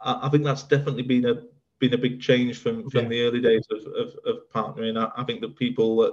I, 0.00 0.26
I, 0.26 0.28
think 0.28 0.44
that's 0.44 0.62
definitely 0.62 1.02
been 1.02 1.24
a 1.26 1.42
been 1.78 1.94
a 1.94 1.98
big 1.98 2.20
change 2.20 2.58
from 2.58 2.88
from 2.90 3.04
yeah. 3.04 3.08
the 3.08 3.22
early 3.22 3.40
days 3.40 3.66
of, 3.70 3.78
of, 3.94 4.14
of 4.26 4.50
partnering. 4.54 4.98
I, 4.98 5.20
I, 5.20 5.24
think 5.24 5.40
that 5.40 5.56
people 5.56 5.96
that 5.98 6.12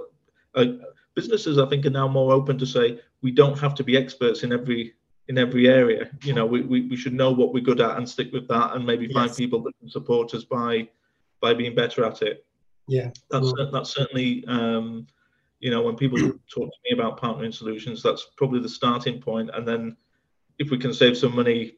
uh, 0.54 0.86
businesses, 1.14 1.58
I 1.58 1.66
think, 1.66 1.86
are 1.86 1.90
now 1.90 2.08
more 2.08 2.32
open 2.32 2.58
to 2.58 2.66
say 2.66 3.00
we 3.22 3.30
don't 3.30 3.58
have 3.58 3.74
to 3.76 3.84
be 3.84 3.96
experts 3.96 4.42
in 4.42 4.52
every 4.52 4.94
in 5.28 5.38
every 5.38 5.68
area. 5.68 6.10
You 6.22 6.34
know, 6.34 6.46
we, 6.46 6.62
we, 6.62 6.82
we 6.88 6.96
should 6.96 7.14
know 7.14 7.32
what 7.32 7.52
we're 7.52 7.64
good 7.64 7.80
at 7.80 7.96
and 7.96 8.08
stick 8.08 8.32
with 8.32 8.46
that, 8.48 8.74
and 8.74 8.86
maybe 8.86 9.06
yes. 9.06 9.14
find 9.14 9.36
people 9.36 9.62
that 9.62 9.78
can 9.80 9.88
support 9.88 10.34
us 10.34 10.44
by 10.44 10.88
by 11.40 11.54
being 11.54 11.74
better 11.74 12.04
at 12.04 12.22
it. 12.22 12.46
Yeah, 12.88 13.10
that's 13.30 13.52
that's 13.72 13.90
certainly. 13.90 14.44
Um, 14.46 15.06
you 15.58 15.70
know, 15.70 15.80
when 15.80 15.96
people 15.96 16.18
talk 16.54 16.70
to 16.70 16.78
me 16.84 16.92
about 16.92 17.18
partnering 17.18 17.52
solutions, 17.52 18.02
that's 18.02 18.26
probably 18.36 18.60
the 18.60 18.68
starting 18.68 19.20
point. 19.20 19.50
and 19.54 19.66
then 19.66 19.96
if 20.58 20.70
we 20.70 20.78
can 20.78 20.92
save 20.92 21.16
some 21.16 21.34
money 21.34 21.76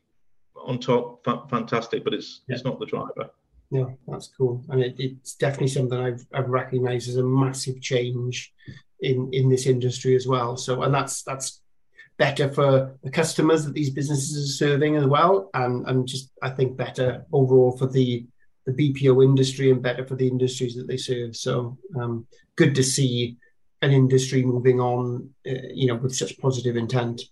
on 0.57 0.79
top, 0.79 1.25
fantastic. 1.49 2.05
But 2.05 2.15
it's 2.15 2.43
yeah. 2.49 2.57
it's 2.57 2.65
not 2.65 2.79
the 2.79 2.87
driver. 2.87 3.31
Yeah, 3.71 3.87
that's 4.07 4.29
cool, 4.29 4.65
and 4.71 4.83
it, 4.83 4.95
it's 4.99 5.35
definitely 5.35 5.69
something 5.69 5.99
I've 5.99 6.25
I've 6.33 6.49
recognised 6.49 7.09
as 7.09 7.17
a 7.17 7.23
massive 7.23 7.81
change 7.83 8.53
in 9.01 9.29
in 9.33 9.51
this 9.51 9.67
industry 9.67 10.17
as 10.17 10.27
well. 10.27 10.57
So, 10.57 10.83
and 10.83 10.95
that's 10.95 11.23
that's 11.23 11.61
better 12.17 12.51
for 12.51 12.97
the 13.05 13.11
customers 13.11 13.65
that 13.65 13.75
these 13.75 13.91
businesses 13.91 14.37
are 14.37 14.67
serving 14.67 14.97
as 14.97 15.05
well, 15.05 15.51
and 15.53 15.87
and 15.87 16.09
just 16.09 16.31
I 16.43 16.49
think 16.51 16.79
better 16.79 17.27
overall 17.31 17.77
for 17.77 17.87
the 17.87 18.27
the 18.65 18.73
BPO 18.73 19.23
industry 19.23 19.71
and 19.71 19.83
better 19.83 20.07
for 20.07 20.15
the 20.17 20.29
industries 20.29 20.75
that 20.77 20.89
they 20.89 20.97
serve. 20.97 21.37
So, 21.37 21.77
um, 21.99 22.27
good 22.57 22.75
to 22.75 22.83
see 22.83 23.37
an 23.83 23.93
industry 23.93 24.43
moving 24.43 24.81
on, 24.81 25.31
uh, 25.47 25.69
you 25.73 25.87
know, 25.87 25.97
with 25.97 26.15
such 26.15 26.39
positive 26.39 26.77
intent. 26.77 27.23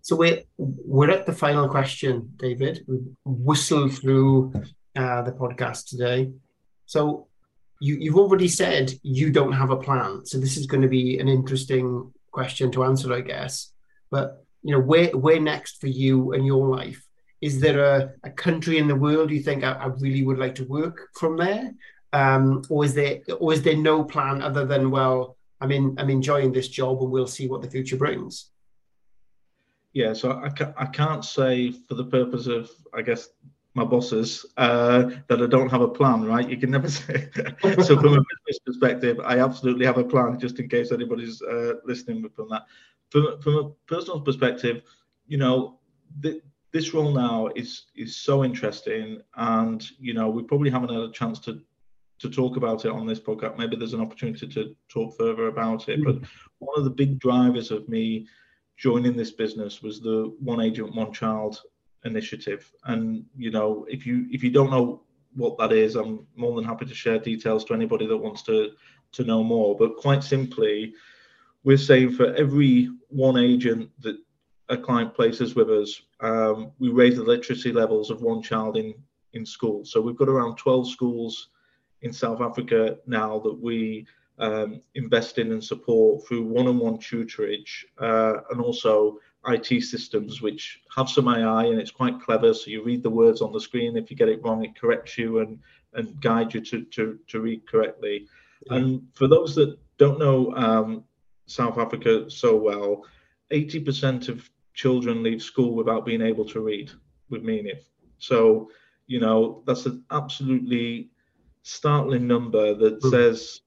So 0.00 0.16
we're 0.16 0.42
we're 0.56 1.10
at 1.10 1.26
the 1.26 1.32
final 1.32 1.68
question, 1.68 2.32
David. 2.36 2.84
We've 2.88 3.14
whistled 3.24 3.92
through 3.92 4.54
uh, 4.98 5.22
the 5.22 5.32
podcast 5.32 5.86
today. 5.86 6.30
So 6.86 7.28
you, 7.80 7.96
you've 8.00 8.18
already 8.18 8.48
said 8.48 8.92
you 9.02 9.30
don't 9.30 9.52
have 9.52 9.70
a 9.70 9.76
plan. 9.76 10.26
So 10.26 10.38
this 10.38 10.56
is 10.56 10.66
going 10.66 10.82
to 10.82 10.88
be 10.88 11.18
an 11.20 11.28
interesting 11.28 12.12
question 12.32 12.72
to 12.72 12.84
answer, 12.84 13.12
I 13.12 13.20
guess. 13.20 13.72
But 14.10 14.44
you 14.62 14.72
know, 14.72 14.80
where 14.80 15.10
where 15.16 15.40
next 15.40 15.80
for 15.80 15.86
you 15.86 16.32
and 16.32 16.44
your 16.44 16.68
life? 16.68 17.04
Is 17.40 17.60
there 17.60 17.78
a, 17.78 18.10
a 18.24 18.30
country 18.30 18.78
in 18.78 18.88
the 18.88 18.96
world 18.96 19.30
you 19.30 19.40
think 19.40 19.62
I, 19.62 19.72
I 19.72 19.86
really 19.86 20.24
would 20.24 20.38
like 20.38 20.56
to 20.56 20.64
work 20.64 21.08
from 21.14 21.36
there? 21.36 21.72
Um, 22.12 22.64
or 22.68 22.84
is 22.84 22.94
there 22.94 23.20
or 23.38 23.52
is 23.52 23.62
there 23.62 23.76
no 23.76 24.02
plan 24.02 24.42
other 24.42 24.64
than 24.64 24.90
well, 24.90 25.36
I'm 25.60 25.70
in 25.70 25.94
I'm 25.98 26.10
enjoying 26.10 26.52
this 26.52 26.68
job 26.68 27.00
and 27.02 27.12
we'll 27.12 27.28
see 27.28 27.46
what 27.46 27.62
the 27.62 27.70
future 27.70 27.96
brings? 27.96 28.50
Yeah, 29.92 30.12
so 30.12 30.32
I, 30.32 30.50
I 30.76 30.86
can't 30.86 31.24
say 31.24 31.70
for 31.86 31.94
the 31.94 32.04
purpose 32.04 32.46
of 32.46 32.70
I 32.92 33.02
guess 33.02 33.28
my 33.78 33.84
bosses 33.84 34.44
uh, 34.56 35.10
that 35.28 35.42
I 35.42 35.46
don't 35.46 35.70
have 35.70 35.80
a 35.80 35.88
plan, 35.88 36.24
right? 36.24 36.48
You 36.48 36.56
can 36.56 36.70
never 36.70 36.88
say. 37.00 37.28
so 37.62 37.96
from 37.96 38.14
a 38.14 38.24
business 38.46 38.58
perspective, 38.66 39.20
I 39.24 39.38
absolutely 39.38 39.86
have 39.86 39.98
a 39.98 40.04
plan, 40.04 40.38
just 40.38 40.58
in 40.58 40.68
case 40.68 40.92
anybody's 40.92 41.40
uh, 41.42 41.74
listening 41.84 42.28
from 42.34 42.48
that. 42.50 42.64
From, 43.10 43.40
from 43.40 43.54
a 43.54 43.70
personal 43.86 44.20
perspective, 44.20 44.82
you 45.26 45.38
know, 45.38 45.78
th- 46.22 46.42
this 46.72 46.92
role 46.92 47.12
now 47.12 47.48
is 47.56 47.86
is 47.96 48.16
so 48.16 48.44
interesting, 48.44 49.20
and 49.36 49.88
you 49.98 50.12
know, 50.12 50.28
we 50.28 50.42
probably 50.42 50.70
haven't 50.70 50.92
had 50.92 51.00
a 51.00 51.12
chance 51.12 51.38
to 51.40 51.60
to 52.18 52.28
talk 52.28 52.56
about 52.56 52.84
it 52.84 52.90
on 52.90 53.06
this 53.06 53.20
podcast. 53.20 53.56
Maybe 53.56 53.76
there's 53.76 53.94
an 53.94 54.00
opportunity 54.00 54.48
to 54.48 54.74
talk 54.88 55.16
further 55.16 55.46
about 55.46 55.88
it. 55.88 56.00
Mm. 56.00 56.04
But 56.04 56.28
one 56.58 56.78
of 56.78 56.84
the 56.84 56.90
big 56.90 57.18
drivers 57.20 57.70
of 57.70 57.88
me 57.88 58.26
joining 58.76 59.16
this 59.16 59.30
business 59.30 59.82
was 59.82 60.00
the 60.00 60.34
one 60.40 60.60
agent, 60.60 60.94
one 60.94 61.12
child 61.12 61.62
initiative. 62.04 62.70
And 62.84 63.24
you 63.36 63.50
know, 63.50 63.86
if 63.88 64.06
you 64.06 64.26
if 64.30 64.42
you 64.42 64.50
don't 64.50 64.70
know 64.70 65.02
what 65.34 65.58
that 65.58 65.72
is, 65.72 65.94
I'm 65.94 66.26
more 66.36 66.54
than 66.56 66.64
happy 66.64 66.86
to 66.86 66.94
share 66.94 67.18
details 67.18 67.64
to 67.66 67.74
anybody 67.74 68.06
that 68.06 68.16
wants 68.16 68.42
to 68.44 68.70
to 69.12 69.24
know 69.24 69.42
more. 69.42 69.76
But 69.76 69.96
quite 69.96 70.22
simply, 70.22 70.94
we're 71.64 71.76
saying 71.76 72.12
for 72.12 72.34
every 72.34 72.90
one 73.08 73.36
agent 73.38 73.90
that 74.00 74.16
a 74.68 74.76
client 74.76 75.14
places 75.14 75.54
with 75.54 75.70
us, 75.70 76.02
um, 76.20 76.72
we 76.78 76.90
raise 76.90 77.16
the 77.16 77.22
literacy 77.22 77.72
levels 77.72 78.10
of 78.10 78.20
one 78.20 78.42
child 78.42 78.76
in 78.76 78.94
in 79.34 79.44
school. 79.44 79.84
So 79.84 80.00
we've 80.00 80.16
got 80.16 80.28
around 80.28 80.56
12 80.56 80.88
schools 80.88 81.48
in 82.02 82.12
South 82.12 82.40
Africa 82.40 82.98
now 83.06 83.38
that 83.40 83.58
we 83.60 84.06
um, 84.38 84.80
invest 84.94 85.38
in 85.38 85.52
and 85.52 85.62
support 85.62 86.26
through 86.26 86.44
one-on-one 86.44 86.98
tutorage 86.98 87.84
uh, 88.00 88.40
and 88.50 88.60
also 88.60 89.18
IT 89.46 89.82
systems 89.82 90.42
which 90.42 90.80
have 90.94 91.08
some 91.08 91.28
AI 91.28 91.66
and 91.66 91.80
it's 91.80 91.90
quite 91.90 92.20
clever. 92.20 92.52
So 92.52 92.70
you 92.70 92.82
read 92.82 93.02
the 93.02 93.10
words 93.10 93.40
on 93.40 93.52
the 93.52 93.60
screen. 93.60 93.96
If 93.96 94.10
you 94.10 94.16
get 94.16 94.28
it 94.28 94.42
wrong, 94.42 94.64
it 94.64 94.78
corrects 94.78 95.16
you 95.16 95.40
and 95.40 95.58
and 95.94 96.20
guide 96.20 96.52
you 96.54 96.60
to 96.60 96.84
to, 96.84 97.18
to 97.28 97.40
read 97.40 97.66
correctly. 97.66 98.26
Yeah. 98.66 98.76
And 98.76 99.02
for 99.14 99.28
those 99.28 99.54
that 99.54 99.78
don't 99.96 100.18
know 100.18 100.54
um, 100.54 101.04
South 101.46 101.78
Africa 101.78 102.30
so 102.30 102.56
well, 102.56 103.04
80% 103.50 104.28
of 104.28 104.48
children 104.74 105.22
leave 105.22 105.42
school 105.42 105.74
without 105.74 106.04
being 106.04 106.22
able 106.22 106.44
to 106.46 106.60
read 106.60 106.90
with 107.30 107.42
meaning. 107.42 107.78
So 108.18 108.70
you 109.06 109.20
know 109.20 109.62
that's 109.66 109.86
an 109.86 110.04
absolutely 110.10 111.10
startling 111.62 112.26
number 112.26 112.74
that 112.74 113.00
mm. 113.00 113.10
says 113.10 113.60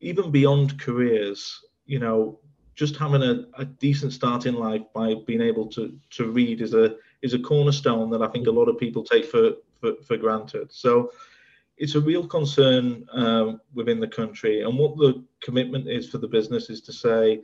even 0.00 0.30
beyond 0.30 0.78
careers, 0.78 1.60
you 1.86 1.98
know, 1.98 2.38
just 2.74 2.96
having 2.96 3.22
a, 3.22 3.44
a 3.56 3.64
decent 3.64 4.12
start 4.12 4.46
in 4.46 4.54
life 4.54 4.82
by 4.94 5.14
being 5.26 5.40
able 5.40 5.66
to 5.68 5.96
to 6.10 6.30
read 6.30 6.60
is 6.60 6.74
a 6.74 6.96
is 7.22 7.34
a 7.34 7.38
cornerstone 7.38 8.10
that 8.10 8.22
I 8.22 8.28
think 8.28 8.46
a 8.46 8.50
lot 8.50 8.68
of 8.68 8.78
people 8.78 9.04
take 9.04 9.24
for 9.24 9.52
for, 9.80 9.92
for 10.06 10.16
granted. 10.16 10.72
So 10.72 11.12
it's 11.76 11.94
a 11.94 12.00
real 12.00 12.26
concern 12.26 13.06
um, 13.12 13.60
within 13.74 14.00
the 14.00 14.08
country, 14.08 14.62
and 14.62 14.78
what 14.78 14.96
the 14.96 15.24
commitment 15.42 15.88
is 15.88 16.08
for 16.08 16.18
the 16.18 16.28
business 16.28 16.70
is 16.70 16.80
to 16.82 16.92
say, 16.92 17.42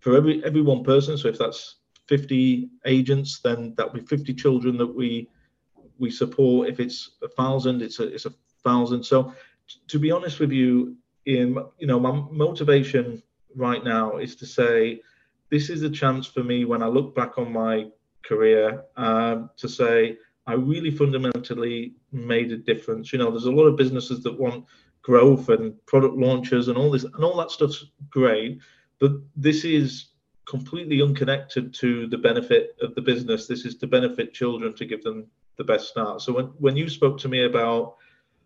for 0.00 0.16
every 0.16 0.44
every 0.44 0.62
one 0.62 0.84
person. 0.84 1.16
So 1.16 1.28
if 1.28 1.38
that's 1.38 1.76
50 2.06 2.68
agents, 2.86 3.40
then 3.40 3.74
that 3.76 3.86
will 3.86 4.00
be 4.00 4.06
50 4.06 4.34
children 4.34 4.76
that 4.78 4.94
we 4.94 5.28
we 5.98 6.10
support. 6.10 6.68
If 6.68 6.80
it's 6.80 7.12
a 7.22 7.28
thousand, 7.28 7.82
it's 7.82 8.00
a 8.00 8.12
it's 8.12 8.26
a 8.26 8.34
thousand. 8.64 9.04
So 9.04 9.32
to 9.88 9.98
be 9.98 10.10
honest 10.10 10.40
with 10.40 10.52
you, 10.52 10.96
in 11.26 11.58
you 11.78 11.86
know 11.86 12.00
my 12.00 12.12
motivation 12.30 13.22
right 13.54 13.84
now 13.84 14.18
is 14.18 14.36
to 14.36 14.46
say 14.46 15.00
this 15.50 15.70
is 15.70 15.82
a 15.82 15.90
chance 15.90 16.26
for 16.26 16.42
me 16.42 16.64
when 16.64 16.82
I 16.82 16.86
look 16.86 17.14
back 17.14 17.38
on 17.38 17.52
my 17.52 17.86
career 18.22 18.84
um, 18.96 19.50
to 19.56 19.68
say 19.68 20.16
I 20.46 20.54
really 20.54 20.90
fundamentally 20.90 21.94
made 22.12 22.52
a 22.52 22.56
difference. 22.56 23.12
You 23.12 23.18
know, 23.18 23.30
there's 23.30 23.44
a 23.44 23.52
lot 23.52 23.66
of 23.66 23.76
businesses 23.76 24.22
that 24.22 24.38
want 24.38 24.64
growth 25.02 25.48
and 25.48 25.74
product 25.86 26.14
launches 26.14 26.68
and 26.68 26.76
all 26.76 26.90
this 26.90 27.04
and 27.04 27.24
all 27.24 27.36
that 27.36 27.50
stuff's 27.50 27.86
great, 28.10 28.58
but 28.98 29.12
this 29.36 29.64
is 29.64 30.08
completely 30.46 31.00
unconnected 31.00 31.72
to 31.74 32.08
the 32.08 32.18
benefit 32.18 32.76
of 32.82 32.94
the 32.94 33.00
business. 33.00 33.46
This 33.46 33.64
is 33.64 33.76
to 33.76 33.86
benefit 33.86 34.34
children 34.34 34.74
to 34.74 34.84
give 34.84 35.02
them 35.02 35.26
the 35.56 35.64
best 35.64 35.88
start. 35.88 36.20
So 36.20 36.32
when 36.32 36.46
when 36.58 36.76
you 36.76 36.88
spoke 36.88 37.18
to 37.20 37.28
me 37.28 37.44
about 37.44 37.96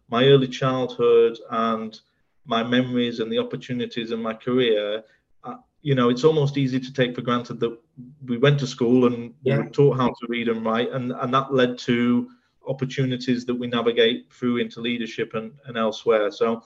my 0.09 0.27
early 0.27 0.49
childhood 0.49 1.38
and 1.51 1.99
my 2.47 2.63
memories 2.63 3.21
and 3.21 3.31
the 3.31 3.39
opportunities 3.39 4.11
in 4.11 4.21
my 4.21 4.35
career, 4.35 5.03
uh, 5.45 5.57
you 5.83 5.95
know, 5.95 6.09
it's 6.09 6.25
almost 6.25 6.57
easy 6.57 6.81
to 6.81 6.93
take 6.93 7.15
for 7.15 7.23
granted 7.23 7.61
that 7.61 7.79
we 8.27 8.39
went 8.39 8.59
to 8.61 8.67
school 8.67 9.07
and 9.07 9.35
yeah. 9.43 9.59
we 9.59 9.65
were 9.65 9.71
taught 9.71 9.97
how 9.97 10.09
to 10.09 10.27
read 10.29 10.49
and 10.49 10.65
write, 10.65 10.90
and, 10.92 11.13
and 11.13 11.33
that 11.35 11.53
led 11.53 11.79
to 11.79 12.29
opportunities 12.67 13.45
that 13.45 13.55
we 13.55 13.67
navigate 13.67 14.33
through 14.33 14.59
into 14.59 14.81
leadership 14.81 15.35
and, 15.35 15.53
and 15.67 15.77
elsewhere. 15.77 16.31
So, 16.31 16.65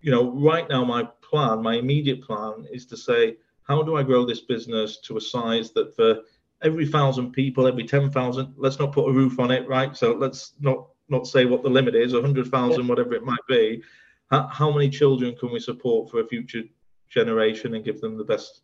you 0.00 0.10
know, 0.10 0.30
right 0.32 0.68
now, 0.68 0.84
my 0.84 1.04
plan, 1.22 1.62
my 1.62 1.76
immediate 1.76 2.22
plan 2.22 2.66
is 2.72 2.86
to 2.86 2.96
say, 2.96 3.36
how 3.62 3.82
do 3.82 3.96
I 3.96 4.02
grow 4.02 4.24
this 4.24 4.40
business 4.40 4.98
to 5.02 5.16
a 5.16 5.20
size 5.20 5.70
that 5.72 5.94
for 5.94 6.22
every 6.62 6.86
thousand 6.86 7.32
people, 7.32 7.66
every 7.66 7.84
10,000, 7.84 8.54
let's 8.56 8.78
not 8.78 8.92
put 8.92 9.08
a 9.08 9.12
roof 9.12 9.38
on 9.38 9.50
it, 9.50 9.68
right? 9.68 9.96
So 9.96 10.14
let's 10.14 10.54
not 10.60 10.88
not 11.10 11.26
say 11.26 11.46
what 11.46 11.62
the 11.62 11.70
limit 11.70 11.94
is, 11.94 12.12
a 12.12 12.16
100,000, 12.16 12.80
yeah. 12.80 12.86
whatever 12.86 13.14
it 13.14 13.24
might 13.24 13.38
be 13.48 13.82
how, 14.30 14.46
how 14.48 14.70
many 14.70 14.88
children 14.88 15.34
can 15.36 15.52
we 15.52 15.60
support 15.60 16.10
for 16.10 16.20
a 16.20 16.26
future 16.26 16.62
generation 17.08 17.74
and 17.74 17.84
give 17.84 18.00
them 18.00 18.16
the 18.16 18.24
best 18.24 18.62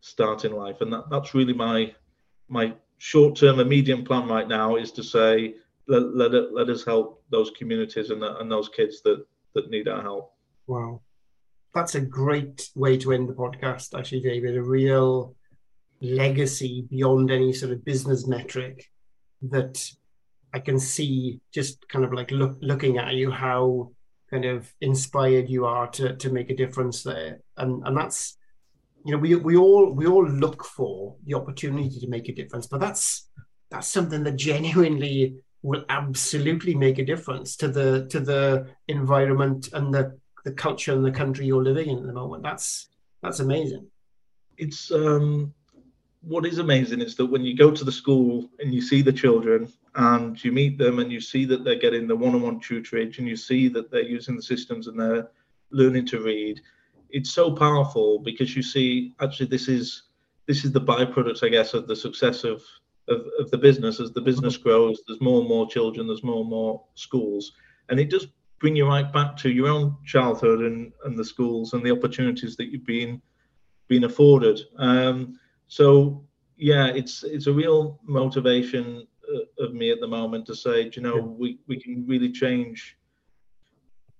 start 0.00 0.44
in 0.44 0.52
life? 0.52 0.80
And 0.80 0.92
that, 0.92 1.10
that's 1.10 1.34
really 1.34 1.52
my 1.52 1.94
my 2.48 2.72
short 2.98 3.36
term 3.36 3.60
and 3.60 3.68
medium 3.68 4.04
plan 4.04 4.28
right 4.28 4.48
now 4.48 4.76
is 4.76 4.92
to 4.92 5.02
say 5.02 5.54
let 5.88 6.14
let, 6.14 6.52
let 6.52 6.68
us 6.68 6.84
help 6.84 7.22
those 7.30 7.50
communities 7.50 8.10
and, 8.10 8.22
and 8.22 8.50
those 8.50 8.68
kids 8.68 9.02
that 9.02 9.24
that 9.54 9.70
need 9.70 9.88
our 9.88 10.02
help. 10.02 10.32
Wow, 10.66 11.00
that's 11.74 11.96
a 11.96 12.00
great 12.00 12.70
way 12.74 12.96
to 12.98 13.12
end 13.12 13.28
the 13.28 13.34
podcast, 13.34 13.98
actually, 13.98 14.20
David. 14.20 14.56
A 14.56 14.62
real 14.62 15.34
legacy 16.00 16.86
beyond 16.88 17.30
any 17.30 17.52
sort 17.52 17.72
of 17.72 17.84
business 17.84 18.26
metric 18.26 18.90
that 19.42 19.84
I 20.54 20.58
can 20.58 20.78
see 20.78 21.40
just 21.52 21.88
kind 21.88 22.04
of 22.04 22.12
like 22.12 22.30
look, 22.30 22.56
looking 22.60 22.98
at 22.98 23.14
you 23.14 23.30
how 23.30 23.90
kind 24.30 24.44
of 24.44 24.72
inspired 24.80 25.48
you 25.48 25.66
are 25.66 25.88
to 25.88 26.16
to 26.16 26.30
make 26.30 26.50
a 26.50 26.56
difference 26.56 27.02
there, 27.02 27.40
and 27.56 27.86
and 27.86 27.96
that's 27.96 28.36
you 29.04 29.12
know 29.12 29.18
we 29.18 29.34
we 29.34 29.56
all 29.56 29.92
we 29.92 30.06
all 30.06 30.26
look 30.26 30.64
for 30.64 31.16
the 31.24 31.34
opportunity 31.34 32.00
to 32.00 32.08
make 32.08 32.28
a 32.28 32.34
difference, 32.34 32.66
but 32.66 32.80
that's 32.80 33.28
that's 33.70 33.88
something 33.88 34.24
that 34.24 34.36
genuinely 34.36 35.36
will 35.62 35.84
absolutely 35.88 36.74
make 36.74 36.98
a 36.98 37.04
difference 37.04 37.56
to 37.56 37.68
the 37.68 38.06
to 38.10 38.20
the 38.20 38.66
environment 38.88 39.68
and 39.72 39.92
the 39.92 40.18
the 40.44 40.52
culture 40.52 40.92
and 40.92 41.04
the 41.04 41.10
country 41.10 41.46
you're 41.46 41.62
living 41.62 41.90
in 41.90 41.98
at 41.98 42.06
the 42.06 42.12
moment. 42.12 42.42
That's 42.42 42.88
that's 43.22 43.40
amazing. 43.40 43.86
It's 44.56 44.90
um 44.90 45.54
what 46.22 46.46
is 46.46 46.58
amazing 46.58 47.00
is 47.00 47.14
that 47.16 47.26
when 47.26 47.44
you 47.44 47.56
go 47.56 47.70
to 47.70 47.84
the 47.84 47.92
school 47.92 48.50
and 48.58 48.74
you 48.74 48.82
see 48.82 49.02
the 49.02 49.12
children 49.12 49.72
and 49.96 50.42
you 50.42 50.52
meet 50.52 50.78
them 50.78 50.98
and 50.98 51.10
you 51.10 51.20
see 51.20 51.44
that 51.44 51.64
they're 51.64 51.74
getting 51.74 52.06
the 52.06 52.14
one-on-one 52.14 52.60
tutorage 52.60 53.18
and 53.18 53.28
you 53.28 53.36
see 53.36 53.68
that 53.68 53.90
they're 53.90 54.02
using 54.02 54.36
the 54.36 54.42
systems 54.42 54.86
and 54.86 54.98
they're 54.98 55.28
learning 55.70 56.06
to 56.06 56.20
read 56.20 56.60
it's 57.10 57.30
so 57.30 57.52
powerful 57.52 58.18
because 58.20 58.54
you 58.54 58.62
see 58.62 59.12
actually 59.20 59.46
this 59.46 59.68
is 59.68 60.04
this 60.46 60.64
is 60.64 60.72
the 60.72 60.80
byproduct 60.80 61.42
i 61.44 61.48
guess 61.48 61.74
of 61.74 61.86
the 61.86 61.96
success 61.96 62.44
of 62.44 62.62
of, 63.08 63.26
of 63.40 63.50
the 63.50 63.58
business. 63.58 63.98
As 63.98 64.12
the 64.12 64.20
business 64.20 64.56
grows 64.56 65.02
there's 65.06 65.20
more 65.20 65.40
and 65.40 65.48
more 65.48 65.68
children 65.68 66.06
there's 66.06 66.22
more 66.22 66.42
and 66.42 66.50
more 66.50 66.84
schools 66.94 67.52
and 67.88 67.98
it 67.98 68.10
does 68.10 68.28
bring 68.60 68.76
you 68.76 68.86
right 68.86 69.10
back 69.12 69.36
to 69.38 69.50
your 69.50 69.68
own 69.68 69.96
childhood 70.04 70.60
and 70.60 70.92
and 71.04 71.18
the 71.18 71.24
schools 71.24 71.72
and 71.72 71.84
the 71.84 71.90
opportunities 71.90 72.56
that 72.56 72.70
you've 72.70 72.86
been 72.86 73.20
been 73.88 74.04
afforded. 74.04 74.60
Um, 74.78 75.38
so 75.66 76.24
yeah, 76.56 76.86
it's 76.86 77.24
it's 77.24 77.48
a 77.48 77.52
real 77.52 77.98
motivation 78.04 79.06
of 79.58 79.74
me 79.74 79.90
at 79.90 80.00
the 80.00 80.06
moment 80.06 80.46
to 80.46 80.54
say, 80.54 80.90
you 80.92 81.02
know, 81.02 81.16
yeah. 81.16 81.22
we 81.22 81.58
we 81.66 81.80
can 81.80 82.06
really 82.06 82.30
change 82.30 82.96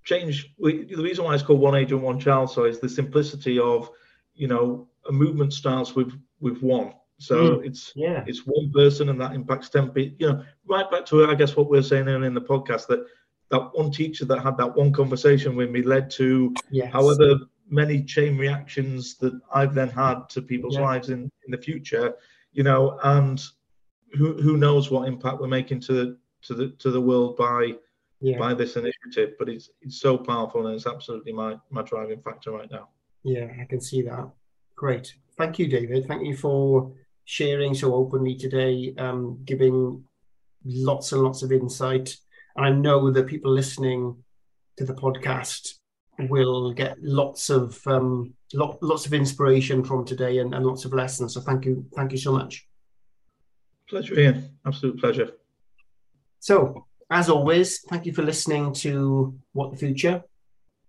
change. 0.05 0.55
We, 0.59 0.85
the 0.85 1.03
reason 1.03 1.25
why 1.25 1.35
it's 1.35 1.43
called 1.43 1.61
one 1.61 1.75
agent, 1.75 2.01
one 2.01 2.19
child, 2.19 2.51
so 2.51 2.65
is 2.65 2.81
the 2.81 2.89
simplicity 2.89 3.59
of, 3.59 3.91
you 4.35 4.49
know, 4.49 4.89
a 5.09 5.13
movement 5.13 5.53
starts 5.53 5.95
with 5.95 6.13
with 6.41 6.63
one. 6.63 6.95
So 7.19 7.37
mm, 7.37 7.67
it's 7.67 7.93
yeah, 7.95 8.25
it's 8.27 8.41
one 8.47 8.73
person 8.73 9.11
and 9.11 9.21
that 9.21 9.35
impacts 9.35 9.69
ten 9.69 9.91
people. 9.91 10.17
You 10.19 10.33
know, 10.33 10.45
right 10.67 10.91
back 10.91 11.05
to 11.07 11.31
I 11.31 11.35
guess 11.35 11.57
what 11.57 11.69
we 11.71 11.79
are 11.79 11.83
saying 11.83 12.09
earlier 12.09 12.27
in 12.27 12.35
the 12.35 12.41
podcast 12.41 12.87
that 12.89 13.05
that 13.51 13.71
one 13.75 13.91
teacher 13.91 14.25
that 14.25 14.43
had 14.43 14.57
that 14.57 14.75
one 14.75 14.93
conversation 14.93 15.57
with 15.57 15.71
me 15.71 15.83
led 15.83 16.11
to 16.13 16.55
yes. 16.71 16.93
however 16.93 17.41
many 17.69 18.03
chain 18.03 18.37
reactions 18.37 19.17
that 19.19 19.39
I've 19.55 19.75
then 19.75 19.89
had 19.89 20.29
to 20.31 20.43
people's 20.43 20.75
yeah. 20.75 20.83
lives 20.83 21.11
in, 21.11 21.31
in 21.47 21.51
the 21.51 21.59
future, 21.59 22.15
you 22.53 22.63
know, 22.63 22.99
and 23.03 23.43
who 24.13 24.41
who 24.41 24.57
knows 24.57 24.91
what 24.91 25.09
impact 25.09 25.41
we're 25.41 25.49
making 25.49 25.81
to 25.81 25.93
the 25.93 26.19
to 26.43 26.55
the 26.55 26.69
to 26.79 26.91
the 26.91 27.01
world 27.01 27.37
by 27.37 27.73
yeah. 28.21 28.39
by 28.39 28.55
this 28.55 28.77
initiative. 28.77 29.35
But 29.39 29.49
it's 29.49 29.71
it's 29.83 30.01
so 30.01 30.17
powerful 30.17 30.67
and 30.67 30.75
it's 30.75 30.87
absolutely 30.87 31.33
my 31.33 31.57
my 31.71 31.83
driving 31.83 32.21
factor 32.21 32.51
right 32.53 32.71
now. 32.71 32.89
Yeah, 33.23 33.49
I 33.61 33.65
can 33.65 33.81
see 33.81 34.03
that. 34.03 34.31
Great. 34.77 35.15
Thank 35.37 35.59
you, 35.59 35.69
David. 35.69 36.07
Thank 36.07 36.27
you 36.27 36.37
for 36.37 36.93
sharing 37.25 37.75
so 37.75 37.95
openly 37.95 38.35
today, 38.35 38.95
um, 38.99 39.39
giving 39.45 40.05
lots 40.65 41.13
and 41.13 41.23
lots 41.23 41.43
of 41.43 41.53
insight. 41.53 42.17
And 42.57 42.67
I 42.67 42.71
know 42.71 43.11
that 43.11 43.27
people 43.27 43.53
listening 43.53 44.17
to 44.79 44.85
the 44.85 44.95
podcast 44.95 45.75
will 46.19 46.73
get 46.73 46.97
lots 47.01 47.51
of 47.51 47.81
um, 47.87 48.35
lot, 48.53 48.83
lots 48.83 49.07
of 49.07 49.15
inspiration 49.15 49.85
from 49.85 50.05
today 50.05 50.39
and, 50.39 50.55
and 50.55 50.67
lots 50.67 50.85
of 50.85 50.93
lessons. 50.93 51.35
So 51.35 51.41
thank 51.41 51.65
you, 51.65 51.87
thank 51.95 52.13
you 52.13 52.19
so 52.19 52.33
much. 52.33 52.67
Pleasure, 53.91 54.19
Ian. 54.19 54.57
Absolute 54.67 54.99
pleasure. 54.99 55.31
So, 56.39 56.87
as 57.11 57.29
always, 57.29 57.81
thank 57.83 58.07
you 58.07 58.13
for 58.13 58.23
listening 58.23 58.73
to 58.75 59.39
What 59.53 59.73
the 59.73 59.77
Future. 59.77 60.23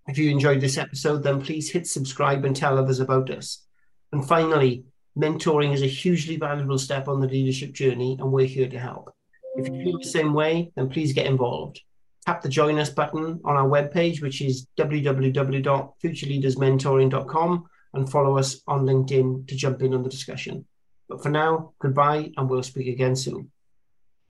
If 0.08 0.18
you 0.18 0.30
enjoyed 0.30 0.62
this 0.62 0.78
episode, 0.78 1.24
then 1.24 1.42
please 1.42 1.70
hit 1.70 1.88
subscribe 1.88 2.46
and 2.46 2.56
tell 2.56 2.78
others 2.78 3.00
about 3.00 3.30
us. 3.30 3.66
And 4.14 4.26
finally, 4.26 4.86
mentoring 5.18 5.74
is 5.74 5.82
a 5.82 5.88
hugely 5.88 6.38
valuable 6.38 6.78
step 6.78 7.08
on 7.08 7.20
the 7.20 7.28
leadership 7.28 7.74
journey, 7.74 8.18
and 8.20 8.32
we're 8.32 8.46
here 8.46 8.70
to 8.70 8.80
help. 8.80 9.14
If 9.58 9.68
you 9.68 9.84
feel 9.84 10.00
the 10.00 10.06
same 10.06 10.34
way, 10.34 10.72
then 10.76 10.90
please 10.90 11.12
get 11.12 11.26
involved 11.26 11.82
tap 12.26 12.42
the 12.42 12.50
join 12.50 12.80
us 12.80 12.90
button 12.90 13.40
on 13.44 13.56
our 13.56 13.68
webpage, 13.68 14.22
which 14.22 14.42
is 14.42 14.68
www.futureleadersmentoring.com, 14.78 17.66
and 17.94 18.10
follow 18.10 18.38
us 18.38 18.62
on 18.68 18.86
LinkedIn 18.86 19.46
to 19.48 19.56
jump 19.56 19.82
in 19.82 19.94
on 19.94 20.04
the 20.04 20.10
discussion. 20.10 20.66
But 21.12 21.22
for 21.22 21.30
now, 21.30 21.74
goodbye, 21.80 22.32
and 22.38 22.50
we'll 22.50 22.64
speak 22.64 22.88
again 22.88 23.18
soon. 23.18 23.52